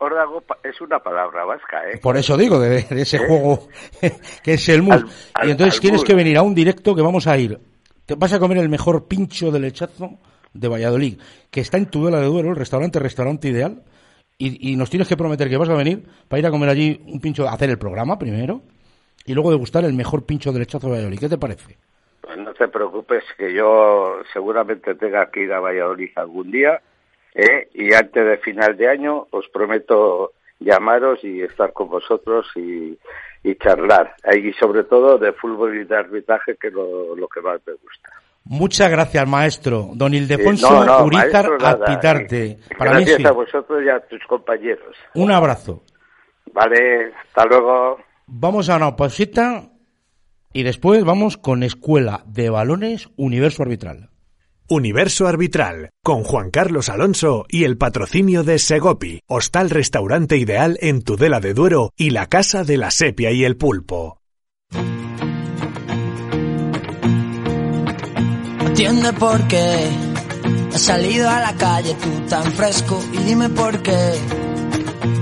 Órdago 0.03 0.43
es 0.63 0.81
una 0.81 0.99
palabra 0.99 1.45
vasca, 1.45 1.89
¿eh? 1.91 1.99
Por 2.03 2.17
eso 2.17 2.37
digo, 2.37 2.59
de, 2.59 2.83
de 2.83 3.03
ese 3.03 3.17
¿Eh? 3.17 3.27
juego 3.27 3.69
que 4.43 4.55
es 4.55 4.69
el 4.69 4.83
mus. 4.83 4.95
Al- 4.97 5.09
al- 5.35 5.49
y 5.49 5.51
entonces 5.53 5.81
tienes 5.81 6.01
mus. 6.01 6.07
que 6.09 6.15
venir 6.15 6.37
a 6.37 6.43
un 6.43 6.55
directo 6.55 6.95
que 6.95 7.03
vamos 7.03 7.27
a 7.27 7.37
ir. 7.39 7.59
Te 8.07 8.15
vas 8.17 8.33
a 8.33 8.39
comer 8.39 8.59
el 8.59 8.69
mejor 8.69 9.07
pincho 9.07 9.51
de 9.51 9.61
lechazo 9.61 10.19
de 10.53 10.69
Valladolid, 10.69 11.19
que 11.51 11.61
está 11.61 11.79
en 11.79 11.87
Tudela 11.87 12.19
de 12.21 12.27
Duero, 12.27 12.51
el 12.51 12.57
restaurante, 12.57 12.99
restaurante 12.99 13.49
ideal. 13.49 13.83
Y, 14.39 14.73
y 14.73 14.77
nos 14.77 14.91
tienes 14.91 15.07
que 15.09 15.17
prometer 15.17 15.49
que 15.49 15.57
vas 15.57 15.69
a 15.69 15.75
venir 15.75 16.05
para 16.29 16.41
ir 16.41 16.47
a 16.47 16.51
comer 16.51 16.69
allí 16.69 17.01
un 17.07 17.21
pincho, 17.21 17.49
hacer 17.49 17.71
el 17.71 17.79
programa 17.79 18.19
primero 18.19 18.63
y 19.25 19.35
luego 19.35 19.53
degustar 19.53 19.85
el 19.85 19.93
mejor 19.93 20.27
pincho 20.27 20.51
de 20.53 20.59
lechazo 20.59 20.89
de 20.89 20.95
Valladolid. 20.95 21.21
¿Qué 21.21 21.29
te 21.29 21.39
parece? 21.39 21.79
Pues 22.21 22.39
no 22.39 22.53
te 22.55 22.67
preocupes 22.67 23.23
que 23.39 23.55
yo 23.55 24.17
seguramente 24.33 24.95
tenga 24.97 25.31
que 25.31 25.43
ir 25.45 25.53
a 25.53 25.61
Valladolid 25.61 26.11
algún 26.17 26.51
día 26.51 26.81
¿eh? 27.35 27.69
y 27.75 27.93
antes 27.95 28.25
de 28.25 28.39
final 28.39 28.77
de 28.77 28.89
año 28.89 29.27
os 29.31 29.49
prometo 29.49 30.33
llamaros 30.61 31.23
y 31.25 31.43
estar 31.43 31.73
con 31.73 31.89
vosotros 31.89 32.47
y, 32.57 32.97
y 33.43 33.55
charlar. 33.57 34.15
Eh, 34.25 34.39
Y 34.39 34.53
sobre 34.55 34.85
todo 34.85 35.19
de 35.19 35.33
fútbol 35.33 35.77
y 35.81 35.85
de 35.85 35.97
arbitraje, 35.97 36.57
que 36.61 36.69
es 36.69 36.73
lo, 36.73 37.17
lo 37.17 37.29
que 37.29 37.41
más 37.41 37.61
me 37.67 37.73
gusta. 37.75 38.11
Muchas 38.45 38.91
gracias, 38.91 39.29
maestro. 39.29 39.91
Don 39.95 40.15
Ildefonso 40.15 40.67
Eh, 40.67 40.71
no, 40.71 40.85
no, 40.85 41.05
Urizar. 41.05 41.47
Azpitarte. 41.61 42.45
Eh, 42.45 42.59
Para 42.77 42.93
mí 42.93 42.97
Gracias 43.05 43.17
sí. 43.19 43.27
a 43.27 43.33
vosotros 43.33 43.83
y 43.85 43.89
a 43.89 44.01
tus 44.01 44.21
compañeros. 44.27 44.97
Un 45.15 45.31
abrazo. 45.31 45.83
Vale, 46.53 47.13
hasta 47.29 47.45
luego. 47.47 47.99
Vamos 48.27 48.69
a 48.69 48.77
una 48.77 48.97
pausita 48.97 49.71
y 50.53 50.63
después 50.65 51.05
vamos 51.05 51.37
con 51.37 51.63
Escuela 51.63 52.23
de 52.27 52.51
Balones 52.51 53.09
Universo 53.17 53.63
Arbitral. 53.63 54.11
Universo 54.69 55.27
Arbitral, 55.27 55.91
con 56.03 56.25
Juan 56.25 56.51
Carlos 56.51 56.89
Alonso 56.89 57.45
y 57.49 57.65
el 57.65 57.77
patrocinio 57.77 58.45
de 58.45 58.59
Segopi, 58.59 59.21
hostal 59.27 59.71
restaurante 59.71 60.37
ideal 60.37 60.79
en 60.81 61.03
Tudela 61.03 61.41
de 61.41 61.55
Duero 61.55 61.93
y 61.97 62.11
la 62.11 62.29
casa 62.29 62.65
de 62.65 62.77
la 62.77 62.91
sepia 62.91 63.31
y 63.33 63.45
el 63.45 63.57
pulpo. 63.57 64.21
Entiende 68.67 69.13
por 69.13 69.47
qué. 69.49 69.89
Has 70.73 70.81
salido 70.81 71.29
a 71.29 71.41
la 71.41 71.55
calle 71.55 71.95
tú 71.95 72.27
tan 72.29 72.51
fresco 72.53 73.03
y 73.13 73.19
dime 73.19 73.49
por 73.51 73.83
qué. 73.83 74.15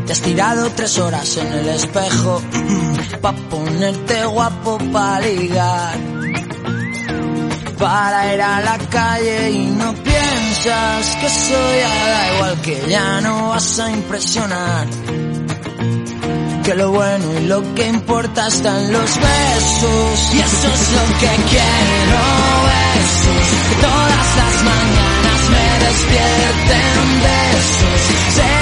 Te 0.06 0.12
has 0.12 0.22
tirado 0.22 0.70
tres 0.76 0.98
horas 0.98 1.36
en 1.36 1.52
el 1.52 1.68
espejo 1.68 2.40
pa 3.20 3.32
ponerte 3.32 4.24
guapo 4.26 4.78
pa 4.92 5.20
ligar 5.20 6.19
para 7.80 8.34
ir 8.34 8.42
a 8.42 8.60
la 8.60 8.78
calle 8.90 9.50
y 9.50 9.66
no 9.68 9.94
piensas 9.94 11.16
que 11.20 11.28
soy 11.30 11.80
da 11.80 12.34
igual 12.34 12.60
que 12.60 12.84
ya 12.86 13.20
no 13.22 13.48
vas 13.48 13.78
a 13.80 13.90
impresionar. 13.90 14.86
Que 16.62 16.74
lo 16.74 16.90
bueno 16.90 17.24
y 17.40 17.46
lo 17.46 17.74
que 17.74 17.88
importa 17.88 18.48
están 18.48 18.92
los 18.92 19.16
besos 19.16 20.34
y 20.34 20.38
eso 20.40 20.68
es 20.76 20.92
lo 20.98 21.04
que 21.20 21.32
quiero 21.52 22.20
besos. 22.70 23.46
Que 23.68 23.76
todas 23.86 24.28
las 24.40 24.56
mañanas 24.70 25.40
me 25.54 25.86
despierten 25.86 27.20
besos 27.22 28.59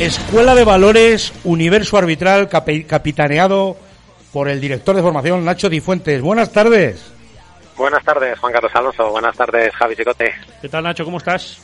Escuela 0.00 0.54
de 0.54 0.64
Valores 0.64 1.32
Universo 1.44 1.96
Arbitral 1.98 2.48
capi- 2.48 2.86
capitaneado 2.86 3.76
por 4.32 4.48
el 4.48 4.60
director 4.60 4.94
de 4.94 5.02
formación 5.02 5.44
Nacho 5.44 5.68
Difuentes. 5.68 6.20
Buenas 6.22 6.52
tardes. 6.52 7.10
Buenas 7.76 8.04
tardes, 8.04 8.38
Juan 8.38 8.52
Carlos 8.52 8.72
Alonso. 8.74 9.10
Buenas 9.10 9.36
tardes, 9.36 9.74
Javi 9.74 9.96
Chicote. 9.96 10.32
¿Qué 10.62 10.68
tal, 10.68 10.84
Nacho? 10.84 11.04
¿Cómo 11.04 11.18
estás? 11.18 11.58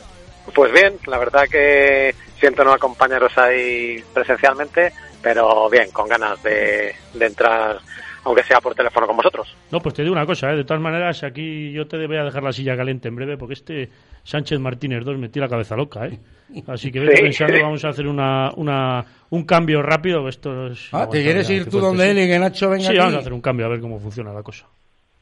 Pues 0.52 0.72
bien, 0.72 0.94
la 1.06 1.18
verdad 1.18 1.44
que 1.50 2.14
siento 2.40 2.64
no 2.64 2.72
acompañaros 2.72 3.36
ahí 3.38 4.02
presencialmente, 4.12 4.92
pero 5.22 5.70
bien, 5.70 5.90
con 5.90 6.08
ganas 6.08 6.42
de, 6.42 6.94
de 7.14 7.26
entrar, 7.26 7.78
aunque 8.24 8.42
sea 8.42 8.60
por 8.60 8.74
teléfono 8.74 9.06
con 9.06 9.16
vosotros. 9.16 9.54
No, 9.70 9.80
pues 9.80 9.94
te 9.94 10.02
digo 10.02 10.14
una 10.14 10.26
cosa, 10.26 10.50
¿eh? 10.52 10.56
de 10.56 10.64
todas 10.64 10.82
maneras, 10.82 11.22
aquí 11.22 11.72
yo 11.72 11.86
te 11.86 12.06
voy 12.06 12.16
a 12.16 12.24
dejar 12.24 12.42
la 12.42 12.52
silla 12.52 12.76
caliente 12.76 13.08
en 13.08 13.16
breve, 13.16 13.36
porque 13.36 13.54
este 13.54 13.88
Sánchez 14.22 14.58
Martínez 14.58 15.04
2 15.04 15.18
me 15.18 15.28
tira 15.28 15.46
la 15.46 15.50
cabeza 15.50 15.76
loca, 15.76 16.06
¿eh? 16.06 16.18
Así 16.66 16.90
que 16.92 17.00
vete 17.00 17.16
Sí. 17.16 17.22
pensando, 17.22 17.60
vamos 17.62 17.84
a 17.84 17.88
hacer 17.88 18.06
una, 18.06 18.50
una, 18.56 19.04
un 19.30 19.44
cambio 19.44 19.82
rápido. 19.82 20.28
Esto 20.28 20.68
es, 20.68 20.88
Ah, 20.92 21.08
¿te 21.10 21.22
quieres 21.22 21.48
ir 21.50 21.68
tú 21.68 21.80
donde 21.80 22.10
él 22.10 22.18
y 22.18 22.26
que 22.28 22.38
Nacho 22.38 22.68
venga 22.70 22.84
Sí, 22.84 22.88
aquí? 22.90 22.98
vamos 22.98 23.14
a 23.14 23.18
hacer 23.18 23.32
un 23.32 23.40
cambio, 23.40 23.66
a 23.66 23.70
ver 23.70 23.80
cómo 23.80 23.98
funciona 23.98 24.32
la 24.32 24.42
cosa. 24.42 24.66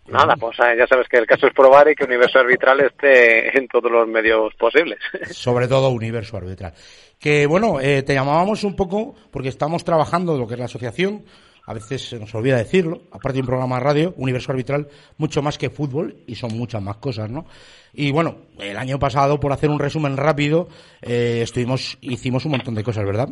Nada, 0.08 0.34
pues 0.36 0.58
eh, 0.58 0.74
ya 0.76 0.86
sabes 0.88 1.06
que 1.08 1.16
el 1.16 1.26
caso 1.26 1.46
es 1.46 1.54
probar 1.54 1.88
y 1.88 1.94
que 1.94 2.04
Universo 2.04 2.40
Arbitral 2.40 2.80
esté 2.80 3.56
en 3.56 3.68
todos 3.68 3.90
los 3.90 4.06
medios 4.08 4.52
posibles. 4.58 4.98
Sobre 5.30 5.68
todo 5.68 5.90
Universo 5.90 6.36
Arbitral. 6.36 6.74
Que 7.20 7.46
bueno, 7.46 7.80
eh, 7.80 8.02
te 8.02 8.14
llamábamos 8.14 8.64
un 8.64 8.74
poco 8.74 9.14
porque 9.30 9.48
estamos 9.48 9.84
trabajando 9.84 10.36
lo 10.36 10.46
que 10.48 10.54
es 10.54 10.58
la 10.58 10.64
asociación. 10.66 11.22
A 11.66 11.74
veces 11.74 12.08
se 12.08 12.18
nos 12.18 12.34
olvida 12.34 12.56
decirlo. 12.56 13.02
Aparte 13.12 13.34
de 13.34 13.40
un 13.40 13.46
programa 13.46 13.76
de 13.76 13.84
radio, 13.84 14.14
Universo 14.16 14.52
Arbitral, 14.52 14.88
mucho 15.18 15.42
más 15.42 15.58
que 15.58 15.70
fútbol 15.70 16.16
y 16.26 16.34
son 16.34 16.56
muchas 16.56 16.82
más 16.82 16.96
cosas, 16.96 17.30
¿no? 17.30 17.46
Y 17.92 18.10
bueno, 18.10 18.36
el 18.58 18.76
año 18.76 18.98
pasado, 18.98 19.38
por 19.38 19.52
hacer 19.52 19.70
un 19.70 19.78
resumen 19.78 20.16
rápido, 20.16 20.68
eh, 21.00 21.40
estuvimos, 21.42 21.98
hicimos 22.00 22.44
un 22.46 22.52
montón 22.52 22.74
de 22.74 22.82
cosas, 22.82 23.04
¿verdad? 23.04 23.28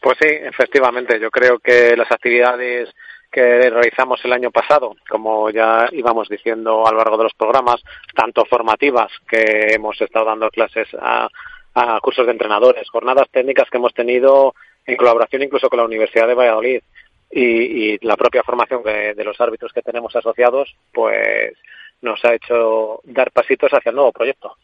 Pues 0.00 0.16
sí, 0.20 0.28
efectivamente. 0.28 1.20
Yo 1.20 1.30
creo 1.30 1.58
que 1.58 1.96
las 1.96 2.10
actividades 2.10 2.88
que 3.30 3.68
realizamos 3.68 4.20
el 4.24 4.32
año 4.32 4.50
pasado, 4.50 4.96
como 5.08 5.50
ya 5.50 5.86
íbamos 5.92 6.28
diciendo 6.28 6.86
a 6.86 6.92
lo 6.92 6.98
largo 6.98 7.18
de 7.18 7.24
los 7.24 7.34
programas, 7.34 7.82
tanto 8.14 8.46
formativas 8.46 9.12
que 9.28 9.74
hemos 9.74 10.00
estado 10.00 10.24
dando 10.24 10.48
clases 10.48 10.88
a, 10.98 11.28
a 11.74 12.00
cursos 12.00 12.24
de 12.24 12.32
entrenadores, 12.32 12.88
jornadas 12.88 13.28
técnicas 13.30 13.68
que 13.70 13.76
hemos 13.76 13.92
tenido 13.92 14.54
en 14.86 14.96
colaboración 14.96 15.42
incluso 15.42 15.68
con 15.68 15.78
la 15.78 15.84
Universidad 15.84 16.26
de 16.26 16.34
Valladolid 16.34 16.80
y, 17.30 17.94
y 17.94 17.98
la 18.02 18.16
propia 18.16 18.42
formación 18.42 18.82
que- 18.82 19.14
de 19.14 19.24
los 19.24 19.40
árbitros 19.40 19.72
que 19.72 19.82
tenemos 19.82 20.14
asociados, 20.16 20.74
pues 20.92 21.52
nos 22.02 22.24
ha 22.24 22.34
hecho 22.34 23.00
dar 23.04 23.30
pasitos 23.32 23.70
hacia 23.72 23.90
el 23.90 23.96
nuevo 23.96 24.12
proyecto. 24.12 24.56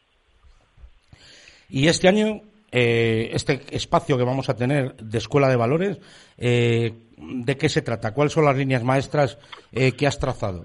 Y 1.68 1.88
este 1.88 2.09
año, 2.09 2.40
eh, 2.70 3.31
este 3.33 3.61
espacio 3.70 4.16
que 4.16 4.24
vamos 4.24 4.48
a 4.48 4.57
tener 4.57 4.94
de 4.94 5.18
Escuela 5.18 5.48
de 5.48 5.57
Valores, 5.57 5.98
eh, 6.38 6.92
¿de 7.16 7.57
qué 7.57 7.68
se 7.68 7.83
trata? 7.83 8.12
¿Cuáles 8.14 8.33
son 8.33 8.44
las 8.44 8.57
líneas 8.57 8.85
maestras 8.85 9.38
eh, 9.72 9.92
que 9.92 10.07
has 10.07 10.18
trazado? 10.18 10.64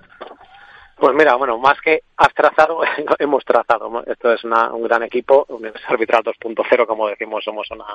Pues 0.99 1.15
mira, 1.15 1.35
bueno, 1.35 1.57
más 1.57 1.79
que 1.81 2.01
has 2.17 2.33
trazado, 2.33 2.81
hemos 3.19 3.45
trazado. 3.45 4.03
Esto 4.05 4.33
es 4.33 4.43
una- 4.43 4.73
un 4.73 4.83
gran 4.83 5.03
equipo, 5.03 5.45
Universal 5.47 5.93
Arbitral 5.93 6.23
2.0, 6.23 6.85
como 6.85 7.07
decimos, 7.07 7.43
somos 7.43 7.69
una, 7.71 7.85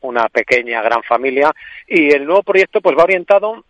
una 0.00 0.28
pequeña, 0.28 0.82
gran 0.82 1.02
familia. 1.04 1.52
Y 1.86 2.12
el 2.12 2.24
nuevo 2.26 2.42
proyecto 2.42 2.80
pues 2.80 2.96
va 2.98 3.04
orientado 3.04 3.64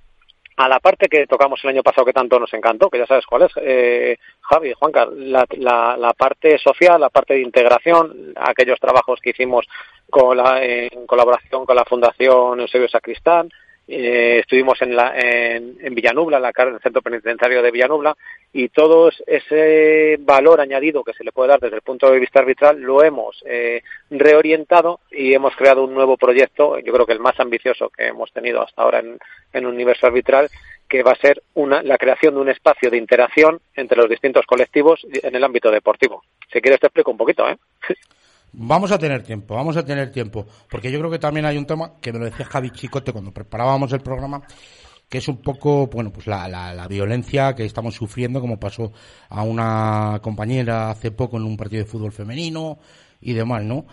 a 0.57 0.69
la 0.69 0.81
parte 0.81 1.07
que 1.09 1.27
tocamos 1.27 1.61
el 1.63 1.71
año 1.71 1.83
pasado 1.85 2.05
que 2.05 2.13
tanto 2.13 2.41
nos 2.41 2.53
encantó, 2.53 2.89
que 2.91 2.99
ya 2.99 3.07
sabes 3.07 3.27
cuál 3.27 3.43
es, 3.43 3.53
eh, 3.63 4.17
Javi, 4.41 4.73
Juanca, 4.73 5.07
la, 5.13 5.45
la, 5.57 5.97
la 5.97 6.13
parte 6.15 6.59
social, 6.59 7.01
la 7.01 7.11
parte 7.11 7.35
de 7.35 7.43
integración, 7.43 8.33
aquellos 8.37 8.81
trabajos 8.81 9.21
que 9.23 9.31
hicimos 9.31 9.67
con 10.11 10.37
la, 10.37 10.65
en 10.65 11.07
colaboración 11.07 11.65
con 11.65 11.77
la 11.77 11.85
Fundación 11.85 12.59
Eusebio 12.61 12.89
Sacristán, 12.89 13.51
eh, 13.89 14.41
estuvimos 14.41 14.81
en, 14.83 14.95
la, 14.95 15.19
en, 15.19 15.79
en 15.81 15.95
Villanubla, 15.95 16.37
en 16.37 16.43
la 16.43 16.53
en 16.55 16.75
el 16.75 16.81
centro 16.81 17.01
penitenciario 17.01 17.63
de 17.63 17.71
Villanubla, 17.71 18.15
y 18.53 18.69
todo 18.69 19.11
ese 19.27 20.17
valor 20.21 20.61
añadido 20.61 21.03
que 21.03 21.15
se 21.15 21.25
le 21.25 21.33
puede 21.33 21.49
dar 21.49 21.61
desde 21.61 21.77
el 21.77 21.83
punto 21.83 22.11
de 22.11 22.19
vista 22.19 22.41
arbitral 22.41 22.81
lo 22.81 23.03
hemos 23.03 23.43
eh, 23.47 23.83
reorientado 24.11 25.01
y 25.11 25.33
hemos 25.33 25.57
creado 25.57 25.85
un 25.85 25.95
nuevo 25.95 26.19
proyecto, 26.19 26.79
yo 26.79 26.93
creo 26.93 27.07
que 27.07 27.15
el 27.15 27.21
más 27.21 27.41
ambicioso 27.41 27.89
que 27.89 28.09
hemos 28.09 28.31
tenido 28.33 28.63
hasta 28.63 28.83
ahora 28.83 29.01
en, 29.01 29.19
en 29.55 29.67
Universo 29.67 30.07
Arbitral, 30.07 30.51
que 30.87 31.03
va 31.03 31.13
a 31.13 31.21
ser 31.21 31.43
una, 31.55 31.83
la 31.83 31.99
creación 31.99 32.35
de 32.35 32.41
un 32.41 32.49
espacio 32.49 32.91
de 32.91 32.99
interacción 32.99 33.61
entre 33.75 33.97
los 33.97 34.09
distintos 34.09 34.45
colectivos 34.47 35.07
en 35.11 35.35
el 35.35 35.45
ámbito 35.45 35.71
deportivo. 35.71 36.25
Si 36.53 36.61
quieres 36.61 36.81
te 36.81 36.87
explico 36.87 37.11
un 37.11 37.19
poquito, 37.19 37.49
¿eh? 37.49 37.57
Vamos 38.53 38.91
a 38.93 38.99
tener 38.99 39.23
tiempo, 39.23 39.55
vamos 39.55 39.77
a 39.77 39.85
tener 39.85 40.11
tiempo, 40.11 40.47
porque 40.71 40.91
yo 40.91 40.99
creo 40.99 41.11
que 41.11 41.19
también 41.19 41.47
hay 41.47 41.59
un 41.59 41.67
tema 41.67 41.93
que 42.01 42.13
me 42.13 42.19
lo 42.19 42.25
decía 42.25 42.47
Javi 42.47 42.71
Chicote 42.71 43.13
cuando 43.13 43.33
preparábamos 43.33 43.93
el 43.93 44.01
programa, 44.01 44.43
que 45.09 45.19
es 45.19 45.29
un 45.29 45.39
poco, 45.43 45.87
bueno, 45.89 46.13
pues 46.13 46.27
la, 46.27 46.49
la, 46.49 46.75
la 46.75 46.89
violencia 46.89 47.55
que 47.55 47.65
estamos 47.65 47.95
sufriendo, 47.95 48.41
como 48.41 48.59
pasó 48.61 48.93
a 49.31 49.43
una 49.43 50.21
compañera 50.23 50.91
hace 50.91 51.11
poco 51.11 51.37
en 51.39 51.45
un 51.45 51.57
partido 51.57 51.85
de 51.85 51.91
fútbol 51.91 52.13
femenino 52.13 52.79
y 53.21 53.33
demás, 53.35 53.65
¿no? 53.65 53.87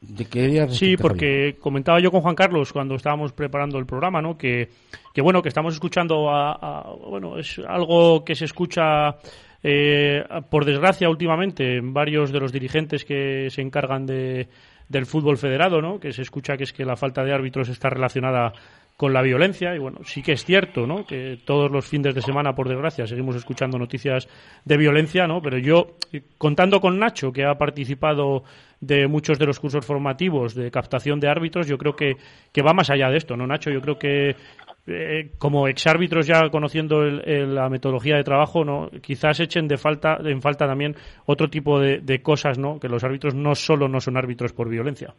¿De 0.00 0.24
qué 0.24 0.66
Sí, 0.68 0.96
porque 0.96 1.56
comentaba 1.60 2.00
yo 2.00 2.10
con 2.10 2.22
Juan 2.22 2.34
Carlos 2.34 2.72
cuando 2.72 2.96
estábamos 2.96 3.32
preparando 3.32 3.78
el 3.78 3.86
programa, 3.86 4.20
¿no? 4.20 4.36
Que, 4.36 4.68
que 5.14 5.20
bueno, 5.20 5.42
que 5.42 5.48
estamos 5.48 5.74
escuchando 5.74 6.28
a, 6.28 6.52
a- 6.54 6.92
bueno, 7.08 7.38
es 7.38 7.60
algo 7.68 8.24
que 8.24 8.34
se 8.34 8.46
escucha 8.46 9.16
eh, 9.62 10.24
por 10.50 10.64
desgracia 10.64 11.08
últimamente 11.08 11.76
en 11.76 11.92
varios 11.92 12.32
de 12.32 12.40
los 12.40 12.52
dirigentes 12.52 13.04
que 13.04 13.48
se 13.50 13.62
encargan 13.62 14.06
de, 14.06 14.48
del 14.88 15.06
fútbol 15.06 15.38
federado, 15.38 15.80
¿no? 15.80 15.98
Que 16.00 16.12
se 16.12 16.22
escucha 16.22 16.56
que 16.56 16.64
es 16.64 16.72
que 16.72 16.84
la 16.84 16.96
falta 16.96 17.24
de 17.24 17.32
árbitros 17.32 17.68
está 17.68 17.88
relacionada 17.88 18.52
con 18.96 19.12
la 19.12 19.22
violencia 19.22 19.74
y 19.74 19.78
bueno, 19.78 19.98
sí 20.04 20.22
que 20.22 20.32
es 20.32 20.44
cierto, 20.44 20.86
¿no? 20.86 21.06
Que 21.06 21.38
todos 21.44 21.70
los 21.70 21.86
fines 21.86 22.14
de 22.14 22.22
semana, 22.22 22.54
por 22.54 22.68
desgracia, 22.68 23.06
seguimos 23.06 23.34
escuchando 23.34 23.78
noticias 23.78 24.28
de 24.64 24.76
violencia, 24.76 25.26
¿no? 25.26 25.40
Pero 25.40 25.58
yo, 25.58 25.96
contando 26.38 26.80
con 26.80 26.98
Nacho, 26.98 27.32
que 27.32 27.44
ha 27.44 27.54
participado 27.56 28.44
de 28.80 29.08
muchos 29.08 29.38
de 29.38 29.46
los 29.46 29.58
cursos 29.58 29.84
formativos 29.84 30.54
de 30.54 30.70
captación 30.70 31.18
de 31.20 31.28
árbitros, 31.28 31.66
yo 31.66 31.78
creo 31.78 31.96
que, 31.96 32.16
que 32.52 32.62
va 32.62 32.74
más 32.74 32.90
allá 32.90 33.08
de 33.10 33.16
esto, 33.16 33.36
¿no, 33.36 33.46
Nacho? 33.46 33.70
Yo 33.70 33.80
creo 33.80 33.98
que 33.98 34.36
eh, 34.86 35.30
como 35.38 35.68
exárbitros 35.68 36.26
ya 36.26 36.48
conociendo 36.50 37.02
el- 37.02 37.22
el- 37.28 37.54
la 37.54 37.68
metodología 37.68 38.16
de 38.16 38.24
trabajo, 38.24 38.64
¿no? 38.64 38.90
Quizás 39.00 39.38
echen 39.40 39.68
de 39.68 39.76
falta, 39.76 40.18
en 40.24 40.42
falta 40.42 40.66
también 40.66 40.96
otro 41.26 41.48
tipo 41.48 41.78
de, 41.78 42.22
cosas, 42.22 42.58
¿no? 42.58 42.80
Que 42.80 42.88
los 42.88 43.04
árbitros 43.04 43.34
no 43.34 43.54
solo 43.54 43.88
no 43.88 44.00
son 44.00 44.16
árbitros 44.16 44.52
por 44.52 44.68
violencia. 44.68 45.14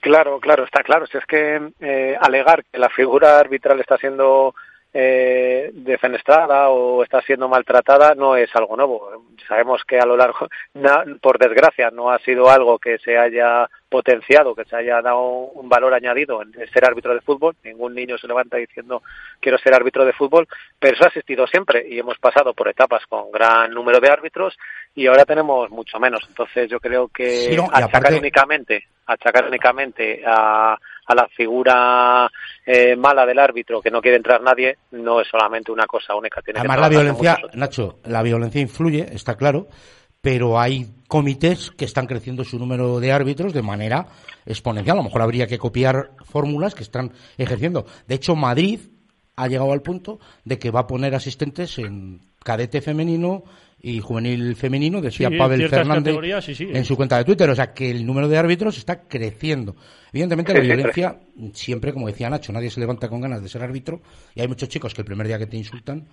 Claro, 0.00 0.38
claro, 0.40 0.64
está 0.64 0.82
claro. 0.82 1.06
Si 1.06 1.18
es 1.18 1.24
que 1.26 1.70
eh, 1.80 2.16
alegar 2.20 2.64
que 2.70 2.78
la 2.78 2.88
figura 2.88 3.38
arbitral 3.38 3.80
está 3.80 3.96
siendo 3.96 4.54
eh, 4.94 5.70
defenestrada 5.74 6.70
o 6.70 7.02
está 7.02 7.20
siendo 7.22 7.48
maltratada 7.48 8.14
no 8.14 8.36
es 8.36 8.54
algo 8.56 8.76
nuevo. 8.76 9.24
Sabemos 9.46 9.82
que 9.84 9.98
a 9.98 10.06
lo 10.06 10.16
largo, 10.16 10.48
na- 10.74 11.04
por 11.20 11.38
desgracia, 11.38 11.90
no 11.90 12.10
ha 12.10 12.18
sido 12.20 12.48
algo 12.48 12.78
que 12.78 12.98
se 12.98 13.16
haya 13.18 13.68
potenciado, 13.88 14.54
que 14.54 14.64
se 14.64 14.76
haya 14.76 15.00
dado 15.00 15.20
un 15.20 15.68
valor 15.68 15.94
añadido 15.94 16.42
en 16.42 16.52
ser 16.72 16.84
árbitro 16.84 17.14
de 17.14 17.20
fútbol. 17.20 17.54
Ningún 17.64 17.94
niño 17.94 18.18
se 18.18 18.26
levanta 18.26 18.56
diciendo 18.56 19.02
quiero 19.40 19.58
ser 19.58 19.74
árbitro 19.74 20.04
de 20.04 20.12
fútbol, 20.12 20.46
pero 20.78 20.94
eso 20.94 21.04
ha 21.04 21.08
existido 21.08 21.46
siempre 21.46 21.86
y 21.88 21.98
hemos 21.98 22.18
pasado 22.18 22.52
por 22.54 22.68
etapas 22.68 23.04
con 23.06 23.30
gran 23.30 23.70
número 23.72 24.00
de 24.00 24.10
árbitros 24.10 24.56
y 24.94 25.06
ahora 25.06 25.24
tenemos 25.24 25.70
mucho 25.70 25.98
menos. 25.98 26.22
Entonces 26.28 26.68
yo 26.68 26.80
creo 26.80 27.08
que 27.08 27.30
Sí, 27.30 27.56
no, 27.56 27.64
achacar 27.64 27.88
aparte- 28.02 28.18
únicamente, 28.18 28.84
achacar 29.06 29.46
únicamente 29.46 30.22
a, 30.26 30.76
a 31.08 31.14
la 31.14 31.26
figura 31.28 32.30
eh, 32.64 32.94
mala 32.94 33.24
del 33.24 33.38
árbitro 33.38 33.80
que 33.80 33.90
no 33.90 34.00
quiere 34.00 34.18
entrar 34.18 34.42
nadie 34.42 34.76
no 34.92 35.20
es 35.20 35.28
solamente 35.28 35.72
una 35.72 35.86
cosa 35.86 36.14
única. 36.14 36.42
Tiene 36.42 36.60
que 36.60 36.60
Además, 36.60 36.80
la 36.80 36.88
trabajarse 36.88 37.22
violencia. 37.22 37.58
Nacho, 37.58 37.98
la 38.04 38.22
violencia 38.22 38.60
influye, 38.60 39.06
está 39.12 39.34
claro, 39.36 39.68
pero 40.20 40.60
hay 40.60 40.86
comités 41.08 41.70
que 41.70 41.86
están 41.86 42.06
creciendo 42.06 42.44
su 42.44 42.58
número 42.58 43.00
de 43.00 43.10
árbitros 43.10 43.54
de 43.54 43.62
manera 43.62 44.06
exponencial. 44.44 44.98
A 44.98 45.00
lo 45.00 45.04
mejor 45.04 45.22
habría 45.22 45.46
que 45.46 45.58
copiar 45.58 46.10
fórmulas 46.24 46.74
que 46.74 46.82
están 46.82 47.12
ejerciendo. 47.38 47.86
De 48.06 48.14
hecho, 48.14 48.36
Madrid 48.36 48.80
ha 49.36 49.48
llegado 49.48 49.72
al 49.72 49.80
punto 49.80 50.18
de 50.44 50.58
que 50.58 50.70
va 50.70 50.80
a 50.80 50.86
poner 50.86 51.14
asistentes 51.14 51.78
en 51.78 52.20
cadete 52.44 52.82
femenino 52.82 53.44
y 53.80 54.00
juvenil 54.00 54.56
femenino, 54.56 55.00
decía 55.00 55.28
Sí, 55.28 55.36
Pavel 55.36 55.68
Fernández 55.68 56.04
categorías, 56.04 56.44
sí, 56.44 56.54
sí. 56.54 56.68
en 56.72 56.84
su 56.84 56.96
cuenta 56.96 57.16
de 57.16 57.24
Twitter. 57.24 57.48
O 57.48 57.54
sea, 57.54 57.72
que 57.72 57.90
el 57.90 58.04
número 58.04 58.28
de 58.28 58.36
árbitros 58.36 58.76
está 58.76 59.02
creciendo. 59.02 59.76
Evidentemente, 60.12 60.52
la 60.52 60.60
violencia, 60.60 61.20
siempre, 61.52 61.92
como 61.92 62.08
decía 62.08 62.28
Nacho, 62.28 62.52
nadie 62.52 62.70
se 62.70 62.80
levanta 62.80 63.08
con 63.08 63.20
ganas 63.20 63.42
de 63.42 63.48
ser 63.48 63.62
árbitro 63.62 64.00
y 64.34 64.40
hay 64.40 64.48
muchos 64.48 64.68
chicos 64.68 64.94
que 64.94 65.02
el 65.02 65.06
primer 65.06 65.26
día 65.26 65.38
que 65.38 65.46
te 65.46 65.56
insultan, 65.56 66.08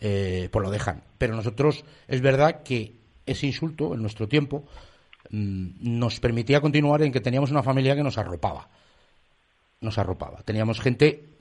eh, 0.00 0.48
pues 0.50 0.62
lo 0.62 0.70
dejan. 0.70 1.04
Pero 1.18 1.36
nosotros, 1.36 1.84
es 2.08 2.20
verdad 2.20 2.62
que 2.62 2.96
ese 3.26 3.46
insulto, 3.46 3.94
en 3.94 4.02
nuestro 4.02 4.26
tiempo, 4.26 4.64
mm, 5.30 5.98
nos 5.98 6.18
permitía 6.18 6.60
continuar 6.60 7.02
en 7.02 7.12
que 7.12 7.20
teníamos 7.20 7.50
una 7.50 7.62
familia 7.62 7.94
que 7.94 8.02
nos 8.02 8.18
arropaba. 8.18 8.68
Nos 9.80 9.98
arropaba. 9.98 10.42
Teníamos 10.42 10.80
gente, 10.80 11.33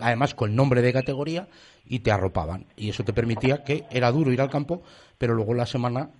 además, 0.00 0.34
con 0.34 0.54
nombre 0.56 0.82
de 0.82 0.92
categoría 0.92 1.48
y 1.86 2.00
te 2.00 2.10
arropaban. 2.10 2.66
Y 2.76 2.90
eso 2.90 3.04
te 3.04 3.12
permitía 3.12 3.62
que 3.64 3.84
era 3.90 4.10
duro 4.10 4.32
ir 4.32 4.40
al 4.40 4.50
campo, 4.50 4.82
pero 5.18 5.34
luego 5.34 5.54
la 5.54 5.66
semana 5.66 6.10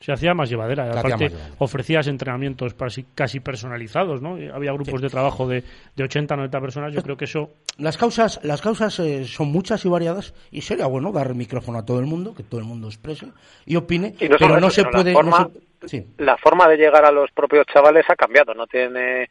Se 0.00 0.12
hacía 0.12 0.32
más 0.34 0.48
llevadera. 0.48 0.84
Se 0.84 0.90
aparte, 0.98 1.10
más 1.10 1.20
llevadera. 1.32 1.54
ofrecías 1.58 2.06
entrenamientos 2.06 2.74
casi, 2.74 3.02
casi 3.14 3.40
personalizados, 3.40 4.22
¿no? 4.22 4.36
Había 4.54 4.72
grupos 4.72 5.00
de 5.00 5.08
trabajo 5.08 5.48
de, 5.48 5.64
de 5.96 6.04
80, 6.04 6.36
90 6.36 6.60
personas. 6.60 6.94
Yo 6.94 7.02
creo 7.02 7.16
que 7.16 7.24
eso 7.24 7.50
Las 7.78 7.96
causas, 7.96 8.38
las 8.44 8.60
causas 8.60 8.98
eh, 9.00 9.24
son 9.24 9.48
muchas 9.50 9.84
y 9.84 9.88
variadas 9.88 10.34
y 10.52 10.60
sería 10.60 10.86
bueno 10.86 11.10
dar 11.10 11.28
el 11.28 11.34
micrófono 11.34 11.78
a 11.78 11.84
todo 11.84 11.98
el 12.00 12.06
mundo, 12.06 12.32
que 12.34 12.44
todo 12.44 12.60
el 12.60 12.66
mundo 12.66 12.86
exprese 12.88 13.26
y 13.66 13.74
opine, 13.76 14.14
Y 14.20 14.28
no 14.28 14.36
pero 14.38 14.60
no 14.60 14.68
eso, 14.68 14.82
se 14.82 14.84
puede... 14.84 15.12
forma- 15.12 15.38
no 15.44 15.50
se- 15.52 15.67
sí. 15.86 16.04
la 16.18 16.36
forma 16.36 16.68
de 16.68 16.76
llegar 16.76 17.04
a 17.04 17.10
los 17.12 17.30
propios 17.32 17.66
chavales 17.66 18.04
ha 18.08 18.16
cambiado. 18.16 18.54
No 18.54 18.66
tiene 18.66 19.28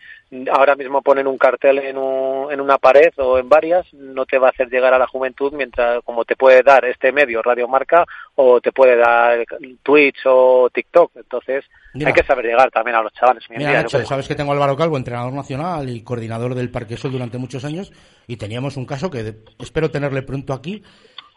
ahora 0.52 0.76
mismo 0.76 1.02
ponen 1.02 1.28
un 1.28 1.38
cartel 1.38 1.80
en, 1.80 1.98
un- 1.98 2.52
en 2.52 2.60
una 2.62 2.78
pared 2.78 3.12
o 3.18 3.38
en 3.38 3.48
varias, 3.50 3.86
no 3.94 4.26
te 4.26 4.38
va 4.38 4.48
a 4.48 4.50
hacer 4.52 4.70
llegar 4.70 4.94
a 4.94 5.00
la 5.00 5.08
juventud 5.08 5.54
mientras 5.54 6.04
como 6.04 6.26
te 6.26 6.36
puede 6.36 6.64
dar 6.64 6.84
este 6.86 7.12
medio 7.12 7.42
Radio 7.42 7.68
Marca 7.68 8.06
o 8.36 8.60
te 8.62 8.72
puede 8.72 8.96
dar 8.98 9.46
Twitch 9.84 10.20
o 10.26 10.70
TikTok. 10.74 11.12
Entonces 11.16 11.64
Mira. 11.94 12.10
hay 12.10 12.14
que 12.14 12.24
saber 12.24 12.46
llegar 12.46 12.70
también 12.72 12.96
a 12.98 13.02
los 13.02 13.14
chavales. 13.14 13.44
Mira, 13.50 13.70
día, 13.72 13.82
Nacho, 13.84 14.04
sabes 14.06 14.28
que 14.28 14.36
tengo 14.36 14.52
a 14.52 14.56
Álvaro 14.56 14.76
Calvo, 14.76 14.98
entrenador 14.98 15.34
nacional 15.34 15.90
y 15.90 16.04
coordinador 16.04 16.54
del 16.56 16.70
Parque 16.72 16.98
Sol 16.98 17.12
durante 17.12 17.38
muchos 17.38 17.64
años, 17.66 17.92
y 18.28 18.38
teníamos 18.38 18.78
un 18.78 18.86
caso 18.86 19.10
que 19.10 19.36
espero 19.60 19.90
tenerle 19.92 20.22
pronto 20.22 20.54
aquí, 20.54 20.84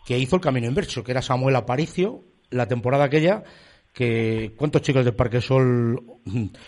que 0.07 0.18
hizo 0.18 0.37
el 0.37 0.42
camino 0.42 0.66
inverso, 0.66 1.05
que 1.05 1.12
era 1.12 1.23
Samuel 1.23 1.57
Aparicio, 1.57 2.23
la 2.51 2.66
temporada 2.66 3.05
aquella, 3.05 3.44
que 3.92 4.53
cuántos 4.57 4.83
chicos 4.83 5.05
del 5.05 5.14
Parque 5.14 5.40
Sol, 5.40 6.00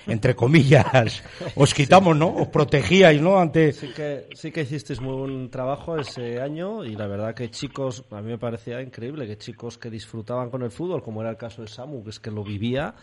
entre 0.06 0.34
comillas, 0.34 1.22
os 1.54 1.72
quitamos, 1.72 2.16
¿no? 2.16 2.34
Os 2.34 2.48
protegíais, 2.48 3.20
¿no? 3.20 3.38
Ante... 3.38 3.72
Sí 3.72 3.88
que, 3.94 4.26
sí 4.34 4.50
que 4.50 4.62
hicisteis 4.62 5.00
muy 5.00 5.14
buen 5.14 5.50
trabajo 5.50 5.96
ese 5.98 6.40
año 6.40 6.84
y 6.84 6.96
la 6.96 7.06
verdad 7.06 7.34
que 7.34 7.50
chicos, 7.50 8.04
a 8.10 8.20
mí 8.20 8.30
me 8.30 8.38
parecía 8.38 8.82
increíble 8.82 9.26
que 9.26 9.38
chicos 9.38 9.78
que 9.78 9.88
disfrutaban 9.90 10.50
con 10.50 10.62
el 10.62 10.70
fútbol, 10.70 11.02
como 11.02 11.20
era 11.20 11.30
el 11.30 11.36
caso 11.36 11.62
de 11.62 11.68
Samu, 11.68 12.02
que 12.02 12.10
es 12.10 12.18
que 12.18 12.30
lo 12.32 12.42
vivía, 12.42 12.94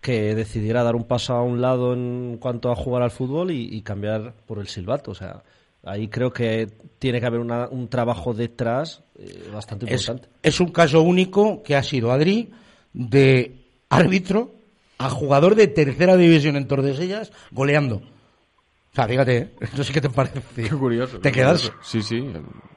que 0.00 0.34
decidiera 0.34 0.82
dar 0.82 0.94
un 0.94 1.04
paso 1.04 1.32
a 1.34 1.42
un 1.42 1.62
lado 1.62 1.94
en 1.94 2.36
cuanto 2.38 2.70
a 2.70 2.76
jugar 2.76 3.02
al 3.02 3.10
fútbol 3.10 3.50
y, 3.50 3.74
y 3.74 3.80
cambiar 3.82 4.34
por 4.46 4.58
el 4.58 4.68
silbato. 4.68 5.10
O 5.10 5.14
sea, 5.14 5.42
Ahí 5.86 6.08
creo 6.08 6.32
que 6.32 6.66
tiene 6.98 7.20
que 7.20 7.26
haber 7.26 7.40
una- 7.40 7.68
un 7.68 7.88
trabajo 7.88 8.32
detrás 8.32 9.02
eh, 9.18 9.50
bastante 9.52 9.84
Es, 9.84 10.08
importante. 10.08 10.28
es 10.42 10.58
un 10.58 10.68
caso 10.68 11.02
único 11.02 11.62
que 11.62 11.76
ha 11.76 11.82
sido 11.82 12.10
Adri 12.10 12.50
de 12.94 13.66
árbitro 13.90 14.54
a 14.98 15.10
jugador 15.10 15.54
de 15.56 15.66
tercera 15.66 16.16
división 16.16 16.56
en 16.56 16.66
Tordesillas 16.66 17.32
goleando. 17.50 17.96
O 17.96 18.94
sea, 18.94 19.06
fíjate, 19.08 19.36
¿eh? 19.36 19.50
no 19.76 19.84
sé 19.84 19.92
qué 19.92 20.00
te 20.00 20.08
parece. 20.08 20.40
Qué 20.54 20.70
curioso. 20.70 21.18
¿Te 21.18 21.30
qué 21.32 21.40
quedas? 21.40 21.68
curioso. 21.68 21.78
Sí, 21.82 22.00
sí. 22.02 22.24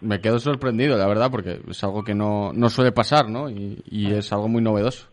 Me 0.02 0.20
quedo 0.20 0.40
sorprendido, 0.40 0.98
la 0.98 1.08
verdad, 1.08 1.30
porque 1.32 1.62
es 1.70 1.84
algo 1.84 2.04
que 2.04 2.16
no, 2.16 2.52
no 2.54 2.70
suele 2.70 2.92
pasar, 2.92 3.30
¿no? 3.30 3.50
Y, 3.50 3.82
y 3.86 4.12
es 4.14 4.34
algo 4.34 4.48
muy 4.50 4.62
novedoso. 4.62 5.08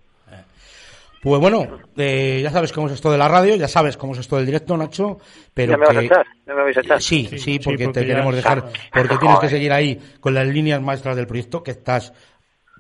Pues 1.23 1.40
bueno, 1.40 1.67
eh, 1.97 2.40
ya 2.43 2.51
sabes 2.51 2.71
cómo 2.71 2.87
es 2.87 2.93
esto 2.93 3.11
de 3.11 3.17
la 3.17 3.29
radio, 3.29 3.57
ya 3.57 3.67
sabes 3.67 3.97
cómo 3.97 4.12
es 4.12 4.19
esto 4.19 4.37
del 4.37 4.45
directo, 4.45 4.77
Nacho, 4.77 5.19
pero 5.55 5.73
¿Ya 5.73 5.79
me 5.79 5.87
vas 5.87 5.97
a 5.97 6.03
echar? 6.03 6.27
¿Ya 6.47 6.55
me 6.55 6.62
vais 6.64 6.77
a 6.77 6.81
echar? 6.81 7.01
Sí, 7.01 7.27
sí, 7.31 7.38
Sí, 7.38 7.59
porque, 7.64 7.85
porque 7.85 8.01
te 8.01 8.07
ya- 8.07 8.12
queremos 8.14 8.35
dejar, 8.37 8.69
porque 8.93 9.17
tienes 9.17 9.38
que 9.38 9.49
seguir 9.49 9.73
ahí 9.73 9.99
con 10.21 10.35
las 10.35 10.47
líneas 10.47 10.83
maestras 10.83 11.17
del 11.17 11.27
proyecto, 11.27 11.62
que 11.62 11.71
estás 11.71 12.12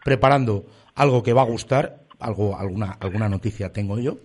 preparando 0.04 0.66
algo 0.94 1.22
que 1.22 1.32
va 1.32 1.40
a 1.40 1.46
gustar, 1.46 2.03
algo, 2.24 2.56
alguna, 2.58 2.96
alguna 3.00 3.28
noticia 3.28 3.72
tengo 3.72 3.98
yo, 3.98 4.16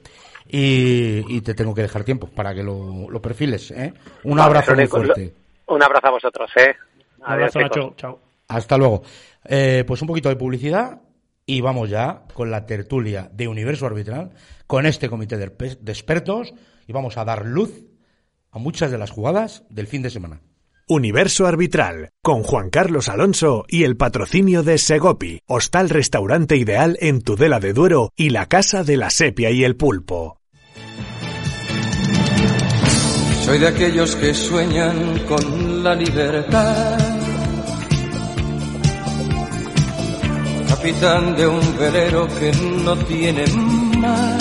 y, 0.48 1.24
y 1.28 1.42
te 1.42 1.54
tengo 1.54 1.74
que 1.76 1.82
dejar 1.84 2.04
tiempo 2.04 2.28
para 2.28 2.54
que 2.56 2.64
lo, 2.64 3.10
lo 3.10 3.22
perfiles, 3.22 3.72
¿eh? 3.72 3.94
Un 4.24 4.38
Vale, 4.38 4.48
abrazo 4.48 4.74
muy 4.76 4.84
lo- 4.84 4.90
fuerte. 4.90 5.34
Un 5.68 5.84
abrazo 5.84 6.08
a 6.08 6.12
vosotros, 6.12 6.50
¿eh? 6.56 6.76
Un 7.20 7.26
abrazo. 7.26 7.60
Nacho. 7.60 7.94
Chao. 7.98 8.20
Hasta 8.48 8.78
luego. 8.78 9.04
Eh, 9.46 9.84
pues 9.86 10.02
un 10.02 10.08
poquito 10.08 10.30
de 10.30 10.36
publicidad 10.36 11.02
y 11.46 11.62
vamos 11.62 11.90
ya 11.90 12.24
con 12.34 12.50
la 12.50 12.66
tertulia 12.66 13.30
de 13.32 13.48
Universo 13.48 13.86
Arbitral, 13.86 14.32
con 14.66 14.86
este 14.86 15.10
comité 15.10 15.38
de 15.38 15.46
expertos 15.92 16.54
y 16.88 16.94
vamos 16.94 17.18
a 17.18 17.26
dar 17.26 17.46
luz 17.46 17.72
a 18.52 18.58
muchas 18.58 18.90
de 18.90 18.98
las 18.98 19.12
jugadas 19.12 19.64
del 19.70 19.86
fin 19.88 20.02
de 20.02 20.10
semana. 20.10 20.42
Universo 20.92 21.46
Arbitral, 21.46 22.10
con 22.24 22.42
Juan 22.42 22.72
Carlos 22.72 23.10
Alonso 23.10 23.64
y 23.68 23.84
el 23.84 23.96
patrocinio 23.96 24.64
de 24.64 24.80
Segopi, 24.80 25.44
hostal 25.46 25.88
restaurante 25.88 26.58
ideal 26.58 26.98
en 27.00 27.22
Tudela 27.22 27.60
de 27.60 27.74
Duero 27.74 28.12
y 28.16 28.32
la 28.32 28.48
Casa 28.48 28.84
de 28.84 28.98
la 28.98 29.12
Sepia 29.12 29.52
y 29.52 29.64
el 29.64 29.76
Pulpo. 29.76 30.40
Soy 33.46 33.60
de 33.60 33.68
aquellos 33.68 34.16
que 34.16 34.34
sueñan 34.34 35.20
con 35.28 35.84
la 35.84 35.94
libertad. 35.94 36.98
Capitán 40.70 41.36
de 41.36 41.48
un 41.48 41.78
velero 41.78 42.28
que 42.40 42.52
no 42.84 42.98
tiene 43.06 43.46
mar. 44.00 44.39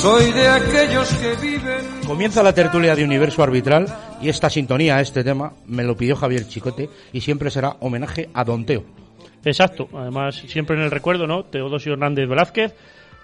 Soy 0.00 0.32
de 0.32 0.48
aquellos 0.48 1.14
que 1.16 1.36
viven. 1.36 2.00
Comienza 2.06 2.42
la 2.42 2.54
tertulia 2.54 2.96
de 2.96 3.04
Universo 3.04 3.42
Arbitral 3.42 3.86
y 4.22 4.30
esta 4.30 4.48
sintonía, 4.48 4.98
este 4.98 5.22
tema, 5.22 5.52
me 5.66 5.84
lo 5.84 5.94
pidió 5.94 6.16
Javier 6.16 6.48
Chicote 6.48 6.88
y 7.12 7.20
siempre 7.20 7.50
será 7.50 7.76
homenaje 7.80 8.30
a 8.32 8.42
Don 8.42 8.64
Teo. 8.64 8.82
Exacto, 9.44 9.90
además 9.94 10.36
siempre 10.36 10.76
en 10.76 10.84
el 10.84 10.90
recuerdo, 10.90 11.26
¿no? 11.26 11.44
Teodosio 11.44 11.92
Hernández 11.92 12.26
Velázquez, 12.26 12.74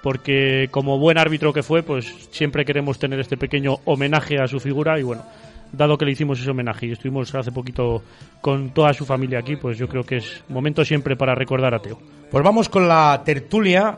porque 0.02 0.68
como 0.70 0.98
buen 0.98 1.16
árbitro 1.16 1.54
que 1.54 1.62
fue, 1.62 1.82
pues 1.82 2.12
siempre 2.30 2.66
queremos 2.66 2.98
tener 2.98 3.20
este 3.20 3.38
pequeño 3.38 3.76
homenaje 3.86 4.38
a 4.38 4.46
su 4.46 4.60
figura 4.60 4.98
y 4.98 5.02
bueno, 5.02 5.24
dado 5.72 5.96
que 5.96 6.04
le 6.04 6.12
hicimos 6.12 6.38
ese 6.42 6.50
homenaje 6.50 6.88
y 6.88 6.92
estuvimos 6.92 7.34
hace 7.34 7.52
poquito 7.52 8.02
con 8.42 8.68
toda 8.68 8.92
su 8.92 9.06
familia 9.06 9.38
aquí, 9.38 9.56
pues 9.56 9.78
yo 9.78 9.88
creo 9.88 10.04
que 10.04 10.18
es 10.18 10.44
momento 10.50 10.84
siempre 10.84 11.16
para 11.16 11.34
recordar 11.34 11.74
a 11.74 11.80
Teo. 11.80 11.98
Pues 12.30 12.44
vamos 12.44 12.68
con 12.68 12.86
la 12.86 13.22
tertulia 13.24 13.96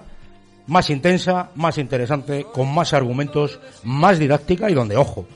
más 0.68 0.90
intensa, 0.90 1.50
más 1.56 1.78
interesante, 1.78 2.44
con 2.52 2.72
más 2.72 2.92
argumentos, 2.92 3.58
más 3.84 4.18
didáctica 4.18 4.70
y 4.70 4.74
donde, 4.74 4.96
ojo, 4.96 5.26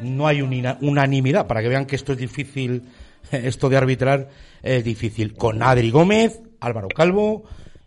no 0.00 0.26
hay 0.26 0.42
unanimidad 0.42 1.46
para 1.46 1.62
que 1.62 1.68
vean 1.68 1.86
que 1.86 1.96
esto 1.96 2.12
es 2.12 2.18
difícil, 2.18 2.82
esto 3.32 3.68
de 3.68 3.76
arbitrar 3.78 4.28
es 4.62 4.84
difícil. 4.84 5.34
Con 5.34 5.62
Adri 5.62 5.90
Gómez, 5.90 6.40
Álvaro 6.60 6.88
Calvo 6.88 7.44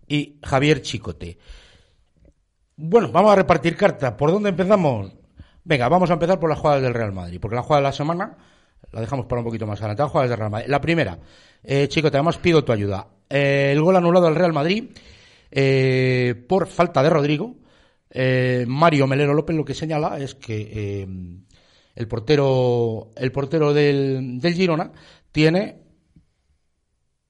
y 0.08 0.38
Javier 0.44 0.82
Chicote. 0.82 1.38
Bueno, 2.76 3.12
vamos 3.12 3.32
a 3.32 3.36
repartir 3.36 3.78
cartas. 3.78 4.14
¿Por 4.14 4.32
dónde 4.32 4.50
empezamos? 4.50 5.14
Venga, 5.64 5.88
vamos 5.88 6.10
a 6.10 6.14
empezar 6.14 6.40
por 6.40 6.50
las 6.50 6.60
jugadas 6.60 6.82
del 6.82 6.94
Real 6.94 7.14
Madrid, 7.14 7.40
porque 7.40 7.56
la 7.56 7.62
jugada 7.62 7.82
de 7.82 7.90
la 7.90 7.94
semana 7.94 8.38
la 8.92 9.02
dejamos 9.02 9.28
para 9.28 9.42
un 9.42 9.46
poquito 9.46 9.68
más 9.68 9.80
adelante. 9.80 10.02
Las 10.02 10.12
jugadas 10.12 10.30
del 10.32 10.40
Real 10.40 10.52
Madrid. 10.52 10.68
La 10.68 10.82
primera, 10.82 11.20
eh, 11.64 11.88
Chicote, 11.88 12.18
además 12.18 12.38
pido 12.38 12.64
tu 12.64 12.72
ayuda. 12.72 13.08
Eh, 13.30 13.70
el 13.72 13.82
gol 13.82 13.96
anulado 13.96 14.26
al 14.28 14.36
Real 14.36 14.52
Madrid 14.52 14.86
eh, 15.52 16.46
por 16.48 16.68
falta 16.68 17.04
de 17.04 17.10
Rodrigo. 17.10 17.56
Eh, 18.10 18.66
Mario 18.68 19.08
Melero 19.08 19.34
López 19.34 19.56
lo 19.56 19.66
que 19.66 19.74
señala 19.74 20.18
es 20.20 20.36
que 20.36 20.72
eh, 20.72 21.08
el 21.96 22.08
portero, 22.08 23.12
el 23.16 23.32
portero 23.32 23.74
del, 23.74 24.40
del 24.40 24.54
Girona 24.54 24.92
tiene 25.32 25.82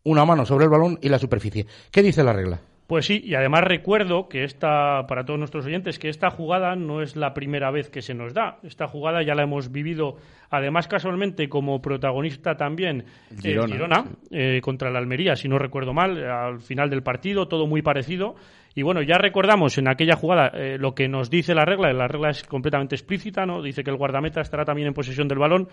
una 0.04 0.26
mano 0.26 0.46
sobre 0.46 0.66
el 0.66 0.72
balón 0.72 1.00
y 1.02 1.10
la 1.10 1.20
superficie. 1.20 1.66
¿Qué 1.92 2.04
dice 2.04 2.24
la 2.24 2.34
regla? 2.34 2.62
Pues 2.88 3.08
sí, 3.08 3.20
y 3.26 3.34
además 3.34 3.64
recuerdo 3.64 4.30
que 4.30 4.44
esta, 4.44 5.08
para 5.08 5.26
todos 5.26 5.40
nuestros 5.40 5.66
oyentes, 5.66 5.98
que 5.98 6.08
esta 6.08 6.30
jugada 6.30 6.76
no 6.76 7.02
es 7.02 7.16
la 7.16 7.34
primera 7.34 7.72
vez 7.72 7.90
que 7.90 8.04
se 8.04 8.14
nos 8.14 8.36
da. 8.36 8.60
Esta 8.62 8.88
jugada 8.88 9.24
ya 9.24 9.34
la 9.34 9.42
hemos 9.42 9.72
vivido, 9.72 10.18
además 10.52 10.88
casualmente 10.88 11.50
como 11.50 11.82
protagonista 11.82 12.56
también 12.58 13.06
el 13.32 13.42
Girona, 13.42 13.74
Girona, 13.74 14.06
eh, 14.30 14.62
contra 14.62 14.90
el 14.90 14.98
Almería, 14.98 15.36
si 15.36 15.48
no 15.48 15.58
recuerdo 15.58 15.94
mal, 15.94 16.24
al 16.24 16.60
final 16.60 16.92
del 16.92 17.02
partido, 17.02 17.48
todo 17.48 17.66
muy 17.66 17.82
parecido. 17.82 18.36
Y 18.78 18.84
bueno, 18.84 19.02
ya 19.02 19.18
recordamos 19.18 19.78
en 19.78 19.88
aquella 19.88 20.18
jugada 20.18 20.52
eh, 20.54 20.78
lo 20.78 20.94
que 20.94 21.08
nos 21.08 21.30
dice 21.30 21.56
la 21.56 21.64
regla, 21.64 21.92
la 21.94 22.10
regla 22.10 22.30
es 22.30 22.44
completamente 22.44 22.94
explícita, 22.96 23.46
¿no? 23.46 23.62
Dice 23.62 23.86
que 23.86 23.90
el 23.90 23.96
guardameta 23.96 24.42
estará 24.42 24.66
también 24.66 24.90
en 24.90 24.94
posesión 24.94 25.30
del 25.30 25.40
balón 25.40 25.70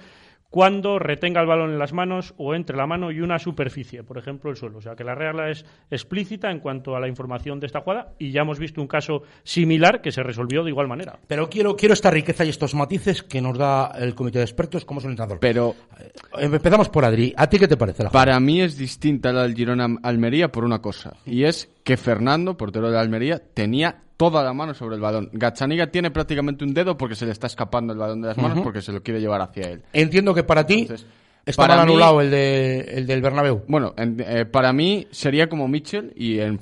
cuando 0.50 0.98
retenga 0.98 1.40
el 1.40 1.46
balón 1.46 1.70
en 1.70 1.78
las 1.78 1.92
manos 1.94 2.34
o 2.36 2.54
entre 2.54 2.76
la 2.76 2.86
mano 2.86 3.10
y 3.10 3.20
una 3.22 3.38
superficie, 3.38 4.02
por 4.02 4.18
ejemplo 4.18 4.50
el 4.50 4.56
suelo. 4.56 4.78
O 4.78 4.80
sea 4.82 4.94
que 4.94 5.02
la 5.04 5.14
regla 5.14 5.50
es 5.50 5.64
explícita 5.90 6.50
en 6.50 6.60
cuanto 6.60 6.94
a 6.94 7.00
la 7.00 7.08
información 7.08 7.58
de 7.58 7.66
esta 7.66 7.80
jugada 7.80 8.12
y 8.18 8.32
ya 8.32 8.42
hemos 8.42 8.58
visto 8.58 8.80
un 8.80 8.86
caso 8.86 9.22
similar 9.44 10.02
que 10.02 10.12
se 10.12 10.22
resolvió 10.22 10.62
de 10.62 10.70
igual 10.70 10.88
manera. 10.88 11.18
Pero 11.26 11.48
quiero, 11.48 11.74
quiero 11.74 11.94
esta 11.94 12.10
riqueza 12.10 12.44
y 12.44 12.50
estos 12.50 12.74
matices 12.74 13.22
que 13.22 13.40
nos 13.40 13.56
da 13.56 13.92
el 13.98 14.14
comité 14.14 14.38
de 14.38 14.44
expertos 14.44 14.84
como 14.84 15.00
es 15.00 15.04
un 15.06 15.12
entrenador. 15.12 15.38
Pero 15.40 15.74
Eh, 15.98 16.12
Empezamos 16.40 16.88
por 16.90 17.04
Adri. 17.04 17.32
¿A 17.36 17.48
ti 17.48 17.58
qué 17.58 17.66
te 17.68 17.76
parece 17.76 18.02
la 18.02 18.10
jugada? 18.10 18.24
para 18.26 18.40
mí 18.40 18.60
es 18.60 18.76
distinta 18.76 19.32
la 19.32 19.42
del 19.44 19.54
Girona 19.54 19.86
Almería 20.02 20.52
por 20.52 20.64
una 20.64 20.80
cosa. 20.82 21.16
Y 21.24 21.44
es 21.44 21.70
que 21.84 21.96
Fernando, 21.96 22.56
portero 22.56 22.90
de 22.90 22.98
Almería, 22.98 23.38
tenía 23.54 24.02
toda 24.16 24.44
la 24.44 24.52
mano 24.52 24.72
sobre 24.74 24.94
el 24.96 25.00
balón. 25.00 25.30
Gazzaniga 25.32 25.88
tiene 25.88 26.10
prácticamente 26.10 26.64
un 26.64 26.74
dedo 26.74 26.96
porque 26.96 27.14
se 27.16 27.26
le 27.26 27.32
está 27.32 27.46
escapando 27.48 27.92
el 27.92 27.98
balón 27.98 28.20
de 28.22 28.28
las 28.28 28.38
manos 28.38 28.60
porque 28.62 28.80
se 28.82 28.92
lo 28.92 29.02
quiere 29.02 29.20
llevar 29.20 29.40
hacia 29.40 29.68
él. 29.70 29.82
Entiendo 29.92 30.32
que 30.32 30.44
para 30.44 30.64
ti 30.64 30.82
Entonces, 30.82 31.06
está 31.44 31.62
para 31.64 31.76
mal 31.76 31.86
mí- 31.86 31.92
anulado 31.92 32.20
el, 32.20 32.30
de, 32.30 32.80
el 32.98 33.06
del 33.06 33.20
Bernabéu. 33.20 33.62
Bueno, 33.66 33.94
en- 33.96 34.22
eh, 34.24 34.44
para 34.44 34.72
mí 34.72 35.08
sería 35.10 35.48
como 35.48 35.66
Mitchell 35.66 36.12
y 36.14 36.38
en 36.38 36.60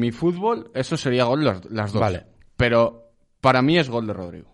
mi 0.00 0.10
fútbol 0.10 0.70
eso 0.74 0.96
sería 0.96 1.24
gol 1.24 1.44
las, 1.44 1.64
las 1.70 1.92
dos. 1.92 2.00
Vale. 2.00 2.24
Pero 2.56 3.10
para 3.40 3.62
mí 3.62 3.78
es 3.78 3.88
gol 3.88 4.06
de 4.08 4.12
Rodrigo. 4.12 4.51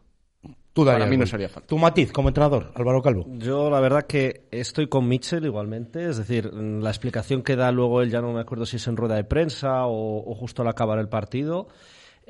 Tú 0.79 0.85
para 0.85 1.07
mí 1.07 1.17
no 1.17 1.23
gol. 1.23 1.29
sería 1.29 1.49
falta. 1.49 1.67
Tu 1.67 1.79
matiz 1.79 2.13
como 2.13 2.29
entrenador, 2.29 2.71
Álvaro 2.75 3.03
Calvo. 3.03 3.27
Yo 3.39 3.71
la 3.71 3.81
verdad 3.81 4.07
que 4.07 4.47
estoy 4.51 4.89
con 4.89 5.09
Mitchell 5.09 5.45
igualmente, 5.45 6.09
es 6.09 6.19
decir, 6.19 6.53
mm, 6.53 6.81
la 6.81 6.91
explicación 6.91 7.43
que 7.43 7.57
da 7.57 7.73
luego 7.73 8.03
él, 8.03 8.11
ya 8.11 8.21
no 8.21 8.33
me 8.33 8.41
acuerdo 8.41 8.67
si 8.67 8.77
es 8.77 8.87
en 8.87 8.97
rueda 8.97 9.17
de 9.17 9.25
prensa 9.25 9.87
o, 9.87 10.31
o 10.31 10.35
justo 10.35 10.63
al 10.63 10.69
acabar 10.69 10.99
el 10.99 11.09
partido, 11.09 11.69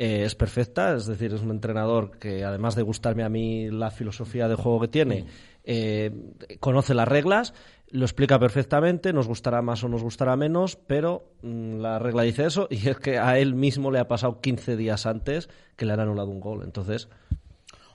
eh, 0.01 0.23
es 0.25 0.37
perfecta, 0.37 0.95
es 0.95 1.07
decir, 1.07 1.35
es 1.35 1.43
un 1.43 1.51
entrenador 1.51 2.19
que 2.19 2.45
además 2.45 2.77
de 2.77 2.83
gustarme 2.83 3.25
a 3.25 3.29
mí 3.29 3.69
la 3.69 3.91
filosofía 3.91 4.47
de 4.47 4.55
juego 4.55 4.81
que 4.81 4.87
tiene, 4.87 5.27
eh, 5.65 6.13
conoce 6.61 6.95
las 6.95 7.09
reglas, 7.09 7.53
lo 7.91 8.05
explica 8.05 8.39
perfectamente, 8.39 9.13
nos 9.13 9.27
gustará 9.27 9.61
más 9.61 9.83
o 9.83 9.89
nos 9.89 10.05
gustará 10.05 10.37
menos, 10.37 10.77
pero 10.77 11.33
mm, 11.43 11.81
la 11.81 11.99
regla 11.99 12.23
dice 12.23 12.47
eso 12.47 12.69
y 12.71 12.89
es 12.89 12.99
que 12.99 13.19
a 13.19 13.41
él 13.41 13.57
mismo 13.57 13.91
le 13.91 13.99
ha 13.99 14.07
pasado 14.07 14.41
15 14.41 14.77
días 14.77 15.05
antes 15.05 15.49
que 15.75 15.85
le 15.85 15.95
han 15.95 16.01
anulado 16.01 16.31
un 16.31 16.39
gol, 16.39 16.63
entonces... 16.63 17.09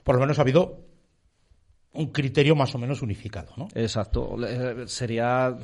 Por 0.04 0.14
lo 0.16 0.20
menos 0.20 0.38
ha 0.38 0.42
habido 0.42 0.84
un 1.96 2.08
criterio 2.08 2.56
más 2.56 2.74
o 2.74 2.78
menos 2.78 3.02
unificado, 3.02 3.52
¿no? 3.56 3.68
Exacto. 3.72 4.36
Le- 4.36 4.88
Sería 4.88 5.56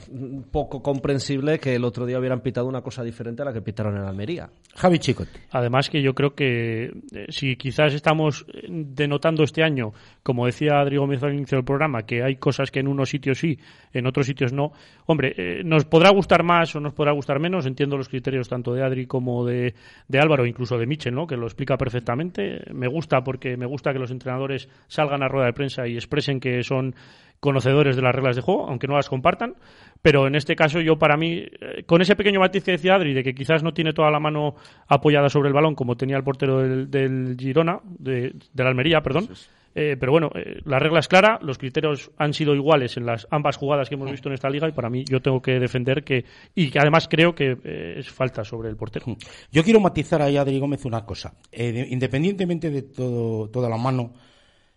poco 0.52 0.80
comprensible 0.80 1.58
que 1.58 1.74
el 1.74 1.84
otro 1.84 2.06
día 2.06 2.20
hubieran 2.20 2.40
pitado 2.40 2.68
una 2.68 2.82
cosa 2.82 3.02
diferente 3.02 3.42
a 3.42 3.46
la 3.46 3.52
que 3.52 3.60
pitaron 3.62 3.96
en 3.96 4.04
Almería. 4.04 4.48
Javi 4.76 5.00
Chicote. 5.00 5.40
Además 5.50 5.90
que 5.90 6.00
yo 6.02 6.14
creo 6.14 6.36
que 6.36 6.84
eh, 7.12 7.26
si 7.30 7.56
quizás 7.56 7.94
estamos 7.94 8.46
eh, 8.54 8.68
denotando 8.70 9.42
este 9.42 9.64
año, 9.64 9.92
como 10.22 10.46
decía 10.46 10.80
Adri 10.80 10.96
Gómez 10.96 11.22
al 11.22 11.34
inicio 11.34 11.56
del 11.56 11.64
programa, 11.64 12.02
que 12.02 12.22
hay 12.22 12.36
cosas 12.36 12.70
que 12.70 12.80
en 12.80 12.88
unos 12.88 13.08
sitios 13.08 13.38
sí, 13.38 13.58
en 13.92 14.06
otros 14.06 14.26
sitios 14.26 14.52
no, 14.52 14.72
hombre, 15.06 15.34
eh, 15.36 15.62
nos 15.64 15.84
podrá 15.84 16.10
gustar 16.10 16.42
más 16.42 16.74
o 16.76 16.80
nos 16.80 16.92
podrá 16.92 17.12
gustar 17.12 17.40
menos, 17.40 17.66
entiendo 17.66 17.96
los 17.96 18.08
criterios 18.08 18.48
tanto 18.48 18.74
de 18.74 18.82
Adri 18.82 19.06
como 19.06 19.44
de, 19.44 19.74
de 20.08 20.18
Álvaro, 20.18 20.46
incluso 20.46 20.78
de 20.78 20.86
Michel, 20.86 21.14
¿no? 21.14 21.26
que 21.26 21.36
lo 21.36 21.46
explica 21.46 21.76
perfectamente. 21.76 22.62
Me 22.72 22.88
gusta 22.88 23.22
porque 23.22 23.56
me 23.56 23.66
gusta 23.66 23.92
que 23.92 23.98
los 23.98 24.10
entrenadores 24.10 24.68
salgan 24.88 25.22
a 25.22 25.28
rueda 25.28 25.46
de 25.46 25.52
prensa 25.52 25.86
y 25.86 25.94
expresen 25.94 26.40
que 26.40 26.62
son 26.62 26.94
conocedores 27.40 27.96
de 27.96 28.02
las 28.02 28.14
reglas 28.14 28.36
de 28.36 28.42
juego, 28.42 28.68
aunque 28.68 28.86
no 28.86 28.96
las 28.96 29.08
compartan. 29.08 29.54
Pero 30.02 30.26
en 30.26 30.34
este 30.34 30.54
caso, 30.54 30.80
yo 30.80 30.98
para 30.98 31.16
mí, 31.16 31.42
eh, 31.60 31.82
con 31.86 32.00
ese 32.00 32.16
pequeño 32.16 32.40
matiz 32.40 32.62
que 32.62 32.72
decía 32.72 32.94
Adri, 32.94 33.14
de 33.14 33.24
que 33.24 33.34
quizás 33.34 33.62
no 33.62 33.72
tiene 33.72 33.92
toda 33.92 34.10
la 34.10 34.20
mano 34.20 34.54
apoyada 34.86 35.28
sobre 35.28 35.48
el 35.48 35.54
balón, 35.54 35.74
como 35.74 35.96
tenía 35.96 36.16
el 36.16 36.22
portero 36.22 36.58
del, 36.58 36.90
del 36.90 37.36
Girona, 37.38 37.80
de, 37.84 38.34
la 38.54 38.68
Almería, 38.68 39.02
perdón, 39.02 39.28
Eh, 39.74 39.96
pero 39.98 40.10
bueno, 40.12 40.30
eh, 40.34 40.60
la 40.64 40.78
regla 40.80 40.98
es 40.98 41.06
clara, 41.08 41.38
los 41.42 41.56
criterios 41.58 42.10
han 42.18 42.34
sido 42.34 42.54
iguales 42.54 42.96
en 42.96 43.06
las 43.06 43.26
ambas 43.30 43.56
jugadas 43.56 43.88
que 43.88 43.94
hemos 43.94 44.10
visto 44.10 44.28
en 44.28 44.34
esta 44.34 44.50
liga 44.50 44.68
y 44.68 44.72
para 44.72 44.90
mí 44.90 45.04
yo 45.08 45.20
tengo 45.22 45.40
que 45.40 45.60
defender 45.60 46.02
que, 46.02 46.24
y 46.54 46.70
que 46.70 46.78
además 46.80 47.06
creo 47.08 47.34
que 47.34 47.56
eh, 47.62 47.94
es 47.98 48.10
falta 48.10 48.42
sobre 48.44 48.68
el 48.68 48.76
portero. 48.76 49.06
Yo 49.52 49.62
quiero 49.62 49.78
matizar 49.80 50.22
ahí 50.22 50.36
a 50.36 50.40
Adri 50.42 50.58
Gómez 50.58 50.84
una 50.84 51.04
cosa. 51.04 51.34
Eh, 51.52 51.70
de- 51.72 51.88
independientemente 51.88 52.68
de 52.70 52.82
todo, 52.82 53.48
toda 53.48 53.68
la 53.68 53.76
mano, 53.76 54.12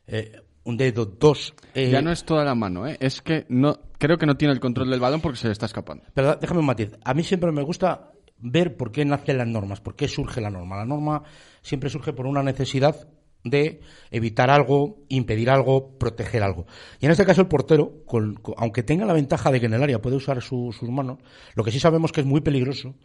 eh, 0.06 0.32
un 0.66 0.78
dedo, 0.78 1.06
dos. 1.06 1.54
eh, 1.74 1.90
Ya 1.90 2.02
no 2.02 2.12
es 2.12 2.24
toda 2.24 2.46
la 2.46 2.56
mano, 2.56 2.88
¿eh? 2.88 2.96
es 3.00 3.22
que 3.22 3.46
no 3.50 3.80
creo 3.98 4.18
que 4.18 4.26
no 4.26 4.36
tiene 4.38 4.54
el 4.54 4.60
control 4.60 4.90
del 4.90 5.00
balón 5.00 5.22
porque 5.22 5.38
se 5.40 5.48
le 5.48 5.54
está 5.54 5.66
escapando. 5.66 6.04
Pero 6.14 6.36
déjame 6.36 6.60
un 6.60 6.66
matiz. 6.68 6.92
A 7.04 7.14
mí 7.14 7.24
siempre 7.24 7.52
me 7.52 7.64
gusta 7.64 8.12
ver 8.46 8.76
por 8.78 8.92
qué 8.92 9.06
nacen 9.06 9.38
las 9.38 9.48
normas, 9.48 9.82
por 9.82 9.96
qué 9.96 10.08
surge 10.08 10.40
la 10.42 10.50
norma. 10.50 10.78
La 10.78 10.86
norma 10.86 11.24
siempre 11.62 11.90
surge 11.90 12.14
por 12.14 12.26
una 12.28 12.44
necesidad 12.44 13.08
de 13.44 13.82
evitar 14.12 14.50
algo, 14.50 14.98
impedir 15.10 15.50
algo, 15.50 15.98
proteger 15.98 16.44
algo. 16.44 16.66
Y 17.00 17.06
en 17.06 17.12
este 17.12 17.26
caso 17.26 17.42
el 17.42 17.48
portero, 17.48 18.04
con- 18.06 18.36
con- 18.36 18.56
aunque 18.58 18.84
tenga 18.84 19.06
la 19.06 19.14
ventaja 19.14 19.52
de 19.52 19.60
que 19.60 19.66
en 19.66 19.74
el 19.74 19.84
área 19.84 20.02
puede 20.02 20.16
usar 20.16 20.42
su- 20.42 20.72
sus 20.78 20.90
manos, 20.90 21.20
lo 21.56 21.64
que 21.64 21.72
sí 21.72 21.80
sabemos 21.80 22.12
que 22.12 22.22
es 22.22 22.28
muy 22.28 22.42
peligroso, 22.42 22.96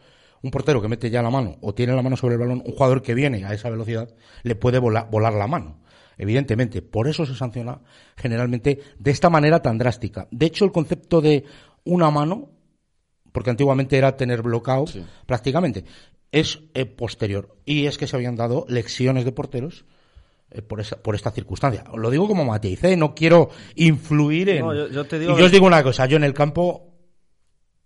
un 0.42 0.50
portero 0.52 0.80
que 0.80 0.88
mete 0.88 1.10
ya 1.10 1.20
la 1.22 1.30
mano 1.30 1.56
o 1.60 1.74
tiene 1.74 1.94
la 1.94 2.02
mano 2.02 2.16
sobre 2.16 2.34
el 2.34 2.40
balón, 2.40 2.62
un 2.64 2.72
jugador 2.72 3.02
que 3.02 3.14
viene 3.14 3.44
a 3.44 3.52
esa 3.52 3.70
velocidad, 3.70 4.14
le 4.44 4.54
puede 4.54 4.78
vola- 4.78 5.04
volar 5.04 5.32
la 5.34 5.48
mano. 5.48 5.80
Evidentemente, 6.16 6.82
por 6.82 7.08
eso 7.08 7.26
se 7.26 7.34
sanciona 7.34 7.80
generalmente 8.16 8.80
de 8.98 9.10
esta 9.10 9.30
manera 9.30 9.62
tan 9.62 9.78
drástica. 9.78 10.28
De 10.30 10.46
hecho, 10.46 10.64
el 10.64 10.72
concepto 10.72 11.20
de 11.20 11.44
una 11.84 12.10
mano 12.10 12.50
porque 13.32 13.50
antiguamente 13.50 13.96
era 13.98 14.16
tener 14.16 14.42
bloqueado 14.42 14.86
prácticamente, 15.26 15.84
es 16.32 16.60
eh, 16.74 16.86
posterior. 16.86 17.56
Y 17.64 17.86
es 17.86 17.98
que 17.98 18.06
se 18.06 18.16
habían 18.16 18.36
dado 18.36 18.64
lecciones 18.68 19.24
de 19.24 19.32
porteros 19.32 19.84
por, 20.66 20.80
esa, 20.80 20.96
por 20.96 21.14
esta 21.14 21.30
circunstancia. 21.30 21.84
Lo 21.94 22.10
digo 22.10 22.26
como 22.26 22.44
matiz, 22.44 22.82
¿eh? 22.84 22.96
no 22.96 23.14
quiero 23.14 23.50
influir 23.74 24.48
en... 24.48 24.60
No, 24.66 24.74
yo- 24.74 24.88
yo 24.88 25.04
te 25.06 25.18
digo 25.18 25.32
y 25.32 25.34
que- 25.34 25.40
yo 25.40 25.46
os 25.46 25.52
digo 25.52 25.66
una 25.66 25.82
cosa, 25.82 26.06
yo 26.06 26.16
en 26.16 26.24
el 26.24 26.34
campo 26.34 26.84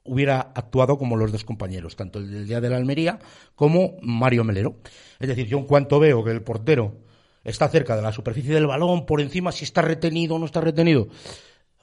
hubiera 0.05 0.41
actuado 0.41 0.99
como 0.99 1.17
los 1.17 1.31
dos 1.33 1.45
compañeros, 1.45 1.95
tanto 1.97 2.19
el 2.19 2.31
del 2.31 2.47
día 2.47 2.61
de 2.61 2.71
la 2.71 2.77
Almería 2.77 3.19
como 3.55 3.97
Mario 4.03 4.43
Melero. 4.45 4.77
Es 5.21 5.29
decir, 5.29 5.47
yo 5.47 5.59
en 5.59 5.65
cuanto 5.67 6.01
veo 6.01 6.25
que 6.25 6.31
el 6.33 6.43
portero 6.43 6.97
está 7.45 7.69
cerca 7.69 7.95
de 7.97 8.03
la 8.03 8.13
superficie 8.13 8.53
del 8.55 8.67
balón, 8.67 9.07
por 9.07 9.21
encima 9.21 9.53
si 9.53 9.65
está 9.65 9.83
retenido 9.83 10.35
o 10.37 10.39
no 10.39 10.47
está 10.47 10.61
retenido, 10.61 11.09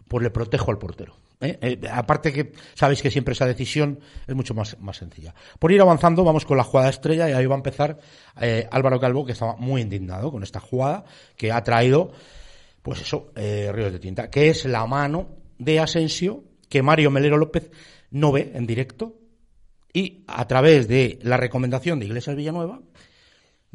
pues 0.08 0.24
le 0.24 0.32
protejo 0.32 0.72
al 0.72 0.78
portero. 0.80 1.16
¿Eh? 1.42 1.58
Eh, 1.62 1.80
aparte 1.92 2.34
que 2.34 2.52
sabéis 2.74 3.02
que 3.02 3.12
siempre 3.12 3.34
esa 3.34 3.46
decisión 3.46 4.00
es 4.28 4.36
mucho 4.36 4.54
más, 4.54 4.78
más 4.80 4.98
sencilla. 4.98 5.34
Por 5.58 5.72
ir 5.72 5.82
avanzando, 5.82 6.24
vamos 6.24 6.46
con 6.46 6.58
la 6.58 6.64
jugada 6.64 6.90
estrella 6.90 7.30
y 7.30 7.34
ahí 7.34 7.46
va 7.46 7.56
a 7.56 7.58
empezar 7.58 8.00
eh, 8.40 8.68
Álvaro 8.72 9.00
Calvo, 9.00 9.26
que 9.26 9.34
estaba 9.34 9.56
muy 9.56 9.82
indignado 9.82 10.32
con 10.32 10.44
esta 10.44 10.60
jugada 10.60 11.06
que 11.36 11.52
ha 11.52 11.64
traído, 11.64 12.12
pues 12.82 13.02
eso, 13.02 13.32
eh, 13.36 13.72
Ríos 13.74 13.92
de 13.92 14.00
Tinta, 14.00 14.30
que 14.30 14.50
es 14.50 14.66
la 14.66 14.86
mano 14.86 15.30
de 15.58 15.80
Asensio 15.80 16.44
que 16.70 16.84
Mario 16.84 17.12
Melero 17.12 17.38
López 17.38 17.72
no 18.12 18.32
ve 18.32 18.52
en 18.54 18.68
directo 18.68 19.16
y 19.92 20.24
a 20.28 20.48
través 20.48 20.88
de 20.88 21.20
la 21.24 21.38
recomendación 21.38 22.00
de 22.00 22.06
Iglesias 22.06 22.36
Villanueva 22.36 22.80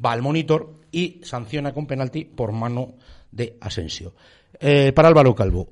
va 0.03 0.13
al 0.13 0.23
monitor 0.23 0.81
y 0.93 1.21
sanciona 1.25 1.75
con 1.75 1.87
penalti 1.87 2.25
por 2.25 2.53
mano 2.53 2.95
de 3.31 3.57
Asensio. 3.61 4.15
Eh, 4.61 4.93
para 4.93 5.09
Álvaro 5.09 5.35
Calvo, 5.35 5.69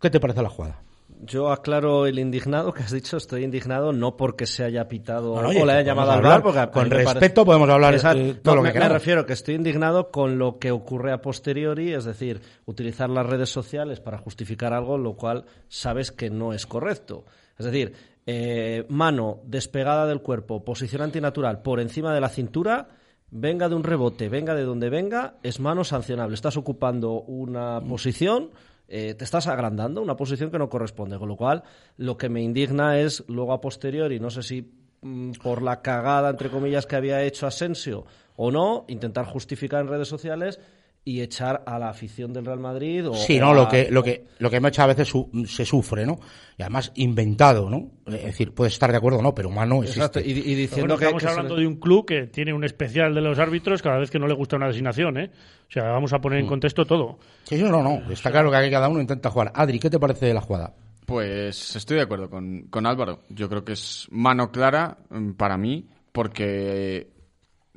¿qué 0.00 0.08
te 0.08 0.20
parece 0.20 0.42
la 0.42 0.48
jugada? 0.48 0.82
Yo 1.22 1.50
aclaro 1.52 2.06
el 2.06 2.18
indignado 2.18 2.72
que 2.72 2.82
has 2.82 2.92
dicho, 2.92 3.16
estoy 3.16 3.44
indignado 3.44 3.92
no 3.92 4.16
porque 4.16 4.46
se 4.46 4.64
haya 4.64 4.88
pitado 4.88 5.32
Bueno, 5.32 5.48
o 5.48 5.50
oye, 5.50 5.66
le 5.66 5.72
haya 5.72 5.82
llamado 5.82 6.12
al 6.12 6.18
hablar, 6.18 6.42
porque 6.42 6.58
a 6.60 6.70
con 6.70 6.84
me 6.84 6.90
parece- 6.90 7.12
respeto 7.14 7.44
podemos 7.44 7.68
hablar, 7.68 7.94
eh, 7.94 7.98
todo 8.42 8.54
No, 8.54 8.54
lo 8.56 8.62
que 8.62 8.62
me, 8.62 8.62
me 8.68 8.72
queramos. 8.72 8.92
refiero 8.94 9.26
que 9.26 9.32
estoy 9.34 9.54
indignado 9.56 10.10
con 10.10 10.38
lo 10.38 10.58
que 10.58 10.70
ocurre 10.70 11.12
a 11.12 11.20
posteriori, 11.20 11.92
es 11.92 12.04
decir, 12.04 12.40
utilizar 12.64 13.10
las 13.10 13.26
redes 13.26 13.50
sociales 13.50 14.00
para 14.00 14.18
justificar 14.18 14.72
algo, 14.72 14.96
lo 14.96 15.14
cual 15.14 15.44
sabes 15.68 16.10
que 16.10 16.30
no 16.30 16.52
es 16.54 16.66
correcto. 16.66 17.24
Es 17.58 17.66
decir, 17.66 17.92
eh, 18.26 18.86
mano 18.88 19.40
despegada 19.44 20.06
del 20.06 20.22
cuerpo, 20.22 20.64
posición 20.64 21.02
antinatural 21.02 21.60
por 21.62 21.80
encima 21.80 22.14
de 22.14 22.20
la 22.20 22.28
cintura, 22.30 22.88
venga 23.30 23.68
de 23.68 23.74
un 23.74 23.84
rebote, 23.84 24.28
venga 24.28 24.54
de 24.54 24.62
donde 24.64 24.88
venga, 24.90 25.34
es 25.42 25.60
mano 25.60 25.84
sancionable. 25.84 26.34
Estás 26.34 26.56
ocupando 26.56 27.12
una 27.22 27.80
posición, 27.80 28.50
eh, 28.90 29.14
te 29.14 29.24
estás 29.24 29.46
agrandando, 29.46 30.02
una 30.02 30.16
posición 30.16 30.50
que 30.50 30.58
no 30.58 30.68
corresponde. 30.68 31.16
Con 31.18 31.28
lo 31.28 31.36
cual, 31.36 31.62
lo 31.96 32.16
que 32.16 32.28
me 32.28 32.42
indigna 32.42 32.98
es 32.98 33.24
luego 33.28 33.52
a 33.52 33.60
posteriori, 33.60 34.18
no 34.18 34.30
sé 34.30 34.42
si 34.42 34.68
mm, 35.00 35.32
por 35.42 35.62
la 35.62 35.80
cagada, 35.80 36.28
entre 36.30 36.50
comillas, 36.50 36.86
que 36.86 36.96
había 36.96 37.22
hecho 37.22 37.46
Asensio 37.46 38.04
o 38.36 38.50
no, 38.50 38.84
intentar 38.88 39.26
justificar 39.26 39.82
en 39.82 39.88
redes 39.88 40.08
sociales 40.08 40.58
y 41.02 41.22
echar 41.22 41.62
a 41.66 41.78
la 41.78 41.88
afición 41.88 42.32
del 42.32 42.44
Real 42.44 42.60
Madrid 42.60 43.08
o, 43.08 43.14
Sí, 43.14 43.38
¿no? 43.38 43.50
a- 43.50 43.54
Lo 43.54 43.68
que, 43.68 43.90
lo 43.90 44.02
que, 44.02 44.26
lo 44.38 44.50
que 44.50 44.60
muchas 44.60 44.86
veces 44.86 45.08
su- 45.08 45.30
se 45.46 45.64
sufre, 45.64 46.04
¿no? 46.04 46.18
Y 46.58 46.62
además 46.62 46.92
inventado, 46.96 47.70
¿no? 47.70 47.90
Es 48.06 48.22
decir, 48.24 48.52
puedes 48.52 48.74
estar 48.74 48.90
de 48.90 48.98
acuerdo 48.98 49.18
o 49.18 49.22
no, 49.22 49.34
pero 49.34 49.48
humano 49.48 49.76
existe. 49.82 49.98
Exacto, 50.00 50.20
y, 50.20 50.32
diciendo 50.34 50.94
bueno, 50.94 50.98
que, 50.98 51.04
estamos 51.06 51.22
que 51.22 51.28
hablando 51.30 51.56
de 51.56 51.66
un 51.66 51.76
club 51.76 52.04
que 52.06 52.26
tiene 52.26 52.52
un 52.52 52.64
especial 52.64 53.14
de 53.14 53.22
los 53.22 53.38
árbitros 53.38 53.80
cada 53.80 53.98
vez 53.98 54.10
que 54.10 54.18
no 54.18 54.26
le 54.28 54.34
gusta 54.34 54.56
una 54.56 54.66
designación, 54.68 55.16
¿eh? 55.18 55.30
O 55.68 55.72
sea, 55.72 55.84
vamos 55.84 56.12
a 56.12 56.20
poner 56.20 56.40
en 56.40 56.46
contexto 56.46 56.84
todo. 56.84 57.18
Sí, 57.44 57.56
sí, 57.56 57.62
no, 57.62 57.82
no. 57.82 58.10
Está 58.12 58.30
claro 58.30 58.50
que 58.50 58.56
aquí 58.58 58.70
cada 58.70 58.88
uno 58.88 59.00
intenta 59.00 59.30
jugar. 59.30 59.52
Adri, 59.54 59.78
¿qué 59.78 59.88
te 59.88 59.98
parece 59.98 60.26
de 60.26 60.34
la 60.34 60.42
jugada? 60.42 60.74
Pues 61.06 61.74
estoy 61.76 61.96
de 61.96 62.02
acuerdo 62.02 62.28
con, 62.28 62.62
con 62.70 62.86
Álvaro. 62.86 63.22
Yo 63.30 63.48
creo 63.48 63.64
que 63.64 63.72
es 63.72 64.06
mano 64.10 64.52
clara 64.52 64.98
mm, 65.08 65.32
para 65.32 65.56
mí 65.56 65.86
porque 66.12 67.08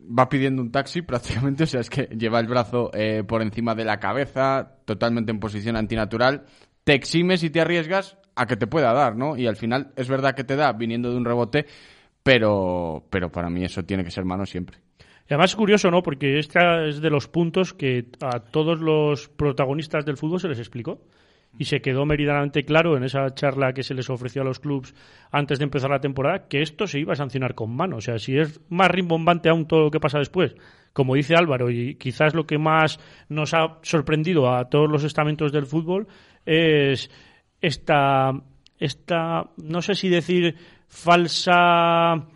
va 0.08 0.30
pidiendo 0.30 0.62
un 0.62 0.72
taxi 0.72 1.02
prácticamente, 1.04 1.64
o 1.64 1.68
sea, 1.68 1.82
es 1.82 1.90
que 1.90 2.04
lleva 2.18 2.40
el 2.40 2.48
brazo 2.48 2.92
eh, 2.94 3.24
por 3.28 3.42
encima 3.42 3.76
de 3.76 3.86
la 3.86 4.00
cabeza, 4.00 4.78
totalmente 4.86 5.32
en 5.32 5.40
posición 5.40 5.76
antinatural, 5.76 6.46
te 6.84 6.94
eximes 6.94 7.44
y 7.44 7.50
te 7.50 7.62
arriesgas 7.62 8.18
a 8.36 8.46
que 8.46 8.58
te 8.58 8.68
pueda 8.68 8.94
dar, 8.94 9.16
¿no? 9.16 9.38
Y 9.38 9.48
al 9.48 9.56
final 9.56 9.92
es 9.96 10.10
verdad 10.10 10.36
que 10.36 10.44
te 10.44 10.56
da 10.56 10.74
viniendo 10.74 11.12
de 11.12 11.18
un 11.18 11.26
rebote, 11.26 11.66
pero, 12.24 13.06
pero 13.10 13.32
para 13.32 13.50
mí 13.50 13.64
eso 13.64 13.84
tiene 13.84 14.04
que 14.04 14.12
ser 14.12 14.26
mano 14.26 14.46
siempre. 14.46 14.78
Y 15.30 15.34
además 15.34 15.52
es 15.52 15.56
curioso, 15.56 15.90
¿no? 15.90 16.04
Porque 16.04 16.40
este 16.40 16.90
es 16.90 17.00
de 17.00 17.10
los 17.10 17.28
puntos 17.28 17.74
que 17.74 18.08
a 18.22 18.40
todos 18.40 18.82
los 18.82 19.30
protagonistas 19.30 20.06
del 20.06 20.18
fútbol 20.18 20.40
se 20.40 20.50
les 20.50 20.60
explicó. 20.60 21.02
Y 21.58 21.66
se 21.66 21.82
quedó 21.82 22.06
meridianamente 22.06 22.64
claro 22.64 22.98
en 22.98 23.04
esa 23.04 23.34
charla 23.36 23.74
que 23.74 23.84
se 23.84 23.94
les 23.94 24.10
ofreció 24.10 24.42
a 24.42 24.46
los 24.46 24.60
clubes 24.60 24.96
antes 25.32 25.60
de 25.60 25.66
empezar 25.66 25.92
la 25.92 26.00
temporada 26.00 26.48
que 26.48 26.62
esto 26.62 26.88
se 26.88 27.00
iba 27.00 27.14
a 27.14 27.16
sancionar 27.16 27.54
con 27.54 27.76
mano. 27.76 27.98
O 27.98 28.02
sea, 28.02 28.18
si 28.18 28.38
es 28.38 28.60
más 28.70 28.90
rimbombante 28.90 29.50
aún 29.50 29.68
todo 29.68 29.84
lo 29.84 29.92
que 29.92 30.00
pasa 30.00 30.18
después, 30.18 30.56
como 30.94 31.16
dice 31.16 31.36
Álvaro, 31.36 31.70
y 31.70 31.96
quizás 31.96 32.34
lo 32.34 32.46
que 32.46 32.58
más 32.58 33.00
nos 33.30 33.54
ha 33.54 33.78
sorprendido 33.82 34.52
a 34.52 34.70
todos 34.70 34.90
los 34.90 35.04
estamentos 35.04 35.52
del 35.52 35.66
fútbol 35.66 36.08
es 36.46 37.12
esta, 37.62 38.32
esta 38.80 39.50
no 39.58 39.82
sé 39.82 39.96
si 39.96 40.10
decir 40.10 40.56
falsa 40.88 42.28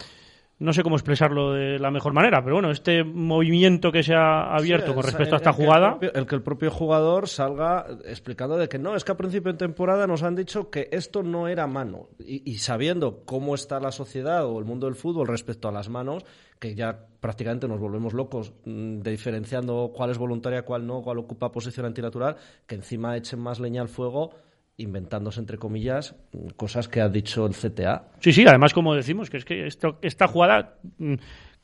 no 0.59 0.73
sé 0.73 0.81
cómo 0.81 0.95
expresarlo 0.95 1.53
de 1.53 1.77
la 1.77 1.91
mejor 1.91 2.13
manera, 2.13 2.41
pero 2.43 2.55
bueno, 2.55 2.71
este 2.71 3.03
movimiento 3.03 3.91
que 3.91 4.01
se 4.01 4.15
ha 4.15 4.55
abierto 4.55 4.87
Sí, 4.87 4.93
con 4.95 5.03
respecto 5.03 5.35
a 5.35 5.37
el 5.37 5.41
esta 5.43 5.51
que 5.55 5.61
el 5.61 5.67
jugada. 5.67 5.89
propio- 5.99 6.13
El, 6.15 6.25
que 6.25 6.35
el 6.35 6.41
propio 6.41 6.71
jugador 6.71 7.27
salga 7.27 7.85
explicando 8.05 8.57
de 8.57 8.67
que 8.67 8.79
no, 8.79 8.95
es 8.95 9.03
que 9.03 9.11
a 9.11 9.17
principio 9.17 9.51
de 9.51 9.57
temporada 9.59 10.07
nos 10.07 10.23
han 10.23 10.35
dicho 10.35 10.69
que 10.71 10.89
esto 10.91 11.21
no 11.21 11.47
era 11.47 11.67
mano. 11.67 12.07
Y, 12.19 12.49
y 12.49 12.55
sabiendo 12.57 13.23
cómo 13.25 13.53
está 13.53 13.79
la 13.79 13.91
sociedad 13.91 14.45
o 14.47 14.57
el 14.57 14.65
mundo 14.65 14.87
del 14.87 14.95
fútbol 14.95 15.27
respecto 15.27 15.67
a 15.67 15.71
las 15.71 15.89
manos, 15.89 16.25
que 16.59 16.73
ya 16.73 17.05
prácticamente 17.19 17.67
nos 17.67 17.79
volvemos 17.79 18.13
locos 18.13 18.53
mm, 18.65 18.99
de 19.01 19.11
diferenciando 19.11 19.91
cuál 19.95 20.09
es 20.09 20.17
voluntaria, 20.17 20.63
cuál 20.63 20.87
no, 20.87 21.01
cuál 21.03 21.19
ocupa 21.19 21.51
posición 21.51 21.85
antinatural, 21.85 22.35
que 22.65 22.73
encima 22.75 23.15
echen 23.15 23.39
más 23.39 23.59
leña 23.59 23.81
al 23.83 23.89
fuego 23.89 24.31
inventándose 24.77 25.39
entre 25.39 25.57
comillas 25.57 26.15
cosas 26.55 26.87
que 26.87 27.01
ha 27.01 27.09
dicho 27.09 27.45
el 27.45 27.53
CTA. 27.53 28.09
Sí, 28.19 28.31
sí, 28.31 28.45
además, 28.47 28.73
como 28.73 28.93
decimos, 28.93 29.29
que 29.29 29.37
es 29.37 29.45
que 29.45 29.65
esto, 29.65 29.97
esta 30.01 30.27
jugada 30.27 30.75
mm, 30.99 31.15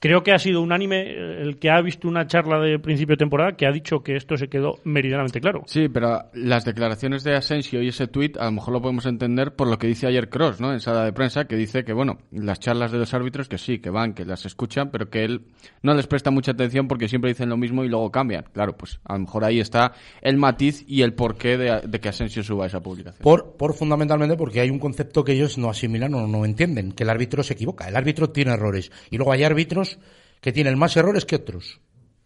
creo 0.04 0.22
que 0.22 0.34
ha 0.34 0.38
sido 0.38 0.62
unánime 0.62 1.12
eh, 1.12 1.42
el 1.44 1.58
que 1.60 1.70
ha 1.70 1.82
visto 1.82 2.10
una 2.10 2.28
charla 2.28 2.60
de 2.60 2.78
principio 2.78 3.14
de 3.14 3.20
temporada 3.20 3.54
que 3.54 3.66
ha 3.66 3.72
dicho 3.72 4.04
que 4.04 4.18
esto 4.18 4.36
se 4.36 4.50
quedó 4.50 4.80
meridianamente 4.84 5.40
claro. 5.40 5.64
Sí, 5.66 5.88
pero 5.88 6.26
las 6.34 6.66
declaraciones 6.66 7.24
de 7.24 7.38
Asensio 7.38 7.82
y 7.82 7.88
ese 7.88 8.08
tuit 8.08 8.36
a 8.36 8.44
lo 8.44 8.52
mejor 8.52 8.74
lo 8.74 8.82
podemos 8.82 9.06
entender 9.06 9.56
por 9.56 9.70
lo 9.70 9.78
que 9.78 9.88
dice 9.88 10.06
ayer 10.06 10.28
Cross, 10.28 10.60
¿no? 10.60 10.74
En 10.74 10.82
sala 10.82 11.06
de 11.06 11.14
prensa, 11.14 11.46
que 11.46 11.56
dice 11.56 11.86
que, 11.86 11.94
bueno, 11.94 12.18
las 12.32 12.60
charlas 12.60 12.92
de 12.92 12.98
los 12.98 13.14
árbitros 13.14 13.48
que 13.48 13.58
sí, 13.58 13.80
que 13.80 13.92
van, 13.92 14.14
que 14.14 14.26
las 14.26 14.46
escuchan, 14.46 14.92
pero 14.92 15.10
que 15.10 15.24
él 15.24 15.46
no 15.84 15.94
les 15.94 16.06
presta 16.06 16.32
mucha 16.32 16.52
atención 16.52 16.90
porque 16.90 17.08
siempre 17.08 17.32
dicen 17.32 17.48
lo 17.48 17.56
mismo 17.56 17.86
y 17.86 17.88
luego 17.88 18.12
cambian. 18.12 18.44
Claro, 18.52 18.76
pues 18.76 19.00
a 19.06 19.14
lo 19.14 19.20
mejor 19.20 19.46
ahí 19.46 19.62
está 19.62 19.94
el 20.22 20.36
matiz 20.36 20.84
y 20.86 21.04
el 21.04 21.14
porqué 21.14 21.58
de, 21.58 21.80
de 21.88 22.00
que 22.02 22.10
Asensio 22.10 22.44
suba 22.44 22.66
esa 22.66 22.82
publicación. 22.82 23.24
Por, 23.24 23.56
por 23.56 23.74
fundamentalmente 23.74 24.36
porque 24.36 24.60
hay 24.60 24.70
un 24.70 24.80
concepto 24.80 25.24
que 25.24 25.32
ellos 25.32 25.58
no 25.58 25.70
asimilan 25.70 26.14
o 26.14 26.28
no 26.28 26.44
entienden, 26.44 26.92
que 26.92 27.04
el 27.04 27.10
árbitro 27.10 27.42
se 27.42 27.54
equivoca. 27.54 27.88
El 27.88 27.96
árbitro 27.96 28.32
tiene 28.32 28.52
errores. 28.52 28.92
Y 29.10 29.16
luego 29.16 29.32
hay 29.32 29.46
árbitros 29.46 29.93
que 30.42 30.52
tienen 30.52 30.78
más 30.78 30.96
errores 30.98 31.26
que 31.26 31.36
otros. 31.36 31.80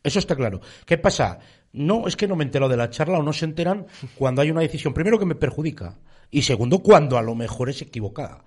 Eso 0.04 0.20
está 0.20 0.36
claro. 0.36 0.62
¿Qué 0.86 0.98
pasa? 0.98 1.40
No, 1.74 2.08
es 2.08 2.16
que 2.16 2.28
no 2.28 2.36
me 2.36 2.44
entero 2.44 2.70
de 2.70 2.78
la 2.78 2.90
charla 2.90 3.20
o 3.20 3.24
no 3.24 3.34
se 3.34 3.46
enteran 3.46 3.88
cuando 4.16 4.42
hay 4.42 4.52
una 4.52 4.62
decisión, 4.62 4.94
primero 4.94 5.20
que 5.20 5.26
me 5.26 5.36
perjudica 5.36 6.00
y 6.32 6.42
segundo 6.42 6.80
cuando 6.80 7.18
a 7.18 7.22
lo 7.22 7.36
mejor 7.36 7.70
es 7.70 7.82
equivocada. 7.82 8.44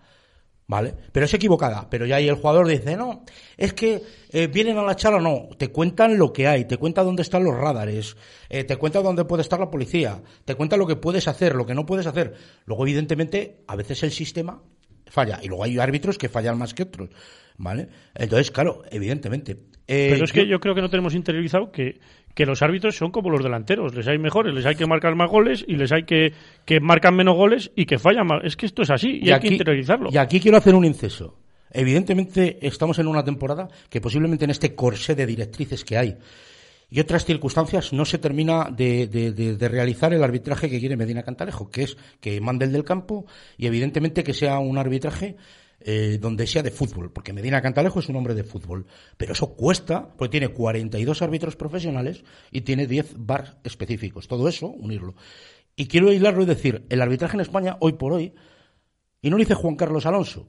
¿Vale? 0.67 0.95
Pero 1.11 1.27
es 1.27 1.35
equivocada. 1.35 1.91
Pero 1.91 2.07
ya 2.07 2.17
ahí 2.17 2.29
el 2.29 2.37
jugador 2.37 2.69
dice, 2.69 2.97
no, 2.97 3.25
es 3.57 3.73
que 3.73 4.03
eh, 4.31 4.47
vienen 4.47 4.79
a 4.79 4.83
la 4.85 4.95
charla, 4.95 5.19
no. 5.19 5.49
Te 5.59 5.73
cuentan 5.73 6.17
lo 6.17 6.33
que 6.33 6.47
hay, 6.47 6.65
te 6.65 6.77
cuentan 6.77 7.07
dónde 7.07 7.23
están 7.23 7.43
los 7.43 7.57
radares, 7.57 8.17
eh, 8.49 8.63
te 8.63 8.77
cuentan 8.77 9.03
dónde 9.03 9.25
puede 9.25 9.43
estar 9.43 9.59
la 9.59 9.69
policía, 9.69 10.23
te 10.45 10.55
cuentan 10.55 10.79
lo 10.79 10.87
que 10.87 10.95
puedes 10.95 11.27
hacer, 11.27 11.57
lo 11.57 11.67
que 11.67 11.75
no 11.75 11.87
puedes 11.87 12.07
hacer. 12.07 12.35
Luego, 12.67 12.85
evidentemente, 12.85 13.65
a 13.67 13.75
veces 13.75 14.05
el 14.05 14.13
sistema 14.13 14.63
falla. 15.07 15.41
Y 15.43 15.49
luego 15.49 15.65
hay 15.65 15.77
árbitros 15.79 16.17
que 16.17 16.29
fallan 16.29 16.57
más 16.57 16.73
que 16.73 16.85
otros. 16.85 17.11
¿Vale? 17.63 17.89
Entonces, 18.15 18.51
claro, 18.51 18.83
evidentemente. 18.91 19.53
Eh, 19.87 20.09
Pero 20.13 20.25
es 20.25 20.33
que 20.33 20.47
yo 20.47 20.61
creo 20.61 20.75
que 20.75 20.81
no 20.81 20.89
tenemos 20.89 21.15
interiorizado 21.15 21.71
que, 21.71 22.01
que 22.35 22.47
los 22.47 22.63
árbitros 22.63 22.97
son 22.97 23.11
como 23.11 23.29
los 23.29 23.43
delanteros. 23.43 23.95
Les 23.95 24.07
hay 24.09 24.17
mejores, 24.19 24.55
les 24.55 24.65
hay 24.65 24.77
que 24.77 24.87
marcar 24.87 25.15
más 25.15 25.29
goles 25.31 25.63
y 25.69 25.77
les 25.77 25.93
hay 25.93 26.05
que, 26.05 26.33
que 26.65 26.81
marcan 26.81 27.15
menos 27.15 27.37
goles 27.37 27.71
y 27.77 27.85
que 27.85 27.99
fallan 27.99 28.27
más. 28.27 28.41
Es 28.45 28.57
que 28.57 28.65
esto 28.65 28.81
es 28.81 28.89
así 28.91 29.19
y, 29.23 29.31
hay 29.31 29.41
que 29.41 29.49
interiorizarlo. 29.49 30.09
Y 30.11 30.17
aquí 30.17 30.41
quiero 30.41 30.57
hacer 30.57 30.75
un 30.75 30.87
inceso. 30.87 31.37
Evidentemente 31.71 32.59
estamos 32.67 32.99
en 32.99 33.07
una 33.09 33.25
temporada 33.25 33.69
que 33.91 34.01
posiblemente 34.01 34.45
en 34.47 34.51
este 34.53 34.75
corsé 34.75 35.15
de 35.15 35.27
directrices 35.27 35.85
que 35.85 35.99
hay 35.99 36.17
y 36.91 36.99
otras 36.99 37.25
circunstancias 37.27 37.93
no 37.93 38.05
se 38.07 38.19
termina 38.19 38.69
de, 38.71 39.07
de- 39.07 39.33
de- 39.33 39.57
de 39.57 39.69
realizar 39.69 40.13
el 40.15 40.25
arbitraje 40.25 40.71
que 40.71 40.81
quiere 40.81 40.97
Medina 40.97 41.23
Cantalejo, 41.23 41.69
que 41.71 41.83
es 41.83 41.97
que 42.21 42.41
mande 42.41 42.65
el 42.65 42.73
del 42.73 42.85
campo 42.85 43.27
y 43.59 43.67
evidentemente 43.67 44.25
que 44.25 44.33
sea 44.35 44.59
un 44.61 44.79
arbitraje 44.79 45.37
eh, 45.81 46.19
donde 46.21 46.47
sea 46.47 46.63
de 46.63 46.71
fútbol, 46.71 47.11
porque 47.13 47.33
Medina 47.33 47.63
Cantalejo 47.63 48.01
es 48.01 48.09
un 48.09 48.17
hombre 48.17 48.35
de 48.35 48.45
fútbol, 48.45 48.87
pero 49.17 49.33
eso 49.33 49.55
cuesta, 49.55 50.09
porque 50.17 50.31
tiene 50.33 50.49
42 50.49 51.23
árbitros 51.23 51.57
profesionales 51.57 52.23
y 52.51 52.61
tiene 52.63 52.87
10 52.87 53.15
bar 53.19 53.59
específicos, 53.65 54.29
todo 54.29 54.49
eso, 54.49 54.67
unirlo. 54.69 55.15
Y 55.77 55.87
quiero 55.87 56.13
hilarlo 56.13 56.43
y 56.43 56.47
decir, 56.47 56.85
el 56.91 57.01
arbitraje 57.01 57.37
en 57.37 57.41
España, 57.41 57.77
hoy 57.81 57.95
por 57.95 58.13
hoy, 58.13 58.35
y 59.23 59.31
no 59.31 59.37
lo 59.37 59.41
dice 59.43 59.55
Juan 59.55 59.77
Carlos 59.77 60.05
Alonso, 60.07 60.49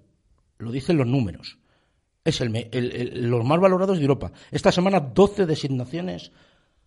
lo 0.57 0.71
dicen 0.71 0.97
los 0.97 1.07
números. 1.07 1.57
Es 2.23 2.39
el, 2.41 2.55
el- 2.71 3.29
los 3.29 3.43
más 3.45 3.59
valorados 3.59 3.97
de 3.97 4.03
Europa. 4.03 4.31
Esta 4.51 4.71
semana 4.71 4.99
12 4.99 5.45
designaciones 5.45 6.31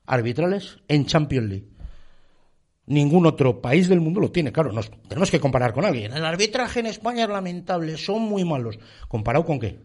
arbitrales 0.06 0.78
en 0.88 1.06
Champions 1.06 1.48
League. 1.48 1.68
Ningún 2.86 3.24
otro 3.26 3.62
país 3.62 3.88
del 3.88 4.00
mundo 4.00 4.20
lo 4.20 4.30
tiene. 4.30 4.52
Claro, 4.52 4.70
nos 4.72 4.90
tenemos 5.08 5.30
que 5.30 5.40
comparar 5.40 5.72
con 5.72 5.84
alguien. 5.86 6.12
El 6.12 6.24
arbitraje 6.24 6.80
en 6.80 6.86
España 6.86 7.24
es 7.24 7.30
lamentable, 7.30 7.96
son 7.96 8.22
muy 8.22 8.44
malos. 8.44 8.78
¿Comparado 9.08 9.46
con 9.46 9.58
qué? 9.58 9.78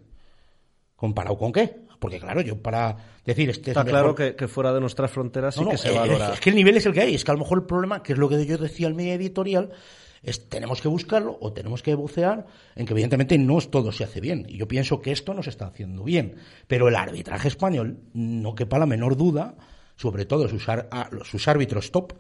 ¿Comparado 0.96 1.38
con 1.38 1.52
qué? 1.52 1.78
Porque 2.00 2.20
claro, 2.20 2.42
yo 2.42 2.62
para 2.62 2.96
decir 3.26 3.50
este 3.50 3.72
es 3.72 3.78
Está 3.78 3.86
claro 3.86 4.10
mejor- 4.14 4.16
que, 4.32 4.36
que 4.36 4.48
fuera 4.48 4.74
de 4.74 4.82
nuestras 4.82 5.12
fronteras 5.12 5.56
sí 5.56 5.62
no, 5.64 5.70
que 5.72 5.78
se 5.78 5.92
eh, 5.94 5.98
valora. 5.98 6.34
Es 6.34 6.40
que 6.40 6.50
el 6.50 6.56
nivel 6.56 6.78
es 6.78 6.86
el 6.86 6.94
que 6.94 7.02
hay. 7.02 7.16
Es 7.16 7.24
que 7.24 7.32
a 7.32 7.34
lo 7.34 7.40
mejor 7.40 7.60
el 7.60 7.66
problema, 7.66 8.04
que 8.04 8.14
es 8.14 8.20
lo 8.20 8.28
que 8.30 8.46
yo 8.46 8.58
decía 8.58 8.88
al 8.88 8.96
medio 8.96 9.14
editorial, 9.14 9.72
es 10.22 10.50
tenemos 10.50 10.82
que 10.82 10.88
buscarlo 10.90 11.38
o 11.40 11.54
tenemos 11.54 11.82
que 11.82 11.96
bucear 11.96 12.46
en 12.76 12.86
que 12.86 12.92
evidentemente 12.94 13.38
no 13.38 13.58
es 13.58 13.70
todo 13.72 13.92
se 13.94 14.04
hace 14.04 14.20
bien. 14.20 14.46
Y 14.50 14.58
yo 14.58 14.68
pienso 14.68 15.02
que 15.02 15.12
esto 15.14 15.34
no 15.34 15.44
se 15.44 15.50
está 15.52 15.68
haciendo 15.68 16.04
bien. 16.04 16.36
Pero 16.68 16.88
el 16.90 16.96
arbitraje 16.96 17.48
español, 17.48 18.00
no 18.14 18.56
quepa 18.56 18.78
la 18.80 18.86
menor 18.86 19.16
duda, 19.16 19.56
sobre 19.96 20.26
todo 20.26 20.48
sus, 20.50 20.68
ar- 20.68 20.88
a- 20.92 21.10
sus 21.24 21.48
árbitros 21.48 21.92
top, 21.92 22.14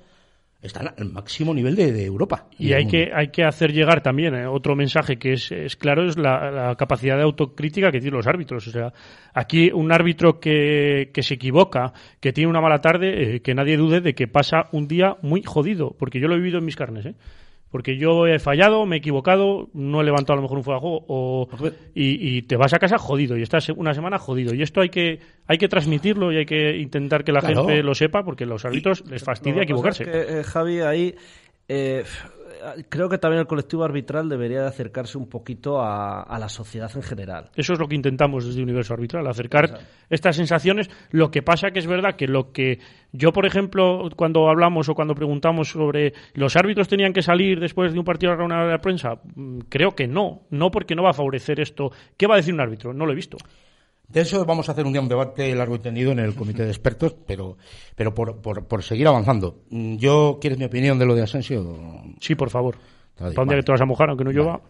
están 0.61 0.89
al 0.97 1.11
máximo 1.11 1.53
nivel 1.53 1.75
de, 1.75 1.91
de 1.93 2.05
Europa. 2.05 2.47
Y 2.57 2.73
hay 2.73 2.83
mundo. 2.83 2.97
que, 2.97 3.11
hay 3.13 3.29
que 3.29 3.43
hacer 3.43 3.71
llegar 3.71 4.01
también 4.01 4.35
eh, 4.35 4.45
otro 4.45 4.75
mensaje 4.75 5.17
que 5.17 5.33
es, 5.33 5.51
es 5.51 5.75
claro, 5.77 6.05
es 6.05 6.17
la, 6.17 6.51
la 6.51 6.75
capacidad 6.75 7.15
de 7.15 7.23
autocrítica 7.23 7.91
que 7.91 7.99
tienen 7.99 8.17
los 8.17 8.27
árbitros. 8.27 8.67
O 8.67 8.71
sea, 8.71 8.91
aquí 9.33 9.71
un 9.71 9.91
árbitro 9.91 10.39
que, 10.39 11.11
que 11.13 11.23
se 11.23 11.35
equivoca, 11.35 11.93
que 12.19 12.33
tiene 12.33 12.49
una 12.49 12.61
mala 12.61 12.81
tarde, 12.81 13.35
eh, 13.35 13.41
que 13.41 13.55
nadie 13.55 13.77
dude 13.77 14.01
de 14.01 14.13
que 14.13 14.27
pasa 14.27 14.67
un 14.71 14.87
día 14.87 15.15
muy 15.21 15.43
jodido, 15.43 15.95
porque 15.97 16.19
yo 16.19 16.27
lo 16.27 16.35
he 16.35 16.39
vivido 16.39 16.59
en 16.59 16.65
mis 16.65 16.75
carnes, 16.75 17.05
¿eh? 17.05 17.15
Porque 17.71 17.97
yo 17.97 18.25
he 18.25 18.39
fallado, 18.39 18.85
me 18.87 18.95
he 18.95 18.99
equivocado, 18.99 19.69
no 19.73 20.01
he 20.01 20.03
levantado 20.03 20.33
a 20.33 20.35
lo 20.37 20.41
mejor 20.41 20.57
un 20.57 20.63
fuego 20.63 20.79
de 20.79 20.81
juego, 20.81 21.05
o, 21.07 21.47
y, 21.93 22.37
y 22.37 22.41
te 22.41 22.55
vas 22.55 22.73
a 22.73 22.79
casa 22.79 22.97
jodido, 22.97 23.37
y 23.37 23.43
estás 23.43 23.69
una 23.69 23.93
semana 23.93 24.17
jodido. 24.17 24.55
Y 24.55 24.63
esto 24.63 24.81
hay 24.81 24.89
que, 24.89 25.19
hay 25.45 25.57
que 25.59 25.67
transmitirlo 25.67 26.31
y 26.31 26.37
hay 26.37 26.45
que 26.45 26.77
intentar 26.77 27.23
que 27.23 27.31
la 27.31 27.41
Claro. 27.41 27.65
gente 27.65 27.83
lo 27.83 27.93
sepa, 27.93 28.23
porque 28.23 28.45
a 28.45 28.47
los 28.47 28.65
árbitros 28.65 29.03
les 29.09 29.21
Lo 29.21 29.25
fastidia 29.25 29.65
que 29.65 29.73
pasa 29.75 30.03
equivocarse. 30.03 30.03
es 30.03 30.09
que, 30.09 30.39
eh, 30.39 30.43
Javi, 30.43 30.79
ahí 30.81 31.15
eh, 31.67 32.03
creo 32.89 33.09
que 33.09 33.17
también 33.17 33.41
el 33.41 33.47
colectivo 33.47 33.83
arbitral 33.83 34.29
debería 34.29 34.61
de 34.61 34.67
acercarse 34.67 35.17
un 35.17 35.27
poquito 35.27 35.81
a, 35.81 36.21
a 36.21 36.39
la 36.39 36.49
sociedad 36.49 36.91
en 36.95 37.03
general. 37.03 37.49
Eso 37.55 37.73
es 37.73 37.79
lo 37.79 37.87
que 37.87 37.95
intentamos 37.95 38.45
desde 38.45 38.61
Universo 38.61 38.93
Arbitral, 38.93 39.27
acercar 39.27 39.79
estas 40.09 40.35
sensaciones. 40.35 40.89
Lo 41.11 41.31
que 41.31 41.41
pasa 41.41 41.71
que 41.71 41.79
es 41.79 41.87
verdad 41.87 42.15
que 42.15 42.27
lo 42.27 42.51
que 42.51 42.79
yo, 43.11 43.31
por 43.31 43.45
ejemplo, 43.45 44.09
cuando 44.15 44.49
hablamos 44.49 44.87
o 44.89 44.95
cuando 44.95 45.15
preguntamos 45.15 45.69
sobre 45.69 46.13
los 46.33 46.55
árbitros 46.55 46.87
tenían 46.87 47.13
que 47.13 47.21
salir 47.21 47.59
después 47.59 47.93
de 47.93 47.99
un 47.99 48.05
partido 48.05 48.33
a 48.33 48.35
la 48.35 48.65
de 48.65 48.71
la 48.71 48.81
prensa, 48.81 49.19
mm, 49.35 49.59
creo 49.69 49.95
que 49.95 50.07
no. 50.07 50.43
No 50.51 50.69
porque 50.69 50.95
no 50.95 51.03
va 51.03 51.11
a 51.11 51.13
favorecer 51.13 51.59
esto. 51.59 51.91
¿Qué 52.17 52.27
va 52.27 52.35
a 52.35 52.37
decir 52.37 52.53
un 52.53 52.61
árbitro? 52.61 52.93
No 52.93 53.05
lo 53.05 53.11
he 53.11 53.15
visto. 53.15 53.37
De 54.09 54.21
eso 54.21 54.43
vamos 54.45 54.67
a 54.67 54.71
hacer 54.71 54.85
un 54.85 54.91
día 54.91 55.01
un 55.01 55.07
debate 55.07 55.53
largo 55.53 55.75
y 55.75 55.79
tendido 55.79 56.11
en 56.11 56.19
el 56.19 56.33
comité 56.35 56.63
de 56.63 56.69
expertos, 56.69 57.15
pero, 57.27 57.57
pero 57.95 58.13
por, 58.13 58.41
por, 58.41 58.65
por 58.65 58.83
seguir 58.83 59.07
avanzando. 59.07 59.61
Mm, 59.69 59.97
Yo, 59.97 60.39
¿quieres 60.41 60.57
mi 60.57 60.65
opinión 60.65 60.97
de 60.97 61.05
lo 61.05 61.13
de 61.15 61.21
Asensio? 61.21 62.01
Sí, 62.19 62.33
por 62.35 62.49
favor. 62.49 62.77
Para 63.15 63.29
un 63.29 63.33
día 63.35 63.43
vale. 63.45 63.57
que 63.59 63.63
te 63.65 63.71
vas 63.71 63.81
a 63.81 63.85
mojar, 63.85 64.09
aunque 64.09 64.23
no 64.23 64.31
llueva. 64.31 64.61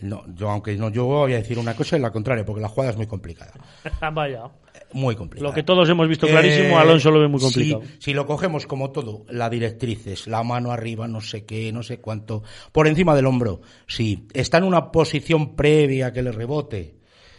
No, 0.00 0.22
yo 0.34 0.50
aunque 0.50 0.76
no 0.76 0.90
yo 0.90 1.06
voy 1.06 1.32
a 1.32 1.36
decir 1.38 1.58
una 1.58 1.74
cosa 1.74 1.96
y 1.96 2.00
la 2.00 2.12
contraria, 2.12 2.44
porque 2.44 2.60
la 2.60 2.68
jugada 2.68 2.90
es 2.92 2.96
muy 2.96 3.06
complicada. 3.06 3.52
Vaya. 4.12 4.44
Muy 4.92 5.16
complicada. 5.16 5.48
Lo 5.50 5.54
que 5.54 5.62
todos 5.64 5.88
hemos 5.88 6.06
visto 6.08 6.26
clarísimo, 6.28 6.76
Eh, 6.76 6.80
Alonso 6.80 7.10
lo 7.10 7.18
ve 7.20 7.26
muy 7.26 7.40
si- 7.40 7.46
complicado. 7.46 7.82
Si, 7.98 8.12
lo 8.14 8.26
cogemos 8.26 8.66
como 8.66 8.90
todo, 8.92 9.24
la 9.30 9.50
directrices, 9.50 10.28
la 10.28 10.42
mano 10.44 10.70
arriba, 10.70 11.08
no 11.08 11.20
sé 11.20 11.44
qué, 11.44 11.72
no 11.72 11.82
sé 11.82 11.98
cuánto, 11.98 12.42
por 12.70 12.86
encima 12.86 13.16
del 13.16 13.26
hombro, 13.26 13.60
sí. 13.88 14.28
Está 14.34 14.58
en 14.58 14.64
una 14.64 14.92
posición 14.92 15.56
previa 15.56 16.12
que 16.12 16.22
le 16.22 16.30
rebote. 16.32 16.97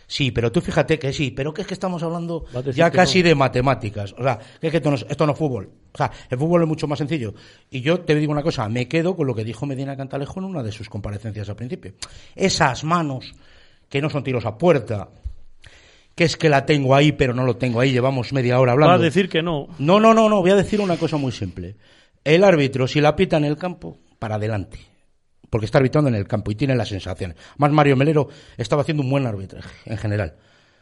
Sí, 0.09 0.31
pero 0.31 0.51
tú 0.51 0.59
fíjate 0.59 0.97
que 0.97 1.13
sí, 1.13 1.29
pero 1.29 1.53
que 1.53 1.61
es 1.61 1.67
que 1.67 1.75
estamos 1.75 2.01
hablando 2.01 2.43
ya 2.73 2.89
casi 2.89 3.19
no. 3.21 3.29
de 3.29 3.35
matemáticas. 3.35 4.15
O 4.17 4.23
sea, 4.23 4.39
que 4.59 4.65
es 4.65 4.71
que 4.71 4.77
esto 4.77 4.89
no, 4.89 4.95
es, 4.95 5.05
esto 5.07 5.23
no 5.27 5.33
es 5.33 5.37
fútbol. 5.37 5.69
O 5.93 5.97
sea, 5.97 6.11
el 6.31 6.39
fútbol 6.39 6.63
es 6.63 6.67
mucho 6.67 6.87
más 6.87 6.97
sencillo. 6.97 7.35
Y 7.69 7.81
yo 7.81 7.99
te 7.99 8.15
digo 8.15 8.31
una 8.31 8.41
cosa, 8.41 8.67
me 8.69 8.87
quedo 8.87 9.15
con 9.15 9.27
lo 9.27 9.35
que 9.35 9.43
dijo 9.43 9.67
Medina 9.67 9.95
Cantalejo 9.95 10.39
en 10.39 10.47
una 10.47 10.63
de 10.63 10.71
sus 10.71 10.89
comparecencias 10.89 11.47
al 11.47 11.55
principio. 11.55 11.93
Esas 12.35 12.83
manos 12.83 13.35
que 13.87 14.01
no 14.01 14.09
son 14.09 14.23
tiros 14.23 14.47
a 14.47 14.57
puerta, 14.57 15.09
que 16.15 16.23
es 16.23 16.37
que 16.37 16.49
la 16.49 16.65
tengo 16.65 16.95
ahí, 16.95 17.11
pero 17.11 17.35
no 17.35 17.43
lo 17.43 17.57
tengo 17.57 17.79
ahí, 17.79 17.91
llevamos 17.91 18.33
media 18.33 18.59
hora 18.59 18.71
hablando. 18.71 18.93
Va 18.93 18.99
a 18.99 19.03
decir 19.03 19.29
que 19.29 19.43
no. 19.43 19.67
No, 19.77 19.99
no, 19.99 20.15
no, 20.15 20.27
no, 20.27 20.41
voy 20.41 20.49
a 20.49 20.55
decir 20.55 20.81
una 20.81 20.97
cosa 20.97 21.17
muy 21.17 21.31
simple. 21.31 21.75
El 22.23 22.43
árbitro, 22.43 22.87
si 22.87 22.99
la 22.99 23.15
pita 23.15 23.37
en 23.37 23.45
el 23.45 23.57
campo, 23.57 23.99
para 24.17 24.35
adelante. 24.35 24.88
Porque 25.49 25.65
está 25.65 25.77
arbitrando 25.79 26.09
en 26.09 26.15
el 26.15 26.27
campo 26.27 26.51
y 26.51 26.55
tiene 26.55 26.75
las 26.75 26.89
sensaciones. 26.89 27.37
Más 27.57 27.71
Mario 27.71 27.95
Melero 27.95 28.27
estaba 28.57 28.81
haciendo 28.83 29.03
un 29.03 29.09
buen 29.09 29.25
arbitraje, 29.25 29.69
en 29.85 29.97
general. 29.97 30.35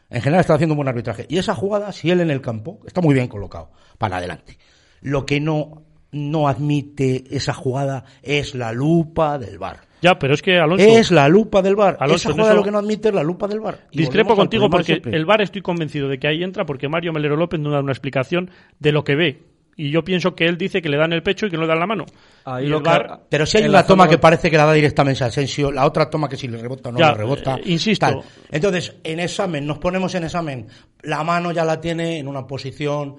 En 0.09 0.21
general 0.21 0.41
estaba 0.41 0.55
haciendo 0.55 0.73
un 0.73 0.77
buen 0.77 0.87
arbitraje. 0.87 1.25
Y 1.29 1.37
esa 1.37 1.53
jugada, 1.55 1.91
si 1.91 2.09
él 2.11 2.21
en 2.21 2.31
el 2.31 2.41
campo, 2.41 2.79
está 2.85 3.01
muy 3.01 3.13
bien 3.13 3.27
colocado, 3.27 3.71
para 3.97 4.17
adelante. 4.17 4.57
Lo 5.01 5.25
que 5.25 5.39
no, 5.39 5.83
no 6.11 6.47
admite 6.47 7.23
esa 7.35 7.53
jugada 7.53 8.05
es 8.23 8.55
la 8.55 8.71
lupa 8.71 9.37
del 9.37 9.57
bar. 9.59 9.81
Ya, 10.01 10.19
pero 10.19 10.33
es 10.35 10.41
que 10.41 10.59
Alonso. 10.59 10.85
Es 10.85 11.11
la 11.11 11.27
lupa 11.27 11.61
del 11.61 11.75
bar. 11.75 11.97
Alonso, 11.99 12.29
esa 12.29 12.31
jugada 12.33 12.51
eso- 12.51 12.57
lo 12.59 12.63
que 12.63 12.71
no 12.71 12.77
admite 12.77 13.09
es 13.09 13.15
la 13.15 13.23
lupa 13.23 13.47
del 13.47 13.59
bar. 13.59 13.87
Y 13.91 13.97
Discrepo 13.97 14.35
contigo 14.35 14.69
porque 14.69 15.01
el 15.03 15.25
VAR 15.25 15.41
estoy 15.41 15.61
convencido 15.61 16.07
de 16.07 16.19
que 16.19 16.27
ahí 16.27 16.43
entra 16.43 16.65
porque 16.65 16.87
Mario 16.87 17.13
Melero 17.13 17.35
López 17.35 17.59
no 17.59 17.71
da 17.71 17.79
una 17.79 17.91
explicación 17.93 18.51
de 18.79 18.91
lo 18.91 19.03
que 19.03 19.15
ve. 19.15 19.43
Y 19.79 19.91
yo 19.91 20.03
pienso 20.03 20.33
que 20.33 20.45
él 20.47 20.57
dice 20.57 20.81
que 20.81 20.89
le 20.89 20.97
dan 20.97 21.13
el 21.13 21.21
pecho 21.21 21.45
y 21.45 21.51
que 21.51 21.55
no 21.55 21.61
le 21.61 21.67
dan 21.67 21.79
la 21.79 21.85
mano. 21.85 22.05
Ahí 22.45 22.67
y 22.67 22.73
el 22.73 22.81
Pero 23.29 23.45
si 23.45 23.57
hay 23.59 23.67
una 23.69 23.85
toma 23.85 24.05
zona- 24.05 24.09
que 24.09 24.17
parece 24.17 24.49
que 24.49 24.57
la 24.57 24.65
da 24.65 24.73
directamente 24.73 25.23
a 25.23 25.27
Asensio, 25.27 25.71
la 25.71 25.85
otra 25.85 26.09
toma 26.09 26.27
que 26.27 26.35
si 26.35 26.47
le 26.47 26.57
rebota 26.57 26.89
o 26.89 26.91
no 26.93 26.97
Ya, 26.99 27.11
le 27.11 27.17
rebota. 27.19 27.55
eh, 27.57 27.61
insisto. 27.65 28.05
tal. 28.07 28.21
Entonces, 28.51 28.95
en 29.03 29.19
examen, 29.19 29.67
nos 29.67 29.77
ponemos 29.77 30.15
en 30.15 30.23
examen. 30.23 30.67
La 31.03 31.23
mano 31.23 31.51
ya 31.51 31.63
la 31.63 31.79
tiene 31.79 32.17
en 32.17 32.27
una 32.27 32.47
posición 32.47 33.17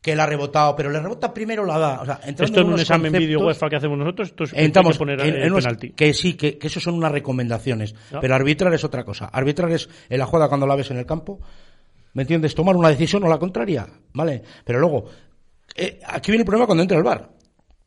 que 0.00 0.16
la 0.16 0.22
ha 0.24 0.26
rebotado, 0.26 0.74
pero 0.76 0.90
le 0.90 0.98
rebota 1.00 1.34
primero 1.34 1.66
la 1.66 1.78
da. 1.78 2.00
O 2.00 2.06
sea, 2.06 2.20
esto 2.24 2.60
en 2.60 2.68
un 2.72 2.80
examen 2.80 3.12
vídeo 3.12 3.40
UEFA 3.40 3.68
que 3.68 3.76
hacemos 3.76 3.98
nosotros, 3.98 4.28
esto 4.28 4.44
es 4.44 4.54
hay 4.54 4.64
Entramos 4.64 4.92
que 4.94 4.98
poner 5.00 5.20
en, 5.20 5.34
en 5.42 5.52
unos- 5.52 5.64
penalti. 5.64 5.90
que 5.90 6.14
sí, 6.14 6.34
que, 6.34 6.56
que 6.56 6.68
eso 6.68 6.80
son 6.80 6.94
unas 6.94 7.12
recomendaciones. 7.12 7.94
Pero 8.18 8.34
arbitrar 8.34 8.72
es 8.72 8.82
otra 8.82 9.04
cosa. 9.04 9.26
Arbitrar 9.26 9.70
es 9.72 9.90
en 10.08 10.18
la 10.18 10.24
jugada 10.24 10.48
cuando 10.48 10.66
la 10.66 10.74
ves 10.74 10.90
en 10.90 10.96
el 10.96 11.04
campo. 11.04 11.38
¿Me 12.14 12.22
entiendes? 12.22 12.54
Tomar 12.54 12.76
una 12.76 12.88
decisión 12.88 13.22
o 13.24 13.28
la 13.28 13.38
contraria. 13.38 13.86
¿Vale? 14.14 14.42
Pero 14.64 14.78
luego, 14.80 15.04
eh, 15.78 16.00
aquí 16.06 16.30
viene 16.30 16.42
el 16.42 16.46
problema 16.46 16.66
cuando 16.66 16.82
entra 16.82 16.98
el 16.98 17.04
bar. 17.04 17.30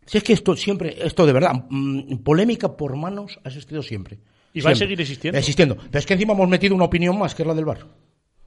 Si 0.05 0.17
es 0.17 0.23
que 0.23 0.33
esto 0.33 0.55
siempre, 0.55 0.95
esto 1.05 1.25
de 1.25 1.33
verdad, 1.33 1.53
mm, 1.69 2.17
polémica 2.23 2.75
por 2.75 2.95
manos 2.97 3.39
ha 3.43 3.49
existido 3.49 3.81
siempre. 3.83 4.19
Y 4.53 4.61
va 4.61 4.71
a 4.71 4.75
seguir 4.75 4.99
existiendo. 4.99 5.37
Existiendo. 5.37 5.77
Pero 5.77 5.99
es 5.99 6.05
que 6.05 6.13
encima 6.13 6.33
hemos 6.33 6.49
metido 6.49 6.75
una 6.75 6.85
opinión 6.85 7.17
más, 7.17 7.33
que 7.35 7.43
es 7.43 7.47
la 7.47 7.53
del 7.53 7.65
bar. 7.65 7.79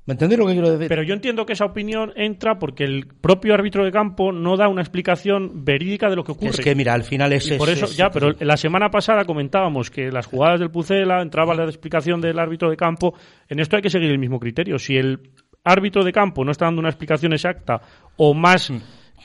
¿Me 0.07 0.12
entendéis 0.12 0.38
lo 0.38 0.47
que 0.47 0.53
quiero 0.53 0.70
decir? 0.70 0.88
Pero 0.88 1.03
yo 1.03 1.14
entiendo 1.14 1.47
que 1.47 1.55
esa 1.55 1.64
opinión 1.64 2.12
entra 2.14 2.59
porque 2.59 2.84
el 2.84 3.07
propio 3.07 3.55
árbitro 3.55 3.86
de 3.86 3.90
campo 3.90 4.32
no 4.32 4.59
da 4.59 4.68
una 4.68 4.82
explicación 4.82 5.64
verídica 5.64 6.11
de 6.11 6.16
lo 6.16 6.24
que 6.24 6.32
ocurre. 6.32 6.51
es 6.51 6.61
que 6.61 6.74
mira, 6.74 6.92
al 6.92 7.05
final 7.05 7.32
es... 7.32 7.51
Y 7.51 7.55
por 7.57 7.70
es- 7.70 7.76
eso, 7.78 7.86
es- 7.86 7.97
ya, 7.97 8.11
pero 8.11 8.32
la 8.38 8.59
semana 8.59 8.90
pasada 8.90 9.24
comentábamos 9.24 9.90
que 9.90 10.11
las 10.12 10.26
jugadas 10.26 10.61
del 10.61 10.70
Pucela 10.70 11.22
entraba 11.22 11.55
la 11.55 11.64
explicación 11.64 12.20
del 12.20 12.38
árbitro 12.38 12.68
de 12.68 12.76
campo. 12.76 13.14
En 13.49 13.61
esto 13.61 13.76
hay 13.76 13.82
que 13.82 13.88
seguir 13.88 14.11
el 14.11 14.18
mismo 14.18 14.38
criterio. 14.38 14.78
Si 14.78 14.95
el 14.95 15.30
árbitro 15.64 16.05
de 16.05 16.12
campo 16.12 16.45
no 16.45 16.51
está 16.53 16.66
dando 16.66 16.80
una 16.80 16.90
explicación 16.90 17.32
exacta 17.32 17.80
o 18.18 18.34
más 18.34 18.70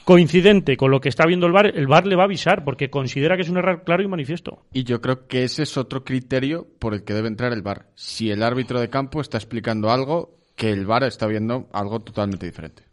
coincidente 0.06 0.76
con 0.78 0.92
lo 0.92 1.02
que 1.02 1.10
está 1.10 1.26
viendo 1.26 1.46
el 1.46 1.54
VAR, 1.54 1.68
el 1.68 1.88
VAR 1.88 2.08
le 2.08 2.16
va 2.16 2.24
a 2.24 2.26
avisar 2.26 2.64
porque 2.64 2.90
considera 2.90 3.36
que 3.36 3.44
es 3.44 3.50
un 3.50 3.58
error 3.58 3.84
claro 3.84 4.04
y 4.04 4.08
manifiesto. 4.08 4.66
Y 4.74 4.84
yo 4.84 5.02
creo 5.02 5.28
que 5.28 5.44
ese 5.44 5.64
es 5.64 5.78
otro 5.78 6.04
criterio 6.04 6.68
por 6.80 6.94
el 6.94 7.04
que 7.04 7.14
debe 7.14 7.28
entrar 7.28 7.54
el 7.54 7.62
VAR. 7.62 7.88
Si 7.96 8.32
el 8.32 8.42
árbitro 8.44 8.80
de 8.80 8.90
campo 8.90 9.22
está 9.22 9.38
explicando 9.38 9.92
algo 9.92 10.40
que 10.56 10.72
el 10.72 10.86
VAR 10.86 11.04
está 11.04 11.28
viendo 11.28 11.70
algo 11.72 12.00
totalmente 12.00 12.46
diferente. 12.46 12.84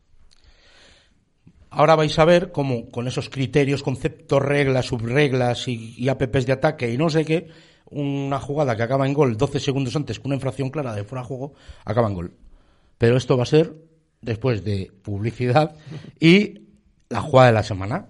Ahora 1.70 1.96
vais 1.96 2.18
a 2.18 2.24
ver 2.24 2.52
cómo 2.52 2.90
con 2.90 3.08
esos 3.08 3.28
criterios, 3.28 3.82
conceptos, 3.82 4.40
reglas, 4.40 4.86
subreglas 4.86 5.68
y, 5.68 5.94
y 5.96 6.08
apps 6.08 6.46
de 6.46 6.52
ataque 6.52 6.92
y 6.92 6.96
no 6.96 7.10
sé 7.10 7.24
qué, 7.24 7.48
una 7.90 8.40
jugada 8.40 8.76
que 8.76 8.82
acaba 8.82 9.06
en 9.06 9.14
gol 9.14 9.36
12 9.36 9.60
segundos 9.60 9.96
antes 9.96 10.18
que 10.18 10.26
una 10.26 10.36
infracción 10.36 10.70
clara 10.70 10.94
de 10.94 11.04
fuera 11.04 11.22
de 11.22 11.28
juego, 11.28 11.54
acaba 11.84 12.08
en 12.08 12.14
gol. 12.14 12.32
Pero 12.98 13.16
esto 13.16 13.36
va 13.36 13.44
a 13.44 13.46
ser 13.46 13.74
después 14.22 14.64
de 14.64 14.90
publicidad 15.02 15.76
y 16.20 16.65
la 17.08 17.20
jugada 17.20 17.48
de 17.48 17.54
la 17.54 17.62
semana. 17.62 18.06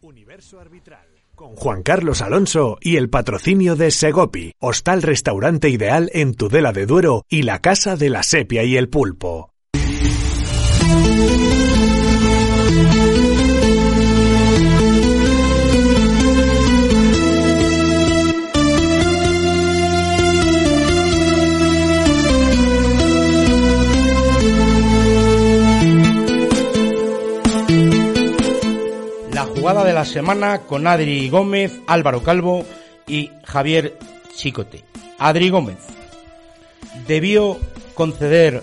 Universo 0.00 0.60
Arbitral. 0.60 1.06
Con 1.34 1.56
Juan 1.56 1.82
Carlos 1.82 2.22
Alonso 2.22 2.78
y 2.80 2.96
el 2.96 3.10
patrocinio 3.10 3.74
de 3.74 3.90
Segopi, 3.90 4.52
hostal 4.60 5.02
restaurante 5.02 5.68
ideal 5.68 6.08
en 6.12 6.34
Tudela 6.34 6.72
de 6.72 6.86
Duero 6.86 7.24
y 7.28 7.42
la 7.42 7.60
casa 7.60 7.96
de 7.96 8.08
la 8.08 8.22
sepia 8.22 8.62
y 8.62 8.76
el 8.76 8.88
pulpo. 8.88 9.50
Jugada 29.64 29.84
de 29.84 29.94
la 29.94 30.04
semana 30.04 30.58
con 30.58 30.86
Adri 30.86 31.30
Gómez, 31.30 31.80
Álvaro 31.86 32.22
Calvo 32.22 32.66
y 33.06 33.30
Javier 33.44 33.98
Chicote. 34.36 34.84
Adri 35.18 35.48
Gómez. 35.48 35.78
¿Debió 37.08 37.56
conceder 37.94 38.62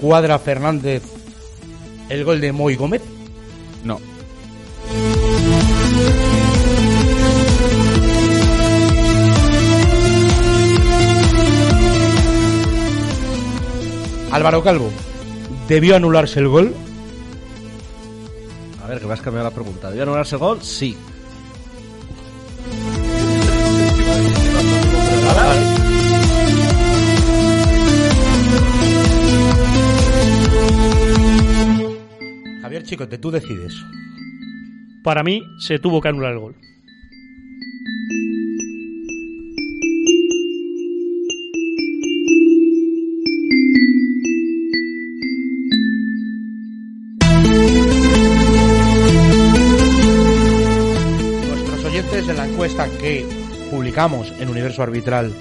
Cuadra 0.00 0.38
Fernández 0.38 1.02
el 2.08 2.22
gol 2.22 2.40
de 2.40 2.52
Moy 2.52 2.76
Gómez? 2.76 3.02
No. 3.82 3.98
Álvaro 14.30 14.62
Calvo. 14.62 14.88
¿Debió 15.66 15.96
anularse 15.96 16.38
el 16.38 16.46
gol? 16.46 16.76
A 18.82 18.86
ver, 18.88 18.98
que 18.98 19.06
me 19.06 19.12
has 19.12 19.22
cambiado 19.22 19.48
la 19.48 19.54
pregunta. 19.54 19.88
¿Debía 19.88 20.02
anularse 20.02 20.34
el 20.34 20.40
gol? 20.40 20.60
Sí. 20.60 20.96
Javier 32.60 32.82
Chicote, 32.82 33.18
tú 33.18 33.30
decides. 33.30 33.74
Para 35.04 35.22
mí 35.22 35.42
se 35.58 35.78
tuvo 35.78 36.00
que 36.00 36.08
anular 36.08 36.32
el 36.32 36.38
gol. 36.40 36.56
Encuesta 52.52 52.86
que 53.00 53.24
publicamos 53.70 54.30
en 54.38 54.48
Universo 54.50 54.82
Arbitral 54.82 55.32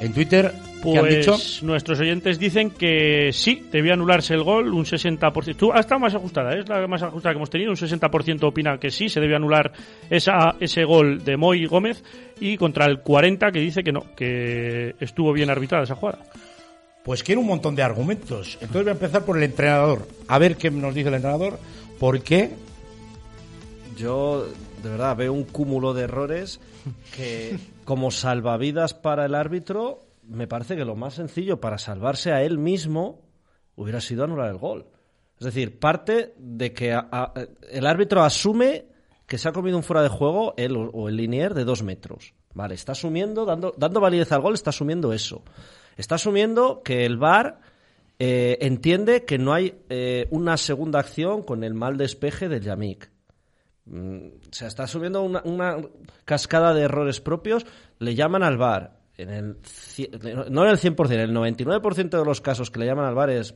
en 0.00 0.12
Twitter, 0.12 0.52
¿qué 0.82 0.98
han 0.98 1.04
Pues 1.04 1.16
dicho? 1.18 1.66
nuestros 1.66 2.00
oyentes 2.00 2.38
dicen 2.38 2.70
que 2.70 3.30
sí, 3.32 3.64
debía 3.70 3.94
anularse 3.94 4.34
el 4.34 4.42
gol, 4.42 4.72
un 4.74 4.84
60%. 4.84 5.56
Tú, 5.56 5.72
ha 5.72 5.78
estado 5.80 6.00
más 6.00 6.14
ajustada, 6.14 6.54
¿eh? 6.54 6.60
es 6.60 6.68
la 6.68 6.86
más 6.88 7.02
ajustada 7.02 7.32
que 7.32 7.36
hemos 7.38 7.50
tenido. 7.50 7.70
Un 7.70 7.76
60% 7.76 8.42
opina 8.44 8.78
que 8.78 8.90
sí, 8.90 9.08
se 9.08 9.20
debe 9.20 9.36
anular 9.36 9.72
esa, 10.10 10.56
ese 10.58 10.84
gol 10.84 11.24
de 11.24 11.36
Moy 11.36 11.66
Gómez 11.66 12.02
y 12.40 12.56
contra 12.56 12.86
el 12.86 13.02
40% 13.04 13.52
que 13.52 13.60
dice 13.60 13.82
que 13.82 13.92
no, 13.92 14.04
que 14.16 14.96
estuvo 14.98 15.32
bien 15.32 15.50
arbitrada 15.50 15.84
esa 15.84 15.94
jugada. 15.94 16.18
Pues 17.04 17.22
quiero 17.22 17.40
un 17.40 17.46
montón 17.46 17.76
de 17.76 17.82
argumentos. 17.82 18.58
Entonces 18.60 18.82
voy 18.82 18.90
a 18.90 18.92
empezar 18.92 19.24
por 19.24 19.36
el 19.38 19.44
entrenador. 19.44 20.08
A 20.26 20.38
ver 20.38 20.56
qué 20.56 20.70
nos 20.70 20.94
dice 20.94 21.08
el 21.08 21.14
entrenador. 21.14 21.58
¿Por 22.00 22.20
qué? 22.22 22.50
Yo, 23.96 24.46
de 24.82 24.88
verdad, 24.88 25.16
veo 25.16 25.32
un 25.32 25.44
cúmulo 25.44 25.94
de 25.94 26.04
errores 26.04 26.60
que, 27.16 27.58
como 27.84 28.10
salvavidas 28.10 28.94
para 28.94 29.24
el 29.24 29.34
árbitro, 29.34 30.00
me 30.22 30.46
parece 30.46 30.76
que 30.76 30.84
lo 30.84 30.96
más 30.96 31.14
sencillo 31.14 31.60
para 31.60 31.78
salvarse 31.78 32.32
a 32.32 32.42
él 32.42 32.58
mismo 32.58 33.22
hubiera 33.76 34.00
sido 34.00 34.24
anular 34.24 34.50
el 34.50 34.58
gol. 34.58 34.86
Es 35.38 35.44
decir, 35.44 35.78
parte 35.78 36.34
de 36.38 36.72
que 36.72 36.98
el 37.70 37.86
árbitro 37.86 38.22
asume 38.22 38.86
que 39.26 39.38
se 39.38 39.48
ha 39.48 39.52
comido 39.52 39.76
un 39.76 39.82
fuera 39.82 40.02
de 40.02 40.08
juego 40.08 40.54
él 40.56 40.76
o, 40.76 40.90
o 40.90 41.08
el 41.08 41.16
linier 41.16 41.54
de 41.54 41.64
dos 41.64 41.82
metros. 41.82 42.34
Vale, 42.54 42.74
está 42.74 42.92
asumiendo, 42.92 43.44
dando, 43.44 43.74
dando 43.76 44.00
validez 44.00 44.32
al 44.32 44.40
gol, 44.40 44.54
está 44.54 44.70
asumiendo 44.70 45.12
eso. 45.12 45.42
Está 45.96 46.16
asumiendo 46.16 46.82
que 46.82 47.04
el 47.04 47.18
VAR 47.18 47.60
eh, 48.18 48.58
entiende 48.62 49.24
que 49.24 49.38
no 49.38 49.52
hay 49.52 49.80
eh, 49.88 50.26
una 50.30 50.56
segunda 50.56 50.98
acción 50.98 51.42
con 51.42 51.62
el 51.62 51.74
mal 51.74 51.96
despeje 51.96 52.48
del 52.48 52.62
Yamik. 52.62 53.10
Mm, 53.88 54.26
O 54.50 54.52
sea, 54.52 54.68
está 54.68 54.84
asumiendo 54.84 55.22
una, 55.22 55.42
una 55.44 55.76
cascada 56.24 56.74
de 56.74 56.82
errores 56.82 57.20
propios. 57.20 57.66
Le 57.98 58.14
llaman 58.14 58.42
al 58.42 58.56
VAR. 58.56 58.98
En 59.16 59.30
el, 59.30 59.56
no 60.50 60.64
en 60.64 60.70
el 60.70 60.78
100%, 60.78 61.12
en 61.12 61.20
el 61.20 61.34
99% 61.34 62.18
de 62.18 62.24
los 62.24 62.40
casos 62.40 62.70
que 62.70 62.78
le 62.78 62.86
llaman 62.86 63.06
al 63.06 63.16
VAR 63.16 63.30
es, 63.30 63.54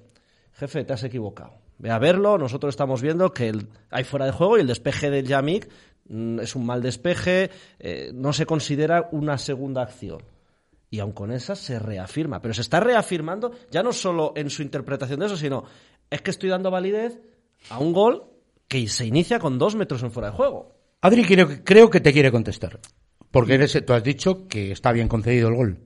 jefe, 0.54 0.84
te 0.84 0.92
has 0.92 1.04
equivocado. 1.04 1.52
Ve 1.78 1.90
a 1.90 1.98
verlo, 1.98 2.36
nosotros 2.36 2.72
estamos 2.72 3.00
viendo 3.00 3.32
que 3.32 3.52
hay 3.90 4.04
fuera 4.04 4.26
de 4.26 4.32
juego 4.32 4.56
y 4.56 4.62
el 4.62 4.66
despeje 4.66 5.08
del 5.10 5.26
Yamik 5.26 5.68
mm, 6.08 6.40
es 6.40 6.56
un 6.56 6.66
mal 6.66 6.82
despeje, 6.82 7.50
eh, 7.78 8.10
no 8.12 8.32
se 8.32 8.44
considera 8.44 9.08
una 9.12 9.38
segunda 9.38 9.82
acción. 9.82 10.22
Y 10.90 10.98
aun 10.98 11.12
con 11.12 11.30
esa 11.32 11.54
se 11.54 11.78
reafirma. 11.78 12.42
Pero 12.42 12.54
se 12.54 12.60
está 12.60 12.80
reafirmando 12.80 13.52
ya 13.70 13.84
no 13.84 13.92
solo 13.92 14.32
en 14.34 14.50
su 14.50 14.62
interpretación 14.62 15.20
de 15.20 15.26
eso, 15.26 15.36
sino 15.36 15.64
es 16.10 16.20
que 16.22 16.32
estoy 16.32 16.50
dando 16.50 16.70
validez 16.70 17.20
a 17.70 17.78
un 17.78 17.92
gol 17.92 18.31
que 18.72 18.88
se 18.88 19.04
inicia 19.04 19.38
con 19.38 19.58
dos 19.58 19.74
metros 19.76 20.02
en 20.02 20.10
fuera 20.10 20.30
de 20.30 20.36
juego. 20.36 20.72
Adri 21.02 21.24
creo, 21.24 21.46
que- 21.46 21.62
creo 21.62 21.90
que 21.90 22.00
te 22.00 22.10
quiere 22.12 22.30
contestar. 22.32 22.80
Porque 23.30 23.54
eres, 23.54 23.78
tú 23.84 23.92
has 23.92 24.02
dicho 24.02 24.46
que 24.48 24.72
está 24.72 24.92
bien 24.92 25.08
concedido 25.08 25.48
el 25.48 25.56
gol. 25.56 25.78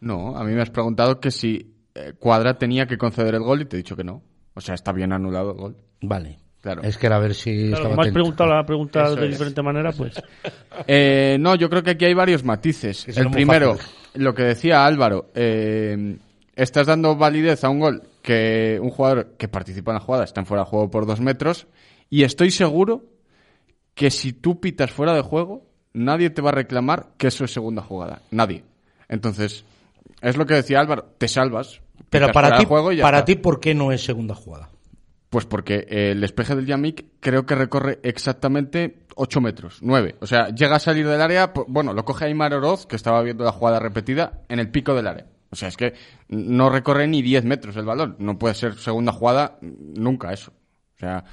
No, 0.00 0.36
a 0.36 0.44
mí 0.44 0.52
me 0.52 0.60
has 0.60 0.68
preguntado 0.70 1.20
que 1.20 1.30
si 1.30 1.74
eh, 1.94 2.12
Cuadra 2.18 2.58
tenía 2.58 2.86
que 2.86 2.98
conceder 2.98 3.34
el 3.34 3.40
gol 3.42 3.62
y 3.62 3.64
te 3.64 3.76
he 3.76 3.78
dicho 3.78 3.96
que 3.96 4.04
no. 4.04 4.22
O 4.54 4.60
sea, 4.60 4.74
está 4.74 4.92
bien 4.92 5.12
anulado 5.12 5.52
el 5.52 5.56
gol. 5.56 5.76
Vale. 6.02 6.38
Claro. 6.60 6.82
Es 6.82 6.96
que 6.98 7.06
era 7.06 7.16
a 7.16 7.20
ver 7.20 7.34
si 7.34 7.50
Claro, 7.68 7.74
estaba 7.76 7.88
como 7.90 8.00
has 8.02 8.06
atento. 8.08 8.14
preguntado 8.14 8.50
la 8.54 8.66
pregunta 8.66 9.02
Eso 9.04 9.16
de 9.16 9.24
es. 9.26 9.30
diferente 9.32 9.62
manera, 9.62 9.92
pues. 9.92 10.14
Eh, 10.86 11.36
no, 11.40 11.54
yo 11.54 11.70
creo 11.70 11.82
que 11.82 11.90
aquí 11.92 12.04
hay 12.04 12.14
varios 12.14 12.42
matices. 12.44 13.06
El 13.16 13.30
primero, 13.30 13.76
lo 14.14 14.34
que 14.34 14.42
decía 14.42 14.84
Álvaro, 14.84 15.30
eh, 15.34 16.16
estás 16.56 16.86
dando 16.86 17.16
validez 17.16 17.64
a 17.64 17.68
un 17.70 17.80
gol 17.80 18.02
que 18.22 18.78
un 18.82 18.90
jugador 18.90 19.34
que 19.38 19.48
participa 19.48 19.92
en 19.92 19.94
la 19.96 20.00
jugada 20.00 20.24
está 20.24 20.40
en 20.40 20.46
fuera 20.46 20.64
de 20.64 20.70
juego 20.70 20.90
por 20.90 21.06
dos 21.06 21.20
metros 21.20 21.66
y 22.10 22.22
estoy 22.22 22.50
seguro 22.50 23.04
que 23.94 24.10
si 24.10 24.32
tú 24.32 24.60
pitas 24.60 24.90
fuera 24.90 25.14
de 25.14 25.22
juego, 25.22 25.66
nadie 25.92 26.30
te 26.30 26.42
va 26.42 26.50
a 26.50 26.54
reclamar 26.54 27.08
que 27.16 27.28
eso 27.28 27.44
es 27.44 27.52
segunda 27.52 27.82
jugada. 27.82 28.22
Nadie. 28.30 28.64
Entonces, 29.08 29.64
es 30.20 30.36
lo 30.36 30.46
que 30.46 30.54
decía 30.54 30.80
Álvaro, 30.80 31.14
te 31.18 31.28
salvas. 31.28 31.80
Pero 32.10 32.32
para 32.32 32.58
ti, 32.58 32.64
juego 32.64 32.92
y 32.92 32.96
ya 32.96 33.02
para 33.02 33.18
está. 33.18 33.26
ti, 33.26 33.34
¿por 33.36 33.60
qué 33.60 33.74
no 33.74 33.92
es 33.92 34.04
segunda 34.04 34.34
jugada? 34.34 34.70
Pues 35.30 35.46
porque 35.46 35.86
el 35.88 36.20
despeje 36.20 36.54
del 36.54 36.66
Yamik 36.66 37.06
creo 37.20 37.44
que 37.44 37.54
recorre 37.54 37.98
exactamente 38.02 39.04
8 39.16 39.40
metros, 39.40 39.78
9. 39.82 40.16
O 40.20 40.26
sea, 40.26 40.48
llega 40.48 40.76
a 40.76 40.80
salir 40.80 41.08
del 41.08 41.20
área, 41.20 41.52
bueno, 41.66 41.92
lo 41.92 42.04
coge 42.04 42.26
Aymar 42.26 42.54
Oroz, 42.54 42.86
que 42.86 42.96
estaba 42.96 43.22
viendo 43.22 43.44
la 43.44 43.52
jugada 43.52 43.80
repetida, 43.80 44.42
en 44.48 44.60
el 44.60 44.70
pico 44.70 44.94
del 44.94 45.08
área. 45.08 45.26
O 45.50 45.56
sea, 45.56 45.68
es 45.68 45.76
que 45.76 45.94
no 46.28 46.68
recorre 46.68 47.06
ni 47.06 47.22
10 47.22 47.44
metros 47.44 47.76
el 47.76 47.84
balón. 47.84 48.16
No 48.18 48.38
puede 48.38 48.54
ser 48.54 48.74
segunda 48.74 49.12
jugada 49.12 49.58
nunca 49.60 50.32
eso. 50.32 50.52
O 50.96 50.98
sea, 50.98 51.24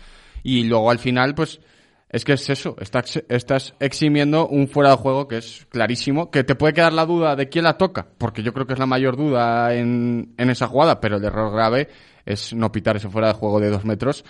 y 0.43 0.63
luego 0.63 0.91
al 0.91 0.99
final, 0.99 1.35
pues, 1.35 1.61
es 2.09 2.25
que 2.25 2.33
es 2.33 2.49
eso. 2.49 2.75
Estás, 2.79 3.23
estás 3.29 3.73
eximiendo 3.79 4.47
un 4.47 4.67
fuera 4.67 4.91
de 4.91 4.97
juego 4.97 5.27
que 5.27 5.37
es 5.37 5.65
clarísimo, 5.69 6.29
que 6.29 6.43
te 6.43 6.55
puede 6.55 6.73
quedar 6.73 6.93
la 6.93 7.05
duda 7.05 7.35
de 7.35 7.49
quién 7.49 7.63
la 7.63 7.77
toca, 7.77 8.07
porque 8.17 8.43
yo 8.43 8.53
creo 8.53 8.67
que 8.67 8.73
es 8.73 8.79
la 8.79 8.85
mayor 8.85 9.15
duda 9.15 9.73
en, 9.73 10.33
en 10.37 10.49
esa 10.49 10.67
jugada, 10.67 10.99
pero 10.99 11.17
el 11.17 11.23
error 11.23 11.53
grave 11.53 11.87
es 12.25 12.53
no 12.53 12.71
pitar 12.71 12.97
ese 12.97 13.09
fuera 13.09 13.29
de 13.29 13.33
juego 13.33 13.59
de 13.59 13.69
dos 13.69 13.85
metros, 13.85 14.25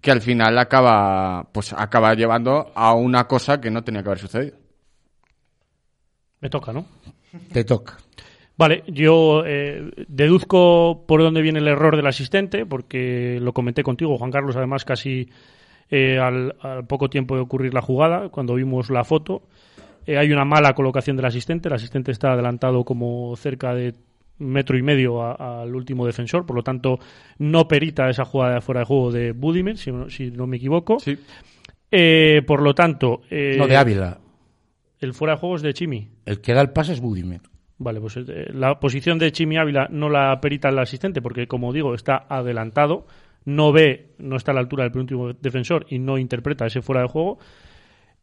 que 0.00 0.10
al 0.10 0.22
final 0.22 0.58
acaba, 0.58 1.48
pues, 1.52 1.72
acaba 1.72 2.14
llevando 2.14 2.72
a 2.74 2.94
una 2.94 3.26
cosa 3.26 3.60
que 3.60 3.70
no 3.70 3.84
tenía 3.84 4.02
que 4.02 4.08
haber 4.08 4.18
sucedido. 4.18 4.56
Me 6.40 6.50
toca, 6.50 6.72
¿no? 6.72 6.86
Te 7.52 7.64
toca. 7.64 7.98
Vale, 8.58 8.84
yo 8.86 9.42
eh, 9.46 9.90
deduzco 10.08 11.04
por 11.06 11.20
dónde 11.20 11.42
viene 11.42 11.58
el 11.58 11.68
error 11.68 11.94
del 11.96 12.06
asistente, 12.06 12.64
porque 12.64 13.38
lo 13.40 13.52
comenté 13.52 13.82
contigo, 13.82 14.16
Juan 14.16 14.30
Carlos, 14.30 14.56
además 14.56 14.84
casi 14.84 15.28
eh, 15.90 16.18
al, 16.18 16.56
al 16.60 16.86
poco 16.86 17.10
tiempo 17.10 17.34
de 17.36 17.42
ocurrir 17.42 17.74
la 17.74 17.82
jugada, 17.82 18.30
cuando 18.30 18.54
vimos 18.54 18.88
la 18.90 19.04
foto. 19.04 19.42
Eh, 20.06 20.16
hay 20.16 20.32
una 20.32 20.44
mala 20.44 20.72
colocación 20.74 21.16
del 21.16 21.26
asistente. 21.26 21.68
El 21.68 21.74
asistente 21.74 22.12
está 22.12 22.32
adelantado 22.32 22.84
como 22.84 23.34
cerca 23.36 23.74
de 23.74 23.92
metro 24.38 24.78
y 24.78 24.82
medio 24.82 25.22
a- 25.22 25.62
al 25.62 25.74
último 25.74 26.06
defensor, 26.06 26.46
por 26.46 26.56
lo 26.56 26.62
tanto 26.62 26.98
no 27.38 27.68
perita 27.68 28.08
esa 28.08 28.24
jugada 28.24 28.54
de 28.54 28.60
fuera 28.60 28.80
de 28.80 28.86
juego 28.86 29.12
de 29.12 29.32
Budimir, 29.32 29.76
si, 29.78 29.92
no- 29.92 30.08
si 30.08 30.30
no 30.30 30.46
me 30.46 30.56
equivoco. 30.56 30.98
Eh, 31.90 32.42
por 32.46 32.62
lo 32.62 32.74
tanto... 32.74 33.20
eh, 33.30 33.56
No, 33.58 33.66
de 33.66 33.76
Ávila. 33.76 34.18
El 34.98 35.12
fuera 35.12 35.34
de 35.34 35.40
juego 35.40 35.56
es 35.56 35.62
de 35.62 35.74
Chimi. 35.74 36.08
El 36.24 36.40
que 36.40 36.54
da 36.54 36.60
el 36.62 36.70
pase 36.70 36.92
es 36.94 37.00
Budimir. 37.00 37.40
Vale, 37.78 38.00
pues 38.00 38.16
eh, 38.16 38.50
la 38.54 38.80
posición 38.80 39.18
de 39.18 39.32
Chimi 39.32 39.58
Ávila 39.58 39.88
no 39.90 40.08
la 40.08 40.40
perita 40.40 40.70
el 40.70 40.78
asistente 40.78 41.20
porque, 41.20 41.46
como 41.46 41.72
digo, 41.72 41.94
está 41.94 42.24
adelantado, 42.28 43.06
no 43.44 43.70
ve, 43.70 44.14
no 44.18 44.36
está 44.36 44.52
a 44.52 44.54
la 44.54 44.60
altura 44.60 44.84
del 44.84 44.92
penúltimo 44.92 45.32
defensor 45.34 45.86
y 45.90 45.98
no 45.98 46.16
interpreta 46.16 46.66
ese 46.66 46.80
fuera 46.80 47.02
de 47.02 47.08
juego. 47.08 47.38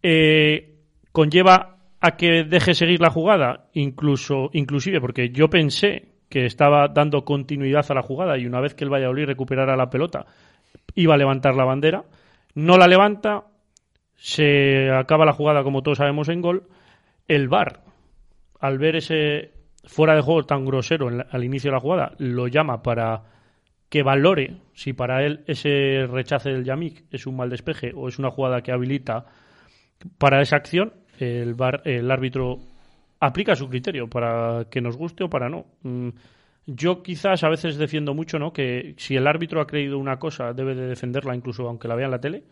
Eh, 0.02 0.76
conlleva 1.12 1.78
a 2.02 2.18
que 2.18 2.44
deje 2.44 2.74
seguir 2.74 3.00
la 3.00 3.12
jugada, 3.12 3.68
incluso, 3.74 4.50
inclusive 4.54 5.00
porque 5.00 5.30
yo 5.30 5.50
pensé 5.50 6.10
que 6.30 6.46
estaba 6.46 6.88
dando 6.88 7.24
continuidad 7.24 7.86
a 7.90 7.94
la 7.94 8.02
jugada 8.02 8.38
y 8.40 8.48
una 8.48 8.60
vez 8.60 8.74
que 8.74 8.84
el 8.84 8.92
Valladolid 8.92 9.26
recuperara 9.26 9.78
la 9.78 9.90
pelota 9.90 10.26
iba 10.96 11.14
a 11.14 11.18
levantar 11.18 11.56
la 11.56 11.64
bandera, 11.64 12.04
no 12.56 12.78
la 12.78 12.88
levanta, 12.88 13.44
se 14.16 14.90
acaba 14.92 15.26
la 15.26 15.34
jugada 15.34 15.64
como 15.64 15.84
todos 15.84 16.00
sabemos 16.00 16.28
en 16.30 16.42
gol, 16.42 16.64
el 17.28 17.48
VAR 17.48 17.83
al 18.66 18.78
ver 18.80 18.96
ese 18.96 19.52
fuera 19.86 20.16
de 20.16 20.22
juego 20.22 20.44
tan 20.46 20.66
grosero 20.66 21.10
al 21.30 21.44
inicio 21.44 21.70
de 21.70 21.76
la 21.76 21.82
jugada, 21.82 22.14
lo 22.20 22.48
llama 22.48 22.82
para 22.82 23.24
que 23.90 24.04
valore 24.04 24.58
si 24.74 24.94
para 24.94 25.24
él 25.26 25.44
ese 25.48 26.08
rechace 26.10 26.50
del 26.52 26.64
Yamik 26.64 27.06
es 27.12 27.28
un 27.28 27.36
mal 27.38 27.50
despeje 27.50 27.92
o 27.96 28.08
es 28.08 28.20
una 28.20 28.32
jugada 28.32 28.62
que 28.64 28.72
habilita 28.72 29.26
para 30.18 30.42
esa 30.42 30.56
acción, 30.58 30.94
el, 31.20 31.56
VAR- 31.56 31.82
el 31.86 32.10
árbitro 32.12 32.60
aplica 33.20 33.56
su 33.56 33.70
criterio 33.70 34.10
para 34.10 34.66
que 34.70 34.82
nos 34.82 34.98
guste 34.98 35.24
o 35.24 35.30
para 35.30 35.50
no. 35.50 35.66
Mm, 35.84 36.10
Yo 36.66 37.04
quizás 37.04 37.44
a 37.44 37.50
veces 37.50 37.78
defiendo 37.78 38.14
mucho 38.14 38.40
¿no? 38.40 38.54
que 38.54 38.96
si 38.98 39.16
el 39.16 39.28
árbitro 39.28 39.62
ha 39.62 39.68
creído 39.68 39.98
una 39.98 40.20
cosa 40.20 40.54
debe 40.54 40.76
de 40.76 40.88
defenderla 40.88 41.36
incluso 41.36 41.68
aunque 41.68 41.88
la 41.88 41.96
vea 41.96 42.06
en 42.06 42.12
la 42.12 42.22
tele. 42.22 42.44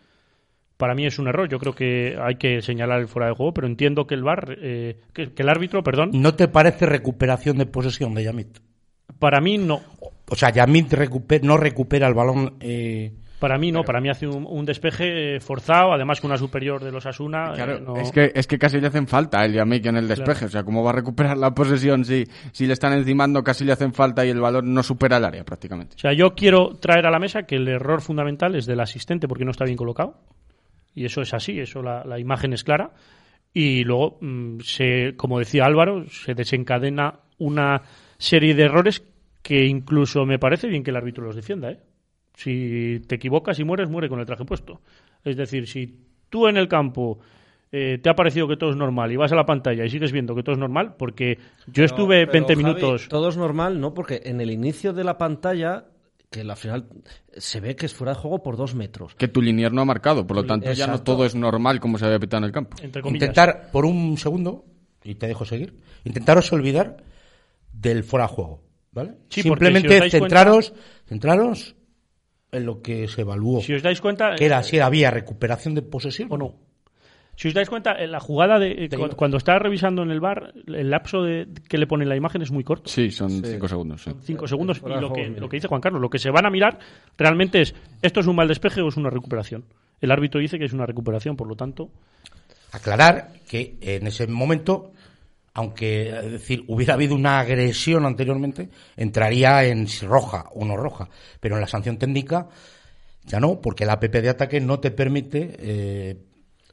Para 0.81 0.95
mí 0.95 1.05
es 1.05 1.19
un 1.19 1.27
error. 1.27 1.47
Yo 1.47 1.59
creo 1.59 1.73
que 1.75 2.17
hay 2.19 2.35
que 2.35 2.61
señalar 2.63 2.99
el 2.99 3.07
fuera 3.07 3.27
de 3.27 3.35
juego, 3.35 3.53
pero 3.53 3.67
entiendo 3.67 4.07
que 4.07 4.15
el 4.15 4.23
VAR, 4.23 4.57
eh, 4.59 4.97
que, 5.13 5.31
que 5.31 5.43
el 5.43 5.49
árbitro, 5.49 5.83
perdón, 5.83 6.09
¿No 6.13 6.33
te 6.33 6.47
parece 6.47 6.87
recuperación 6.87 7.57
de 7.59 7.67
posesión 7.67 8.15
de 8.15 8.23
Yamit? 8.23 8.57
para 9.19 9.39
mí 9.39 9.59
no. 9.59 9.79
O 10.29 10.35
sea, 10.35 10.49
Yamit 10.49 10.91
recuper- 10.93 11.43
no 11.43 11.55
recupera 11.57 12.07
el 12.07 12.15
balón. 12.15 12.55
eh, 12.61 13.13
Para 13.39 13.57
mí 13.59 13.71
no, 13.71 13.83
para 13.83 14.01
mí 14.01 14.09
hace 14.09 14.25
un, 14.27 14.45
un 14.49 14.65
despeje 14.65 15.35
eh, 15.35 15.39
forzado, 15.39 15.93
además 15.93 16.19
con 16.21 16.31
una 16.31 16.37
superior 16.39 16.83
de 16.83 16.91
los 16.91 17.05
Asuna. 17.05 17.51
Claro, 17.53 17.77
eh, 17.77 17.81
no- 17.85 17.97
es, 17.97 18.11
que, 18.11 18.31
es 18.33 18.47
que 18.47 18.57
casi 18.57 18.79
le 18.79 18.87
hacen 18.87 19.05
falta 19.07 19.43
el 19.45 19.53
Yamik 19.53 19.85
en 19.85 19.97
el 19.97 20.07
despeje. 20.07 20.31
Claro. 20.39 20.47
O 20.47 20.49
sea, 20.49 20.63
¿cómo 20.63 20.83
va 20.83 20.89
a 20.91 20.93
recuperar 20.93 21.37
la 21.37 21.53
posesión 21.53 22.03
si, 22.05 22.25
si 22.51 22.65
le 22.65 22.73
están 22.73 22.93
encimando, 22.93 23.43
casi 23.43 23.63
le 23.65 23.73
hacen 23.73 23.93
falta 23.93 24.25
y 24.25 24.29
el 24.29 24.39
balón 24.39 24.73
no 24.73 24.81
supera 24.81 25.17
el 25.17 25.25
área 25.25 25.43
prácticamente? 25.43 25.95
O 25.95 25.99
sea, 25.99 26.13
yo 26.13 26.33
quiero 26.33 26.69
traer 26.79 27.05
a 27.05 27.11
la 27.11 27.19
mesa 27.19 27.43
que 27.43 27.55
el 27.57 27.67
error 27.67 28.01
fundamental 28.01 28.55
es 28.55 28.65
del 28.65 28.79
asistente 28.79 29.27
porque 29.27 29.45
no 29.45 29.51
está 29.51 29.65
bien 29.65 29.77
colocado. 29.77 30.15
Y 30.93 31.05
eso 31.05 31.21
es 31.21 31.33
así, 31.33 31.59
eso 31.59 31.81
la, 31.81 32.03
la 32.03 32.19
imagen 32.19 32.53
es 32.53 32.63
clara. 32.63 32.91
Y 33.53 33.83
luego, 33.83 34.17
mm, 34.21 34.59
se, 34.61 35.15
como 35.15 35.39
decía 35.39 35.65
Álvaro, 35.65 36.05
se 36.09 36.33
desencadena 36.33 37.19
una 37.37 37.81
serie 38.17 38.53
de 38.55 38.63
errores 38.63 39.03
que 39.41 39.65
incluso 39.65 40.25
me 40.25 40.39
parece 40.39 40.67
bien 40.67 40.83
que 40.83 40.91
el 40.91 40.97
árbitro 40.97 41.25
los 41.25 41.35
defienda. 41.35 41.71
¿eh? 41.71 41.79
Si 42.35 43.01
te 43.07 43.15
equivocas 43.15 43.59
y 43.59 43.63
mueres, 43.63 43.89
muere 43.89 44.09
con 44.09 44.19
el 44.19 44.25
traje 44.25 44.45
puesto. 44.45 44.81
Es 45.23 45.35
decir, 45.35 45.67
si 45.67 45.97
tú 46.29 46.47
en 46.47 46.57
el 46.57 46.67
campo 46.67 47.19
eh, 47.71 47.99
te 48.01 48.09
ha 48.09 48.15
parecido 48.15 48.47
que 48.47 48.57
todo 48.57 48.69
es 48.69 48.75
normal 48.75 49.11
y 49.11 49.15
vas 49.15 49.31
a 49.31 49.35
la 49.35 49.45
pantalla 49.45 49.85
y 49.85 49.89
sigues 49.89 50.11
viendo 50.11 50.35
que 50.35 50.43
todo 50.43 50.53
es 50.53 50.59
normal, 50.59 50.95
porque 50.97 51.37
yo 51.67 51.83
estuve 51.83 52.27
Pero, 52.27 52.31
20 52.31 52.53
Javi, 52.53 52.63
minutos... 52.63 53.07
Todo 53.09 53.29
es 53.29 53.37
normal, 53.37 53.79
¿no? 53.79 53.93
Porque 53.93 54.21
en 54.25 54.39
el 54.41 54.51
inicio 54.51 54.93
de 54.93 55.03
la 55.03 55.17
pantalla, 55.17 55.85
que 56.31 56.41
al 56.41 56.55
final 56.55 56.87
se 57.35 57.59
ve 57.59 57.75
que 57.75 57.85
es 57.85 57.93
fuera 57.93 58.13
de 58.13 58.19
juego 58.19 58.41
por 58.41 58.55
dos 58.55 58.73
metros. 58.73 59.13
Que 59.15 59.27
tu 59.27 59.41
linier 59.41 59.73
no 59.73 59.81
ha 59.81 59.85
marcado, 59.85 60.25
por 60.25 60.37
lo 60.37 60.45
tanto 60.45 60.71
ya 60.71 60.87
no 60.87 61.03
todo 61.03 61.25
es 61.25 61.35
normal 61.35 61.81
como 61.81 61.97
se 61.97 62.05
había 62.05 62.19
pitado 62.19 62.39
en 62.39 62.45
el 62.45 62.51
campo. 62.53 62.77
Entre 62.81 63.07
intentar, 63.07 63.69
por 63.69 63.85
un 63.85 64.17
segundo, 64.17 64.65
y 65.03 65.15
te 65.15 65.27
dejo 65.27 65.43
seguir, 65.43 65.75
intentaros 66.05 66.51
olvidar 66.53 67.03
del 67.73 68.05
fuera 68.05 68.27
de 68.27 68.33
juego. 68.33 68.63
¿Vale? 68.93 69.15
Sí, 69.29 69.41
Simplemente 69.41 70.01
si 70.03 70.09
centraros, 70.09 70.73
centraros 71.05 71.75
en 72.51 72.65
lo 72.65 72.81
que 72.81 73.09
se 73.09 73.21
evaluó. 73.21 73.61
Si 73.61 73.73
os 73.73 73.83
dais 73.83 73.99
cuenta... 73.99 74.35
que 74.35 74.45
era 74.45 74.61
eh, 74.61 74.63
si 74.63 74.79
había 74.79 75.11
recuperación 75.11 75.75
de 75.75 75.81
posesión 75.81 76.29
o 76.31 76.37
no. 76.37 76.55
Si 77.41 77.47
os 77.47 77.53
dais 77.55 77.67
cuenta, 77.69 77.95
en 77.97 78.11
la 78.11 78.19
jugada 78.19 78.59
de 78.59 78.85
eh, 78.85 78.89
cu- 78.89 79.15
cuando 79.15 79.37
está 79.37 79.57
revisando 79.57 80.03
en 80.03 80.11
el 80.11 80.19
bar, 80.19 80.53
el 80.67 80.89
lapso 80.91 81.23
de, 81.23 81.47
que 81.67 81.79
le 81.79 81.87
pone 81.87 82.05
la 82.05 82.15
imagen 82.15 82.43
es 82.43 82.51
muy 82.51 82.63
corto. 82.63 82.87
Sí, 82.89 83.09
son 83.09 83.31
cinco 83.43 83.67
segundos. 83.67 84.03
sí. 84.03 84.11
Cinco 84.21 84.47
segundos. 84.47 84.79
Y 84.85 84.89
lo 85.01 85.11
que, 85.11 85.27
lo 85.29 85.49
que 85.49 85.57
dice 85.57 85.67
Juan 85.67 85.81
Carlos, 85.81 85.99
lo 86.01 86.09
que 86.09 86.19
se 86.19 86.29
van 86.29 86.45
a 86.45 86.51
mirar 86.51 86.77
realmente 87.17 87.61
es, 87.61 87.73
¿esto 88.03 88.19
es 88.19 88.27
un 88.27 88.35
mal 88.35 88.47
despeje 88.47 88.81
o 88.81 88.89
es 88.89 88.97
una 88.97 89.09
recuperación? 89.09 89.65
El 89.99 90.11
árbitro 90.11 90.39
dice 90.39 90.59
que 90.59 90.65
es 90.65 90.73
una 90.73 90.85
recuperación, 90.85 91.35
por 91.35 91.47
lo 91.47 91.55
tanto... 91.55 91.89
aclarar 92.71 93.29
que 93.49 93.77
en 93.81 94.07
ese 94.07 94.27
momento, 94.27 94.91
aunque 95.53 96.09
es 96.09 96.31
decir, 96.31 96.63
hubiera 96.67 96.93
habido 96.93 97.15
una 97.15 97.39
agresión 97.39 98.05
anteriormente, 98.05 98.69
entraría 98.95 99.63
en 99.65 99.87
roja 100.03 100.45
o 100.53 100.63
no 100.65 100.77
roja. 100.77 101.09
Pero 101.39 101.55
en 101.55 101.61
la 101.61 101.67
sanción 101.67 101.97
técnica 101.97 102.47
ya 103.25 103.39
no, 103.39 103.59
porque 103.61 103.85
la 103.85 103.93
APP 103.93 104.13
de 104.21 104.29
ataque 104.29 104.59
no 104.61 104.79
te 104.79 104.91
permite. 104.91 105.55
eh, 105.59 106.17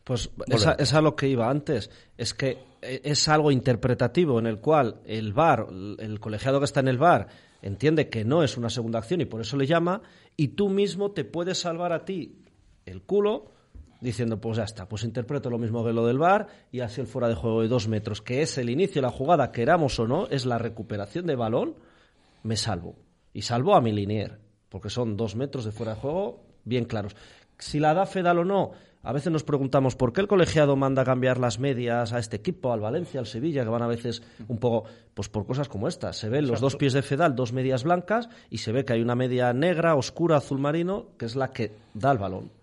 Pues 0.09 0.31
Volver. 0.35 0.57
esa, 0.57 0.73
es 0.73 0.95
a 0.95 1.03
lo 1.03 1.15
que 1.15 1.29
iba 1.29 1.51
antes. 1.51 1.91
Es 2.17 2.33
que 2.33 2.57
eh, 2.81 3.03
es 3.05 3.29
algo 3.29 3.51
interpretativo 3.51 4.39
en 4.39 4.47
el 4.47 4.59
cual 4.59 5.03
el 5.05 5.35
VAR, 5.35 5.67
el 5.99 6.19
colegiado 6.19 6.61
que 6.61 6.65
está 6.65 6.81
en 6.81 6.89
el 6.89 6.97
VAR, 6.97 7.29
entiende 7.61 8.09
que 8.09 8.25
no 8.25 8.43
es 8.43 8.57
una 8.57 8.71
segunda 8.71 9.01
acción 9.01 9.21
y 9.21 9.27
por 9.27 9.43
eso 9.43 9.59
le 9.59 9.67
llama, 9.67 10.01
y 10.35 10.49
tú 10.49 10.71
mismo 10.71 11.11
te 11.11 11.27
puedes 11.27 11.59
salvar 11.59 11.93
a 11.93 12.07
ti 12.07 12.43
el 12.87 13.03
culo 13.03 13.53
diciendo, 14.01 14.41
pues 14.41 14.57
ya 14.57 14.65
está, 14.65 14.89
pues 14.89 15.05
interpreto 15.05 15.51
lo 15.51 15.59
mismo 15.59 15.85
que 15.85 15.93
lo 15.93 16.07
del 16.07 16.17
VAR 16.17 16.47
y 16.73 16.81
así 16.81 17.03
el 17.03 17.07
fuera 17.07 17.29
de 17.29 17.35
juego 17.35 17.61
de 17.61 17.69
dos 17.69 17.87
metros, 17.87 18.23
que 18.23 18.41
es 18.41 18.57
el 18.57 18.71
inicio 18.71 19.03
de 19.03 19.09
la 19.09 19.13
jugada, 19.13 19.53
queramos 19.53 19.99
o 19.99 20.09
no, 20.09 20.27
es 20.29 20.47
la 20.47 20.57
recuperación 20.57 21.27
de 21.27 21.37
balón, 21.37 21.75
me 22.45 22.57
salvo. 22.57 22.97
Y 23.35 23.43
salvo 23.43 23.75
a 23.75 23.83
mi 23.83 23.93
linier, 23.93 24.41
porque 24.71 24.89
son 24.89 25.19
dos 25.19 25.37
metros 25.37 25.67
de 25.67 25.73
fuera 25.73 25.97
de 25.97 26.01
juego 26.01 26.47
bien 26.65 26.87
claros. 26.87 27.15
Si 27.59 27.79
la 27.79 27.93
da 27.93 28.07
Fedal 28.07 28.39
o 28.39 28.45
no, 28.47 28.71
a 29.03 29.13
veces 29.13 29.33
nos 29.33 29.45
preguntamos 29.45 29.97
por 29.97 30.13
qué 30.13 30.21
el 30.21 30.29
colegiado 30.29 30.77
manda 30.77 31.05
cambiar 31.05 31.39
las 31.39 31.59
medias 31.59 32.13
a 32.13 32.19
este 32.19 32.37
equipo, 32.37 32.73
al 32.73 32.81
Valencia, 32.81 33.21
al 33.21 33.27
Sevilla, 33.27 33.63
que 33.63 33.71
van 33.71 33.83
a 33.83 33.87
veces 33.87 34.23
un 34.49 34.59
poco, 34.59 34.89
pues 35.15 35.29
por 35.29 35.47
cosas 35.47 35.69
como 35.69 35.89
estas. 35.89 36.17
Se 36.17 36.29
ven 36.29 36.47
los 36.47 36.61
dos 36.61 36.77
pies 36.77 36.93
de 36.93 37.03
Fedal, 37.03 37.37
dos 37.37 37.53
medias 37.53 37.85
blancas, 37.85 38.29
y 38.51 38.59
se 38.59 38.73
ve 38.73 38.85
que 38.85 38.95
hay 38.95 39.03
una 39.03 39.15
media 39.15 39.53
negra, 39.53 39.95
oscura, 39.95 40.39
azul 40.39 40.59
marino, 40.59 41.11
que 41.17 41.27
es 41.27 41.37
la 41.37 41.53
que 41.53 41.77
da 41.95 42.11
el 42.11 42.19
balón. 42.19 42.58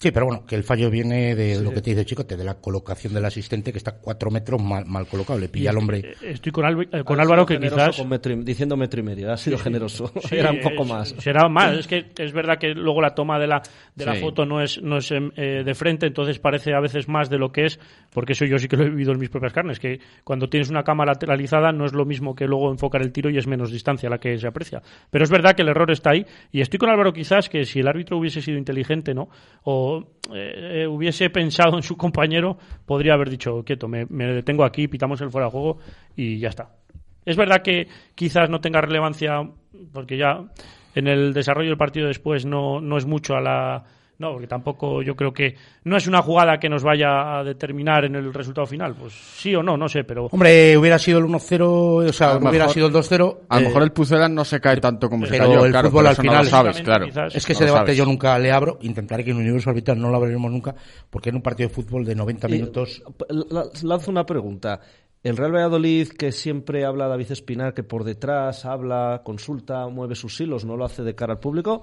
Sí, 0.00 0.12
pero 0.12 0.26
bueno, 0.26 0.46
que 0.46 0.54
el 0.54 0.62
fallo 0.62 0.90
viene 0.90 1.34
de 1.34 1.60
lo 1.60 1.72
que 1.72 1.82
te 1.82 1.90
dice 1.90 2.04
Chicote, 2.04 2.36
de 2.36 2.44
la 2.44 2.54
colocación 2.60 3.12
del 3.14 3.24
asistente 3.24 3.72
que 3.72 3.78
está 3.78 3.96
cuatro 3.98 4.30
metros 4.30 4.62
mal, 4.62 4.84
mal 4.86 5.08
colocado. 5.08 5.40
Le 5.40 5.48
pilla 5.48 5.70
al 5.70 5.78
hombre. 5.78 5.98
Eh, 6.22 6.34
Estoy 6.34 6.52
con, 6.52 6.64
eh, 6.82 7.02
con 7.02 7.18
Álvaro 7.20 7.44
que 7.44 7.58
quizás... 7.58 7.96
con 7.96 8.08
metro 8.08 8.32
y- 8.32 8.44
diciendo 8.44 8.76
metro 8.76 9.00
y 9.00 9.02
medio, 9.02 9.32
ha 9.32 9.36
sido 9.36 9.58
generoso. 9.58 10.12
Sí, 10.28 10.36
Era 10.36 10.52
un 10.52 10.60
poco 10.60 10.84
es- 10.84 10.88
más. 10.88 11.08
Será 11.18 11.48
más. 11.48 11.76
Es 11.78 11.88
que 11.88 12.12
es 12.16 12.32
verdad 12.32 12.58
que 12.60 12.74
luego 12.74 13.00
la 13.02 13.12
toma 13.16 13.40
de 13.40 13.48
la, 13.48 13.60
de 13.96 14.06
la 14.06 14.14
foto 14.14 14.46
no 14.46 14.62
es, 14.62 14.80
no 14.80 14.98
es 14.98 15.10
em, 15.10 15.32
eh, 15.34 15.64
de 15.64 15.74
frente, 15.74 16.06
entonces 16.06 16.38
parece 16.38 16.74
a 16.74 16.80
veces 16.80 17.08
más 17.08 17.28
de 17.28 17.38
lo 17.38 17.50
que 17.50 17.64
es, 17.64 17.80
porque 18.12 18.34
eso 18.34 18.44
yo 18.44 18.56
sí 18.58 18.68
que 18.68 18.76
lo 18.76 18.84
he 18.84 18.90
vivido 18.90 19.10
en 19.10 19.18
mis 19.18 19.30
propias 19.30 19.52
carnes, 19.52 19.80
que 19.80 19.98
cuando 20.22 20.48
tienes 20.48 20.70
una 20.70 20.84
cama 20.84 21.06
lateralizada 21.06 21.72
no 21.72 21.84
es 21.86 21.92
lo 21.92 22.04
mismo 22.04 22.36
que 22.36 22.46
luego 22.46 22.70
enfocar 22.70 23.02
el 23.02 23.10
tiro 23.10 23.30
y 23.30 23.38
es 23.38 23.48
menos 23.48 23.72
distancia 23.72 24.08
la 24.08 24.18
que 24.18 24.38
se 24.38 24.46
aprecia. 24.46 24.80
Pero 25.10 25.24
es 25.24 25.30
verdad 25.30 25.56
que 25.56 25.62
el 25.62 25.68
error 25.70 25.90
está 25.90 26.10
ahí 26.10 26.24
y 26.52 26.60
estoy 26.60 26.78
con 26.78 26.88
Álvaro 26.88 27.12
quizás 27.12 27.48
que 27.48 27.64
si 27.64 27.80
el 27.80 27.88
árbitro 27.88 28.16
hubiese 28.16 28.40
sido 28.42 28.58
inteligente, 28.58 29.12
¿no? 29.12 29.28
O 29.64 29.87
eh, 30.34 30.82
eh, 30.82 30.86
hubiese 30.86 31.30
pensado 31.30 31.76
en 31.76 31.82
su 31.82 31.96
compañero, 31.96 32.58
podría 32.86 33.14
haber 33.14 33.30
dicho, 33.30 33.64
quieto, 33.64 33.88
me, 33.88 34.06
me 34.06 34.26
detengo 34.26 34.64
aquí, 34.64 34.88
pitamos 34.88 35.20
el 35.20 35.30
fuera 35.30 35.46
de 35.46 35.52
juego 35.52 35.78
y 36.16 36.38
ya 36.38 36.48
está. 36.48 36.70
Es 37.24 37.36
verdad 37.36 37.62
que 37.62 37.88
quizás 38.14 38.48
no 38.48 38.60
tenga 38.60 38.80
relevancia, 38.80 39.42
porque 39.92 40.16
ya 40.16 40.44
en 40.94 41.06
el 41.06 41.34
desarrollo 41.34 41.68
del 41.68 41.78
partido 41.78 42.08
después 42.08 42.46
no, 42.46 42.80
no 42.80 42.96
es 42.96 43.06
mucho 43.06 43.36
a 43.36 43.40
la. 43.40 43.84
No, 44.18 44.32
porque 44.32 44.48
tampoco 44.48 45.00
yo 45.00 45.14
creo 45.14 45.32
que 45.32 45.54
no 45.84 45.96
es 45.96 46.08
una 46.08 46.22
jugada 46.22 46.58
que 46.58 46.68
nos 46.68 46.82
vaya 46.82 47.38
a 47.38 47.44
determinar 47.44 48.04
en 48.04 48.16
el 48.16 48.34
resultado 48.34 48.66
final. 48.66 48.96
Pues 48.96 49.12
sí 49.12 49.54
o 49.54 49.62
no, 49.62 49.76
no 49.76 49.88
sé, 49.88 50.02
pero. 50.02 50.26
Hombre, 50.26 50.76
hubiera 50.76 50.98
sido 50.98 51.20
el 51.20 51.26
1-0, 51.26 51.60
o 52.08 52.12
sea, 52.12 52.36
hubiera 52.36 52.50
mejor- 52.66 52.70
sido 52.74 52.86
el 52.88 52.92
2-0. 52.92 53.38
A 53.48 53.54
lo 53.56 53.60
eh, 53.60 53.68
mejor 53.68 53.82
el 53.84 53.92
Pucela 53.92 54.28
no 54.28 54.44
se 54.44 54.60
cae 54.60 54.78
tanto 54.78 55.08
como 55.08 55.24
se 55.24 55.30
pero 55.32 55.44
cayó, 55.46 55.64
el 55.64 55.70
claro, 55.70 55.88
fútbol 55.88 56.00
pero 56.02 56.10
al 56.10 56.16
final- 56.16 56.36
no 56.38 56.42
lo 56.42 56.48
sabes, 56.50 56.80
claro. 56.80 57.06
Quizás- 57.06 57.34
Es 57.36 57.46
que 57.46 57.52
No 57.52 57.56
ese 57.58 57.64
debate 57.66 57.84
sabes. 57.86 57.96
yo 57.96 58.04
nunca 58.06 58.36
le 58.40 58.50
abro. 58.50 58.78
Intentaré 58.82 59.22
que 59.22 59.30
en 59.30 59.36
el 59.36 59.42
universo 59.44 59.70
arbitral 59.70 60.00
no 60.00 60.10
lo 60.10 60.16
abriremos 60.16 60.50
nunca, 60.50 60.74
porque 61.10 61.28
en 61.30 61.36
un 61.36 61.42
partido 61.42 61.68
de 61.68 61.74
fútbol 61.76 62.04
de 62.04 62.16
90 62.16 62.48
Y, 62.48 62.52
minutos. 62.54 63.02
la- 63.28 63.66
Lanzo 63.84 64.10
una 64.10 64.26
pregunta. 64.26 64.80
El 65.22 65.36
Real 65.36 65.52
Valladolid, 65.52 66.08
que 66.08 66.32
siempre 66.32 66.84
habla 66.84 67.06
David 67.06 67.30
Espinar, 67.32 67.72
que 67.74 67.82
por 67.84 68.02
detrás 68.04 68.64
habla, 68.64 69.22
consulta, 69.24 69.86
mueve 69.88 70.14
sus 70.14 70.40
hilos, 70.40 70.64
no 70.64 70.76
lo 70.76 70.84
hace 70.84 71.02
de 71.02 71.14
cara 71.14 71.34
al 71.34 71.40
público, 71.40 71.82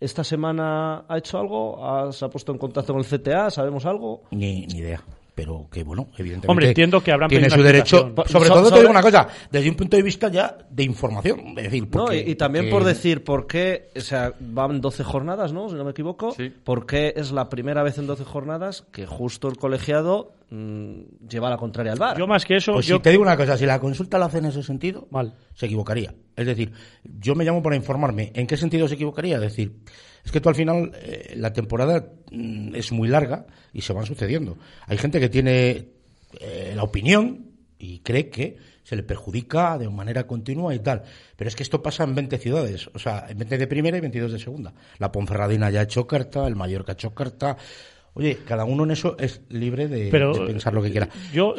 ¿Esta 0.00 0.24
semana 0.24 1.04
ha 1.06 1.18
hecho 1.18 1.38
algo? 1.38 1.84
¿Ha- 1.84 2.10
¿Se 2.12 2.24
ha 2.24 2.28
puesto 2.28 2.52
en 2.52 2.58
contacto 2.58 2.94
con 2.94 3.02
el 3.02 3.06
CTA? 3.06 3.50
¿Sabemos 3.50 3.84
algo? 3.84 4.22
Ni, 4.30 4.66
ni 4.66 4.78
idea. 4.78 5.02
Pero 5.42 5.68
que 5.72 5.82
bueno, 5.84 6.08
evidentemente. 6.18 6.48
Hombre, 6.50 6.68
entiendo 6.68 7.02
que 7.02 7.12
habrán 7.12 7.30
Tiene 7.30 7.48
su 7.48 7.62
derecho. 7.62 8.12
Sobre 8.26 8.48
So- 8.48 8.54
todo 8.54 8.70
te 8.70 8.80
digo 8.80 8.90
una 8.90 9.00
cosa, 9.00 9.26
desde 9.50 9.70
un 9.70 9.74
punto 9.74 9.96
de 9.96 10.02
vista 10.02 10.28
ya 10.28 10.54
de 10.68 10.82
información. 10.84 11.40
Es 11.56 11.64
decir, 11.64 11.84
No, 11.84 11.88
porque- 11.90 12.18
y, 12.26 12.32
y 12.32 12.34
también 12.34 12.66
que- 12.66 12.70
por 12.70 12.84
decir 12.84 13.24
por 13.24 13.46
qué, 13.46 13.88
o 13.96 14.00
sea, 14.02 14.34
van 14.38 14.82
12 14.82 15.02
jornadas, 15.02 15.54
¿no? 15.54 15.70
Si 15.70 15.76
no 15.76 15.84
me 15.84 15.92
equivoco. 15.92 16.32
Sí. 16.32 16.50
¿Por 16.50 16.84
qué 16.84 17.14
es 17.16 17.32
la 17.32 17.48
primera 17.48 17.82
vez 17.82 17.96
en 17.96 18.06
12 18.06 18.24
jornadas 18.24 18.84
que 18.92 19.06
justo 19.06 19.48
el 19.48 19.56
colegiado 19.56 20.34
mm, 20.50 21.26
lleva 21.26 21.48
la 21.48 21.56
contraria 21.56 21.92
al 21.92 21.98
bar? 21.98 22.18
Yo 22.18 22.26
más 22.26 22.44
que 22.44 22.56
eso, 22.56 22.72
Pues 22.74 22.84
yo 22.86 22.96
si 22.96 23.02
te 23.02 23.08
digo 23.10 23.22
una 23.22 23.38
cosa, 23.38 23.56
si 23.56 23.64
la 23.64 23.80
consulta 23.80 24.18
la 24.18 24.26
hace 24.26 24.38
en 24.38 24.44
ese 24.46 24.62
sentido, 24.62 25.08
Mal. 25.10 25.32
se 25.54 25.64
equivocaría. 25.66 26.12
Es 26.36 26.44
decir, 26.44 26.70
yo 27.18 27.34
me 27.34 27.44
llamo 27.44 27.62
para 27.62 27.76
informarme. 27.76 28.30
¿En 28.34 28.46
qué 28.46 28.58
sentido 28.58 28.86
se 28.88 28.94
equivocaría? 28.96 29.36
Es 29.36 29.42
decir, 29.42 29.72
es 30.30 30.32
que 30.32 30.40
tú 30.40 30.48
al 30.48 30.54
final 30.54 30.92
eh, 30.94 31.34
la 31.36 31.52
temporada 31.52 32.06
mm, 32.30 32.76
es 32.76 32.92
muy 32.92 33.08
larga 33.08 33.46
y 33.72 33.80
se 33.80 33.92
van 33.92 34.06
sucediendo. 34.06 34.56
Hay 34.86 34.96
gente 34.96 35.18
que 35.18 35.28
tiene 35.28 35.88
eh, 36.38 36.72
la 36.76 36.84
opinión 36.84 37.46
y 37.80 37.98
cree 37.98 38.30
que 38.30 38.56
se 38.84 38.94
le 38.94 39.02
perjudica 39.02 39.76
de 39.76 39.88
manera 39.88 40.28
continua 40.28 40.72
y 40.72 40.78
tal. 40.78 41.02
Pero 41.34 41.48
es 41.48 41.56
que 41.56 41.64
esto 41.64 41.82
pasa 41.82 42.04
en 42.04 42.14
20 42.14 42.38
ciudades, 42.38 42.88
o 42.94 42.98
sea, 43.00 43.26
en 43.28 43.38
20 43.38 43.58
de 43.58 43.66
primera 43.66 43.96
y 43.96 44.00
22 44.00 44.30
de 44.30 44.38
segunda. 44.38 44.72
La 44.98 45.10
Ponferradina 45.10 45.68
ya 45.68 45.80
ha 45.80 45.82
hecho 45.82 46.06
carta, 46.06 46.46
el 46.46 46.54
Mallorca 46.54 46.92
ha 46.92 46.94
hecho 46.94 47.12
carta. 47.12 47.56
Oye, 48.14 48.38
cada 48.44 48.64
uno 48.64 48.82
en 48.84 48.90
eso 48.90 49.16
es 49.18 49.40
libre 49.50 49.86
de, 49.86 50.08
Pero, 50.10 50.32
de 50.32 50.46
pensar 50.46 50.74
lo 50.74 50.82
que 50.82 50.90
quiera. 50.90 51.08
Yo, 51.32 51.54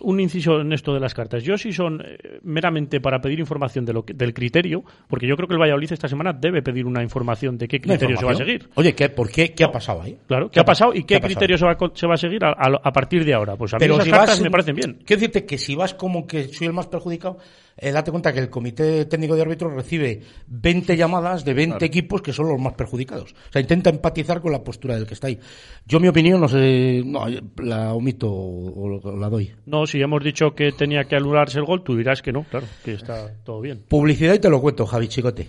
un 0.00 0.18
inciso 0.20 0.60
en 0.60 0.72
esto 0.72 0.92
de 0.92 0.98
las 1.00 1.14
cartas. 1.14 1.42
Yo 1.44 1.56
sí 1.56 1.72
son 1.72 2.02
eh, 2.04 2.40
meramente 2.42 3.00
para 3.00 3.20
pedir 3.20 3.38
información 3.38 3.84
de 3.84 3.92
lo 3.92 4.04
que- 4.04 4.12
del 4.12 4.34
criterio, 4.34 4.82
porque 5.08 5.26
yo 5.28 5.36
creo 5.36 5.46
que 5.46 5.54
el 5.54 5.60
Valladolid 5.60 5.92
esta 5.92 6.08
semana 6.08 6.32
debe 6.32 6.62
pedir 6.62 6.84
una 6.86 7.02
información 7.02 7.56
de 7.56 7.68
qué 7.68 7.80
criterio 7.80 8.16
se 8.16 8.24
va 8.24 8.32
a 8.32 8.34
seguir. 8.44 8.68
Oye, 8.74 8.94
¿qué, 8.94 9.08
¿por 9.08 9.30
qué? 9.30 9.52
¿Qué 9.54 9.62
ha 9.64 9.70
pasado 9.70 10.02
ahí? 10.02 10.18
Claro, 10.26 10.50
¿qué 10.50 10.58
ha 10.60 10.64
pasado 10.64 10.92
y 10.94 11.04
qué, 11.04 11.20
criterio 11.20 11.56
se 11.58 11.64
va, 11.64 11.72
a, 11.72 11.76
co- 11.76 11.92
se 11.94 12.06
va 12.08 12.14
a 12.14 12.18
seguir 12.18 12.44
a, 12.44 12.48
a- 12.50 12.80
a 12.82 12.92
partir 12.92 13.24
de 13.24 13.32
ahora? 13.32 13.54
Pues 13.56 13.72
a 13.74 13.76
mí 13.76 13.80
Pero 13.80 13.94
esas 13.94 14.04
si 14.06 14.10
cartas 14.10 14.28
vas, 14.30 14.40
me 14.40 14.50
parecen 14.50 14.74
bien. 14.74 14.94
Quiero 15.06 15.20
decirte 15.20 15.46
que 15.46 15.58
si 15.58 15.74
vas 15.76 15.94
como 15.94 16.26
que 16.26 16.48
soy 16.48 16.66
el 16.66 16.72
más 16.72 16.88
perjudicado, 16.88 17.38
eh, 17.76 17.90
date 17.90 18.10
cuenta 18.12 18.32
que 18.32 18.38
el 18.40 18.50
Comité 18.50 19.04
Técnico 19.06 19.34
de 19.34 19.42
Árbitros 19.42 19.72
recibe 19.72 20.20
20 20.46 20.96
llamadas 20.96 21.44
de 21.44 21.54
20 21.54 21.84
equipos 21.84 22.22
que 22.22 22.32
son 22.32 22.48
los 22.48 22.60
más 22.60 22.74
perjudicados. 22.74 23.32
O 23.32 23.52
sea, 23.52 23.60
intenta 23.60 23.90
empatizar 23.90 24.40
con 24.40 24.52
la 24.52 24.62
postura 24.62 24.94
del 24.94 25.06
que 25.06 25.14
está 25.14 25.26
ahí. 25.26 25.38
Yo 25.86 26.00
mi 26.00 26.08
opinión, 26.08 26.40
no 26.40 26.48
sé, 26.48 27.02
no, 27.04 27.26
la 27.58 27.92
omito 27.92 28.30
o, 28.30 29.00
o 29.02 29.16
la 29.16 29.28
doy. 29.28 29.52
No, 29.66 29.86
si 29.86 30.00
hemos 30.00 30.24
dicho 30.24 30.54
que 30.54 30.72
tenía 30.72 31.04
que 31.04 31.16
anularse 31.16 31.58
el 31.58 31.66
gol, 31.66 31.84
tú 31.84 31.96
dirás 31.96 32.22
que 32.22 32.32
no, 32.32 32.44
claro, 32.44 32.66
que 32.82 32.94
está 32.94 33.34
todo 33.44 33.60
bien. 33.60 33.84
Publicidad 33.88 34.34
y 34.34 34.38
te 34.38 34.48
lo 34.48 34.60
cuento, 34.60 34.86
Javi 34.86 35.08
Chicote. 35.08 35.46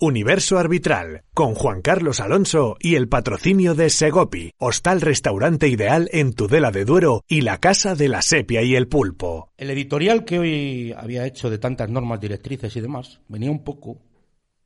Universo 0.00 0.58
Arbitral, 0.58 1.24
con 1.34 1.54
Juan 1.56 1.82
Carlos 1.82 2.20
Alonso 2.20 2.76
y 2.78 2.94
el 2.94 3.08
patrocinio 3.08 3.74
de 3.74 3.90
Segopi, 3.90 4.52
hostal 4.56 5.00
restaurante 5.00 5.66
ideal 5.66 6.08
en 6.12 6.34
Tudela 6.34 6.70
de 6.70 6.84
Duero 6.84 7.24
y 7.26 7.40
la 7.40 7.58
Casa 7.58 7.96
de 7.96 8.08
la 8.08 8.22
Sepia 8.22 8.62
y 8.62 8.76
el 8.76 8.86
Pulpo. 8.86 9.50
El 9.56 9.70
editorial 9.70 10.24
que 10.24 10.38
hoy 10.38 10.94
había 10.96 11.26
hecho 11.26 11.50
de 11.50 11.58
tantas 11.58 11.90
normas 11.90 12.20
directrices 12.20 12.76
y 12.76 12.80
demás 12.80 13.20
venía 13.26 13.50
un 13.50 13.64
poco 13.64 13.98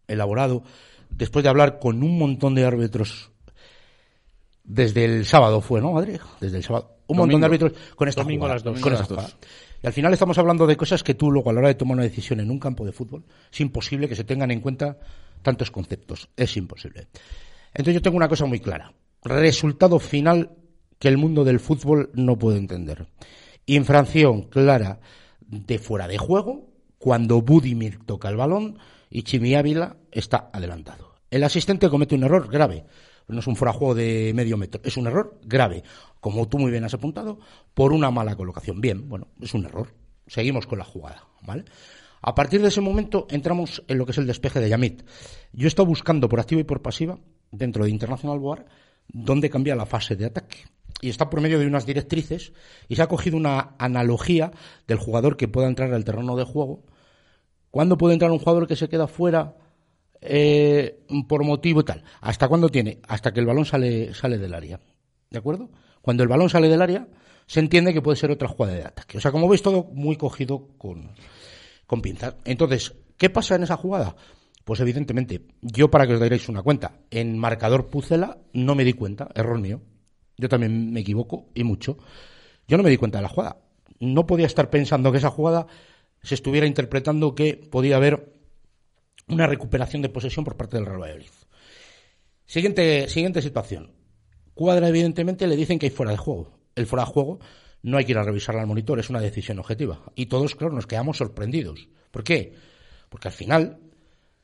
elaborado 0.07 0.65
después 1.09 1.43
de 1.43 1.49
hablar 1.49 1.79
con 1.79 2.03
un 2.03 2.19
montón 2.19 2.55
de 2.55 2.67
árbitros 2.67 3.32
desde 4.65 5.05
el 5.05 5.27
sábado 5.27 5.61
fue, 5.61 5.81
¿no, 5.81 5.97
Adri? 5.99 6.19
Desde 6.41 6.59
el 6.59 6.65
sábado. 6.65 6.97
Un 7.07 7.17
montón 7.19 7.41
de 7.41 7.47
árbitros 7.47 7.73
con 7.97 8.09
esta 8.09 8.23
Domingo 8.23 8.43
jugada, 8.43 8.55
las 8.55 8.65
dos. 8.65 8.81
con 8.81 8.93
esta 8.93 9.15
las 9.15 9.25
dos. 9.25 9.37
Y 9.83 9.87
al 9.87 9.93
final 9.93 10.13
estamos 10.13 10.39
hablando 10.39 10.67
de 10.67 10.77
cosas 10.77 11.03
que 11.03 11.15
tú 11.15 11.31
luego 11.31 11.51
a 11.51 11.53
la 11.53 11.59
hora 11.61 11.69
de 11.69 11.75
tomar 11.75 11.97
una 11.97 12.05
decisión 12.05 12.41
en 12.41 12.51
un 12.51 12.59
campo 12.59 12.85
de 12.85 12.93
fútbol 12.93 13.25
es 13.53 13.61
imposible 13.61 14.09
que 14.09 14.15
se 14.15 14.25
tengan 14.25 14.51
en 14.51 14.61
cuenta 14.61 14.99
tantos 15.43 15.71
conceptos. 15.71 16.29
Es 16.37 16.57
imposible. 16.57 17.09
Entonces 17.75 17.95
yo 17.95 18.03
tengo 18.03 18.17
una 18.17 18.29
cosa 18.29 18.47
muy 18.47 18.61
clara. 18.61 18.93
Resultado 19.25 19.99
final 19.99 20.53
que 20.99 21.09
el 21.09 21.19
mundo 21.19 21.43
del 21.43 21.59
fútbol 21.59 22.11
no 22.15 22.39
puede 22.39 22.59
entender. 22.59 23.09
Infracción 23.67 24.43
clara 24.43 25.01
de 25.41 25.79
fuera 25.79 26.07
de 26.07 26.19
juego 26.19 26.69
cuando 26.99 27.43
Budimir 27.43 27.99
toca 28.07 28.29
el 28.29 28.37
balón 28.37 28.79
y 29.11 29.25
Chimi 29.25 29.55
Ávila 29.57 29.97
está 30.13 30.51
adelantado. 30.53 31.17
El 31.31 31.43
asistente 31.43 31.89
comete 31.89 32.15
un 32.15 32.23
error 32.23 32.49
grave. 32.49 32.85
No 33.29 33.41
es 33.41 33.47
un 33.47 33.57
fuera 33.57 33.73
de 33.95 34.33
medio 34.35 34.57
metro, 34.57 34.81
es 34.85 34.97
un 34.97 35.07
error 35.07 35.39
grave, 35.45 35.83
como 36.21 36.49
tú 36.49 36.59
muy 36.59 36.71
bien 36.71 36.85
has 36.85 36.95
apuntado, 36.95 37.39
por 37.75 37.93
una 37.93 38.11
mala 38.11 38.37
colocación. 38.37 38.81
Bien, 38.81 39.09
bueno, 39.09 39.29
es 39.41 39.55
un 39.55 39.65
error. 39.65 39.95
Seguimos 40.27 40.67
con 40.67 40.79
la 40.79 40.85
jugada, 40.85 41.27
¿vale? 41.43 41.65
A 42.21 42.35
partir 42.35 42.63
de 42.63 42.69
ese 42.69 42.81
momento 42.81 43.27
entramos 43.31 43.83
en 43.89 43.99
lo 43.99 44.07
que 44.07 44.13
es 44.13 44.19
el 44.19 44.27
despeje 44.27 44.61
de 44.61 44.69
Yamit. 44.69 45.03
Yo 45.53 45.67
he 45.67 45.69
estado 45.69 45.87
buscando 45.87 46.29
por 46.29 46.39
activa 46.39 46.61
y 46.61 46.65
por 46.65 46.81
pasiva, 46.81 47.19
dentro 47.51 47.85
de 47.85 47.91
Internacional 47.91 48.39
Boar, 48.39 48.67
dónde 49.09 49.51
cambia 49.51 49.75
la 49.75 49.87
fase 49.87 50.15
de 50.15 50.27
ataque. 50.27 50.59
Y 51.01 51.09
está 51.09 51.29
por 51.29 51.41
medio 51.41 51.59
de 51.59 51.67
unas 51.67 51.85
directrices 51.85 52.53
y 52.89 52.95
se 52.95 53.03
ha 53.03 53.09
cogido 53.09 53.37
una 53.37 53.75
analogía 53.79 54.53
del 54.87 54.99
jugador 54.99 55.37
que 55.37 55.49
pueda 55.49 55.67
entrar 55.67 55.93
al 55.93 56.05
terreno 56.05 56.37
de 56.37 56.45
juego. 56.45 56.85
¿Cuándo 57.73 57.99
puede 57.99 58.15
entrar 58.15 58.31
un 58.31 58.39
jugador 58.39 58.69
que 58.69 58.77
se 58.77 58.89
queda 58.89 59.09
fuera 59.09 59.57
eh, 60.23 61.05
por 61.29 61.45
motivo 61.45 61.85
tal? 61.85 62.05
¿Hasta 62.21 62.49
cuándo 62.49 62.69
tiene? 62.69 63.01
Hasta 63.09 63.33
que 63.33 63.41
el 63.41 63.47
balón 63.47 63.65
sale, 63.65 64.15
sale 64.15 64.39
del 64.39 64.55
área. 64.55 64.81
¿De 65.31 65.39
acuerdo? 65.39 65.71
Cuando 66.01 66.23
el 66.23 66.29
balón 66.29 66.49
sale 66.49 66.69
del 66.69 66.83
área, 66.83 67.09
se 67.47 67.61
entiende 67.61 67.93
que 67.93 68.03
puede 68.03 68.17
ser 68.17 68.31
otra 68.31 68.49
jugada 68.49 68.75
de 68.75 68.85
ataque. 68.85 69.19
O 69.19 69.21
sea, 69.21 69.33
como 69.33 69.49
veis, 69.49 69.63
todo 69.63 69.85
muy 69.93 70.17
cogido 70.17 70.69
con, 70.79 71.11
con 71.87 72.01
pinzas. 72.01 72.37
Entonces, 72.45 72.95
¿qué 73.17 73.31
pasa 73.31 73.57
en 73.57 73.65
esa 73.65 73.77
jugada? 73.77 74.17
Pues 74.65 74.81
evidentemente, 74.81 75.43
yo 75.61 75.91
para 75.91 76.07
que 76.07 76.15
os 76.15 76.21
dairéis 76.21 76.49
una 76.49 76.63
cuenta, 76.63 77.01
en 77.11 77.37
marcador 77.37 77.91
Pucela 77.91 78.39
no 78.53 78.75
me 78.75 78.85
di 78.85 78.93
cuenta, 78.93 79.29
error 79.35 79.59
mío. 79.59 79.81
Yo 80.37 80.49
también 80.49 80.93
me 80.93 81.01
equivoco 81.01 81.49
y 81.55 81.65
mucho. 81.65 81.99
Yo 82.69 82.77
no 82.77 82.83
me 82.83 82.91
di 82.91 82.97
cuenta 82.97 83.19
de 83.19 83.23
la 83.23 83.29
jugada. 83.29 83.59
No 83.99 84.27
podía 84.27 84.47
estar 84.47 84.71
pensando 84.71 85.11
que 85.13 85.19
esa 85.19 85.31
jugada 85.31 85.67
se 86.23 86.35
estuviera 86.35 86.67
interpretando 86.67 87.35
que 87.35 87.55
podía 87.55 87.97
haber 87.97 88.32
una 89.29 89.47
recuperación 89.47 90.03
de 90.03 90.09
posesión 90.09 90.45
por 90.45 90.57
parte 90.57 90.77
del 90.77 90.87
Real 90.87 91.01
Valladolid. 91.01 91.31
Siguiente, 92.45 93.09
siguiente 93.09 93.43
situación. 93.43 93.93
Cuadra, 94.55 94.89
evidentemente, 94.89 95.47
le 95.47 95.57
dicen 95.57 95.79
que 95.79 95.87
hay 95.87 95.91
fuera 95.91 96.13
de 96.13 96.19
juego. 96.19 96.59
El 96.75 96.87
fuera 96.87 97.05
de 97.05 97.13
juego 97.13 97.39
no 97.83 97.99
hay 97.99 98.05
que 98.05 98.13
ir 98.13 98.19
a 98.19 98.23
revisarla 98.23 98.61
al 98.61 98.67
monitor, 98.67 98.99
es 98.99 99.11
una 99.11 99.21
decisión 99.21 99.59
objetiva. 99.59 100.01
Y 100.15 100.27
todos, 100.27 100.55
claro, 100.55 100.75
nos 100.75 100.87
quedamos 100.87 101.17
sorprendidos. 101.17 101.89
¿Por 102.11 102.25
qué? 102.25 102.55
Porque 103.09 103.29
al 103.29 103.35
final 103.35 103.81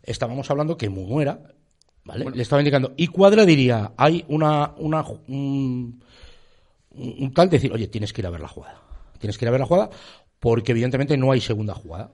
estábamos 0.03 0.51
hablando 0.51 0.77
que 0.77 0.89
Mumuera, 0.89 1.55
¿vale? 2.05 2.31
Le 2.31 2.43
estaba 2.43 2.63
indicando. 2.63 2.95
Y 2.97 3.09
Cuadra 3.09 3.45
diría, 3.45 3.93
hay 3.97 4.25
una, 4.29 4.75
una 4.79 5.05
un, 5.29 6.03
un 6.91 7.35
tal 7.35 7.51
decir, 7.51 7.73
oye, 7.73 7.89
tienes 7.89 8.13
que 8.13 8.23
ir 8.23 8.27
a 8.27 8.31
ver 8.31 8.41
la 8.41 8.49
jugada. 8.49 8.83
Tienes 9.19 9.37
que 9.37 9.45
ir 9.45 9.49
a 9.49 9.53
ver 9.53 9.61
la 9.61 9.67
jugada 9.67 9.91
porque 10.41 10.73
evidentemente 10.73 11.17
no 11.17 11.33
hay 11.33 11.41
segunda 11.41 11.75
jugada. 11.75 12.13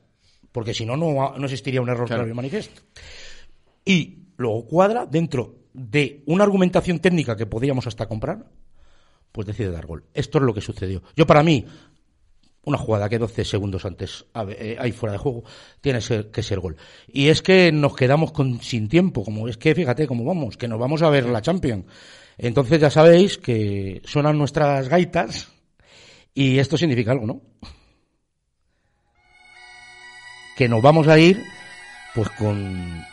Porque 0.55 0.73
si 0.73 0.87
no, 0.87 0.97
no, 0.97 1.35
existiría 1.43 1.83
un 1.83 1.89
error 1.89 2.07
Claro. 2.07 2.23
claro 2.23 2.33
y 2.33 2.37
manifiesto. 2.37 2.81
Y 3.85 4.19
luego 4.37 4.65
Cuadra, 4.69 5.05
dentro 5.05 5.65
de 5.73 6.23
una 6.27 6.45
argumentación 6.45 7.01
técnica 7.01 7.37
que 7.37 7.45
podíamos 7.45 7.89
hasta 7.89 8.07
comprar, 8.07 8.47
pues 9.33 9.49
decide 9.49 9.73
dar 9.73 9.85
gol. 9.85 10.05
Esto 10.15 10.39
es 10.39 10.45
lo 10.45 10.55
que 10.55 10.61
sucedió. 10.61 11.03
Yo 11.17 11.27
para 11.27 11.43
mí, 11.43 11.65
una 12.63 12.79
jugada 12.79 13.09
que 13.09 13.19
12 13.19 13.45
segundos 13.45 13.85
antes 13.85 14.27
ver, 14.47 14.57
eh, 14.63 14.77
hay 14.79 14.93
fuera 14.93 15.15
de 15.15 15.19
juego, 15.19 15.43
tiene 15.81 15.99
que 16.31 16.43
ser 16.45 16.61
gol. 16.61 16.77
Y 17.09 17.27
es 17.27 17.43
que 17.43 17.73
nos 17.73 17.97
quedamos 17.97 18.31
con, 18.31 18.61
sin 18.61 18.89
tiempo, 18.89 19.25
como 19.25 19.49
es 19.49 19.57
que 19.57 19.75
fíjate 19.75 20.07
cómo 20.07 20.25
vamos, 20.25 20.57
que 20.57 20.69
nos 20.69 20.79
vamos 20.79 21.03
a 21.03 21.11
ver 21.11 21.27
la 21.27 21.43
Champions. 21.43 21.85
Entonces 22.39 22.81
ya 22.81 22.91
sabéis 22.91 23.39
que 23.39 24.03
suenan 24.05 24.39
nuestras 24.39 24.89
gaitas 24.89 25.49
y 26.33 26.59
esto 26.61 26.77
significa 26.77 27.11
algo, 27.11 27.27
¿no? 27.27 27.43
Que 30.57 30.69
nos 30.69 30.83
vamos 30.83 31.09
a 31.09 31.19
ir 31.19 31.45
pues 32.15 32.31
con... 32.31 33.05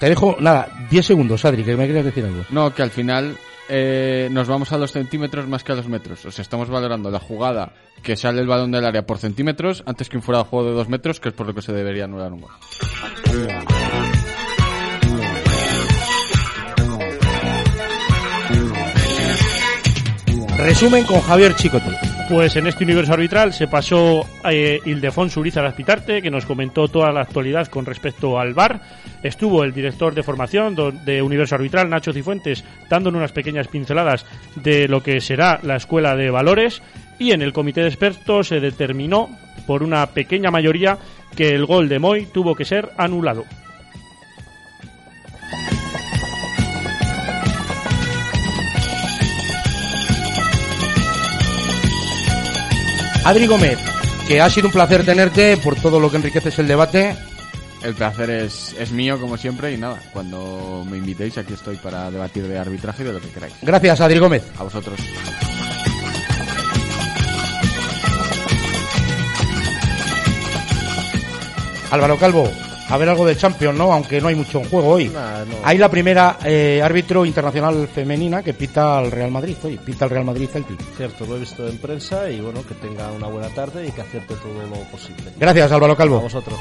Te 0.00 0.08
dejo, 0.08 0.36
nada, 0.40 0.68
10 0.90 1.06
segundos, 1.06 1.44
Adri, 1.44 1.64
que 1.64 1.76
me 1.76 1.86
querías 1.86 2.04
decir 2.04 2.24
algo. 2.24 2.44
No, 2.50 2.74
que 2.74 2.82
al 2.82 2.90
final 2.90 3.36
eh, 3.68 4.28
nos 4.30 4.46
vamos 4.46 4.72
a 4.72 4.78
los 4.78 4.92
centímetros 4.92 5.48
más 5.48 5.64
que 5.64 5.72
a 5.72 5.74
los 5.74 5.88
metros. 5.88 6.24
O 6.24 6.30
sea, 6.30 6.42
estamos 6.42 6.68
valorando 6.68 7.10
la 7.10 7.18
jugada 7.18 7.72
que 8.02 8.16
sale 8.16 8.40
el 8.40 8.46
balón 8.46 8.70
del 8.70 8.84
área 8.84 9.06
por 9.06 9.18
centímetros 9.18 9.82
antes 9.86 10.08
que 10.08 10.16
un 10.16 10.22
fuera 10.22 10.40
de 10.40 10.44
juego 10.44 10.68
de 10.68 10.74
dos 10.74 10.88
metros, 10.88 11.20
que 11.20 11.30
es 11.30 11.34
por 11.34 11.46
lo 11.46 11.54
que 11.54 11.62
se 11.62 11.72
debería 11.72 12.04
anular 12.04 12.32
un 12.32 12.42
gol. 12.42 12.52
Resumen 20.58 21.04
con 21.04 21.20
Javier 21.20 21.54
Chicote. 21.54 21.90
Pues 22.30 22.56
en 22.56 22.66
este 22.66 22.82
universo 22.82 23.12
arbitral 23.12 23.52
se 23.52 23.68
pasó 23.68 24.26
eh, 24.50 24.80
Ildefonso 24.86 25.40
Urizar 25.40 25.66
Aspitarte, 25.66 26.22
que 26.22 26.30
nos 26.30 26.46
comentó 26.46 26.88
toda 26.88 27.12
la 27.12 27.20
actualidad 27.20 27.68
con 27.68 27.84
respecto 27.84 28.38
al 28.38 28.54
VAR. 28.54 28.80
Estuvo 29.22 29.62
el 29.62 29.72
director 29.72 30.14
de 30.14 30.22
formación 30.22 30.74
de 31.04 31.22
Universo 31.22 31.54
Arbitral, 31.54 31.90
Nacho 31.90 32.12
Cifuentes, 32.12 32.64
dándonos 32.88 33.18
unas 33.18 33.32
pequeñas 33.32 33.68
pinceladas 33.68 34.24
de 34.56 34.88
lo 34.88 35.02
que 35.02 35.20
será 35.20 35.60
la 35.62 35.76
escuela 35.76 36.16
de 36.16 36.30
valores. 36.30 36.82
Y 37.18 37.32
en 37.32 37.42
el 37.42 37.52
comité 37.52 37.82
de 37.82 37.88
expertos 37.88 38.48
se 38.48 38.60
determinó, 38.60 39.28
por 39.66 39.82
una 39.82 40.06
pequeña 40.06 40.50
mayoría, 40.50 40.98
que 41.36 41.50
el 41.50 41.66
gol 41.66 41.88
de 41.88 41.98
Moy 41.98 42.26
tuvo 42.26 42.54
que 42.54 42.64
ser 42.64 42.90
anulado. 42.96 43.44
Adri 53.26 53.48
Gómez, 53.48 53.76
que 54.28 54.40
ha 54.40 54.48
sido 54.48 54.68
un 54.68 54.72
placer 54.72 55.04
tenerte 55.04 55.56
por 55.56 55.74
todo 55.74 55.98
lo 55.98 56.08
que 56.08 56.16
enriqueces 56.16 56.60
el 56.60 56.68
debate. 56.68 57.16
El 57.82 57.92
placer 57.92 58.30
es, 58.30 58.72
es 58.78 58.92
mío, 58.92 59.20
como 59.20 59.36
siempre, 59.36 59.72
y 59.72 59.76
nada, 59.76 60.00
cuando 60.12 60.86
me 60.88 60.96
invitéis, 60.96 61.36
aquí 61.36 61.54
estoy 61.54 61.74
para 61.74 62.08
debatir 62.08 62.46
de 62.46 62.56
arbitraje 62.56 63.02
y 63.02 63.06
de 63.06 63.12
lo 63.12 63.20
que 63.20 63.28
queráis. 63.30 63.54
Gracias, 63.62 64.00
Adri 64.00 64.20
Gómez. 64.20 64.44
A 64.56 64.62
vosotros. 64.62 65.00
Álvaro 71.90 72.16
Calvo, 72.18 72.48
a 72.88 72.96
ver 72.96 73.08
algo 73.08 73.26
de 73.26 73.36
Champions, 73.36 73.76
¿no? 73.76 73.92
Aunque 73.92 74.20
no 74.20 74.28
hay 74.28 74.34
mucho 74.36 74.60
en 74.60 74.68
juego 74.68 74.88
hoy. 74.90 75.08
Nah, 75.08 75.44
no. 75.44 75.56
Hay 75.64 75.76
la 75.78 75.88
primera 75.90 76.38
eh, 76.44 76.80
árbitro 76.84 77.24
internacional 77.26 77.88
femenina 77.88 78.42
que 78.42 78.54
pita 78.54 78.98
al 78.98 79.10
Real 79.10 79.30
Madrid. 79.30 79.56
Hoy 79.64 79.76
pita 79.78 80.04
al 80.04 80.10
Real 80.10 80.24
Madrid 80.24 80.48
Celtic. 80.52 80.78
Cierto, 80.96 81.26
lo 81.26 81.36
he 81.36 81.40
visto 81.40 81.66
en 81.66 81.78
prensa 81.78 82.30
y 82.30 82.40
bueno, 82.40 82.60
que 82.66 82.74
tenga 82.74 83.10
una 83.12 83.26
buena 83.26 83.48
tarde 83.48 83.86
y 83.86 83.90
que 83.90 84.02
acierte 84.02 84.34
todo 84.36 84.62
lo 84.68 84.76
posible. 84.90 85.32
Gracias, 85.36 85.72
Álvaro 85.72 85.94
A 85.94 85.96
Calvo. 85.96 86.20
vosotros. 86.20 86.58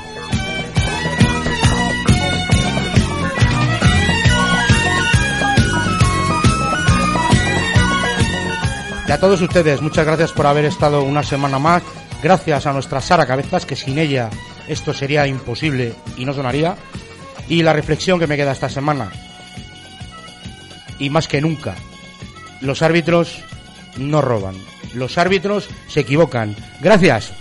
Y 9.08 9.12
a 9.12 9.20
todos 9.20 9.40
ustedes, 9.42 9.82
muchas 9.82 10.06
gracias 10.06 10.32
por 10.32 10.48
haber 10.48 10.66
estado 10.66 11.04
una 11.04 11.22
semana 11.22 11.60
más. 11.60 11.84
Gracias 12.24 12.66
a 12.66 12.74
nuestra 12.74 13.02
Sara 13.02 13.28
Cabezas, 13.28 13.66
que 13.66 13.76
sin 13.76 14.00
ella 14.00 14.30
esto 14.68 14.94
sería 14.94 15.28
imposible 15.28 15.94
y 16.18 16.26
no 16.26 16.34
sonaría. 16.34 16.76
Y 17.48 17.62
la 17.62 17.74
reflexión 17.74 18.20
que 18.20 18.28
me 18.28 18.38
queda 18.38 18.52
esta 18.52 18.70
semana. 18.70 19.12
Y 20.98 21.10
más 21.10 21.28
que 21.28 21.42
nunca, 21.42 21.76
los 22.62 22.82
árbitros 22.82 23.44
no 23.98 24.22
roban. 24.22 24.56
Los 24.94 25.18
árbitros 25.18 25.68
se 25.88 26.02
equivocan. 26.02 26.56
Gracias. 26.82 27.34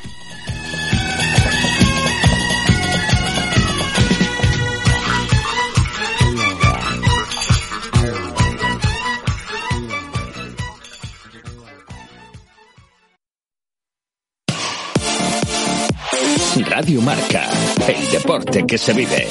Radio 16.84 17.00
Marca, 17.00 17.48
el 17.88 18.10
deporte 18.10 18.66
que 18.66 18.76
se 18.76 18.92
vive. 18.92 19.26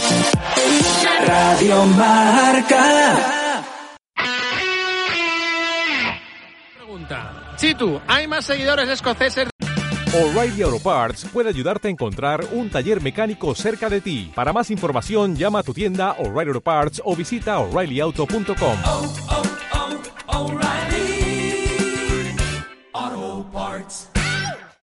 Radio 1.24 1.86
Marca. 1.86 3.62
Pregunta. 6.76 7.54
Chitu, 7.56 8.02
¿hay 8.08 8.26
más 8.26 8.46
seguidores 8.46 8.90
escoceses 8.90 9.50
O'Reilly 10.16 10.64
Auto 10.64 10.80
Parts 10.80 11.26
puede 11.32 11.50
ayudarte 11.50 11.90
a 11.90 11.92
encontrar 11.92 12.44
un 12.54 12.72
taller 12.72 13.04
mecánico 13.04 13.54
cerca 13.54 13.88
de 13.88 14.02
ti. 14.02 14.32
Para 14.34 14.52
más 14.52 14.72
información, 14.72 15.36
llama 15.36 15.60
a 15.60 15.64
tu 15.64 15.76
tienda 15.76 16.14
O'Reilly 16.14 16.50
Auto 16.50 16.62
Parts 16.62 17.04
o 17.06 17.16
visita 17.16 17.60
oreillyauto.com. 17.60 18.78
oh, 18.84 19.14
oh, 19.30 20.48
O'Reilly 20.48 21.68
Auto 22.94 23.48
Parts. 23.52 24.13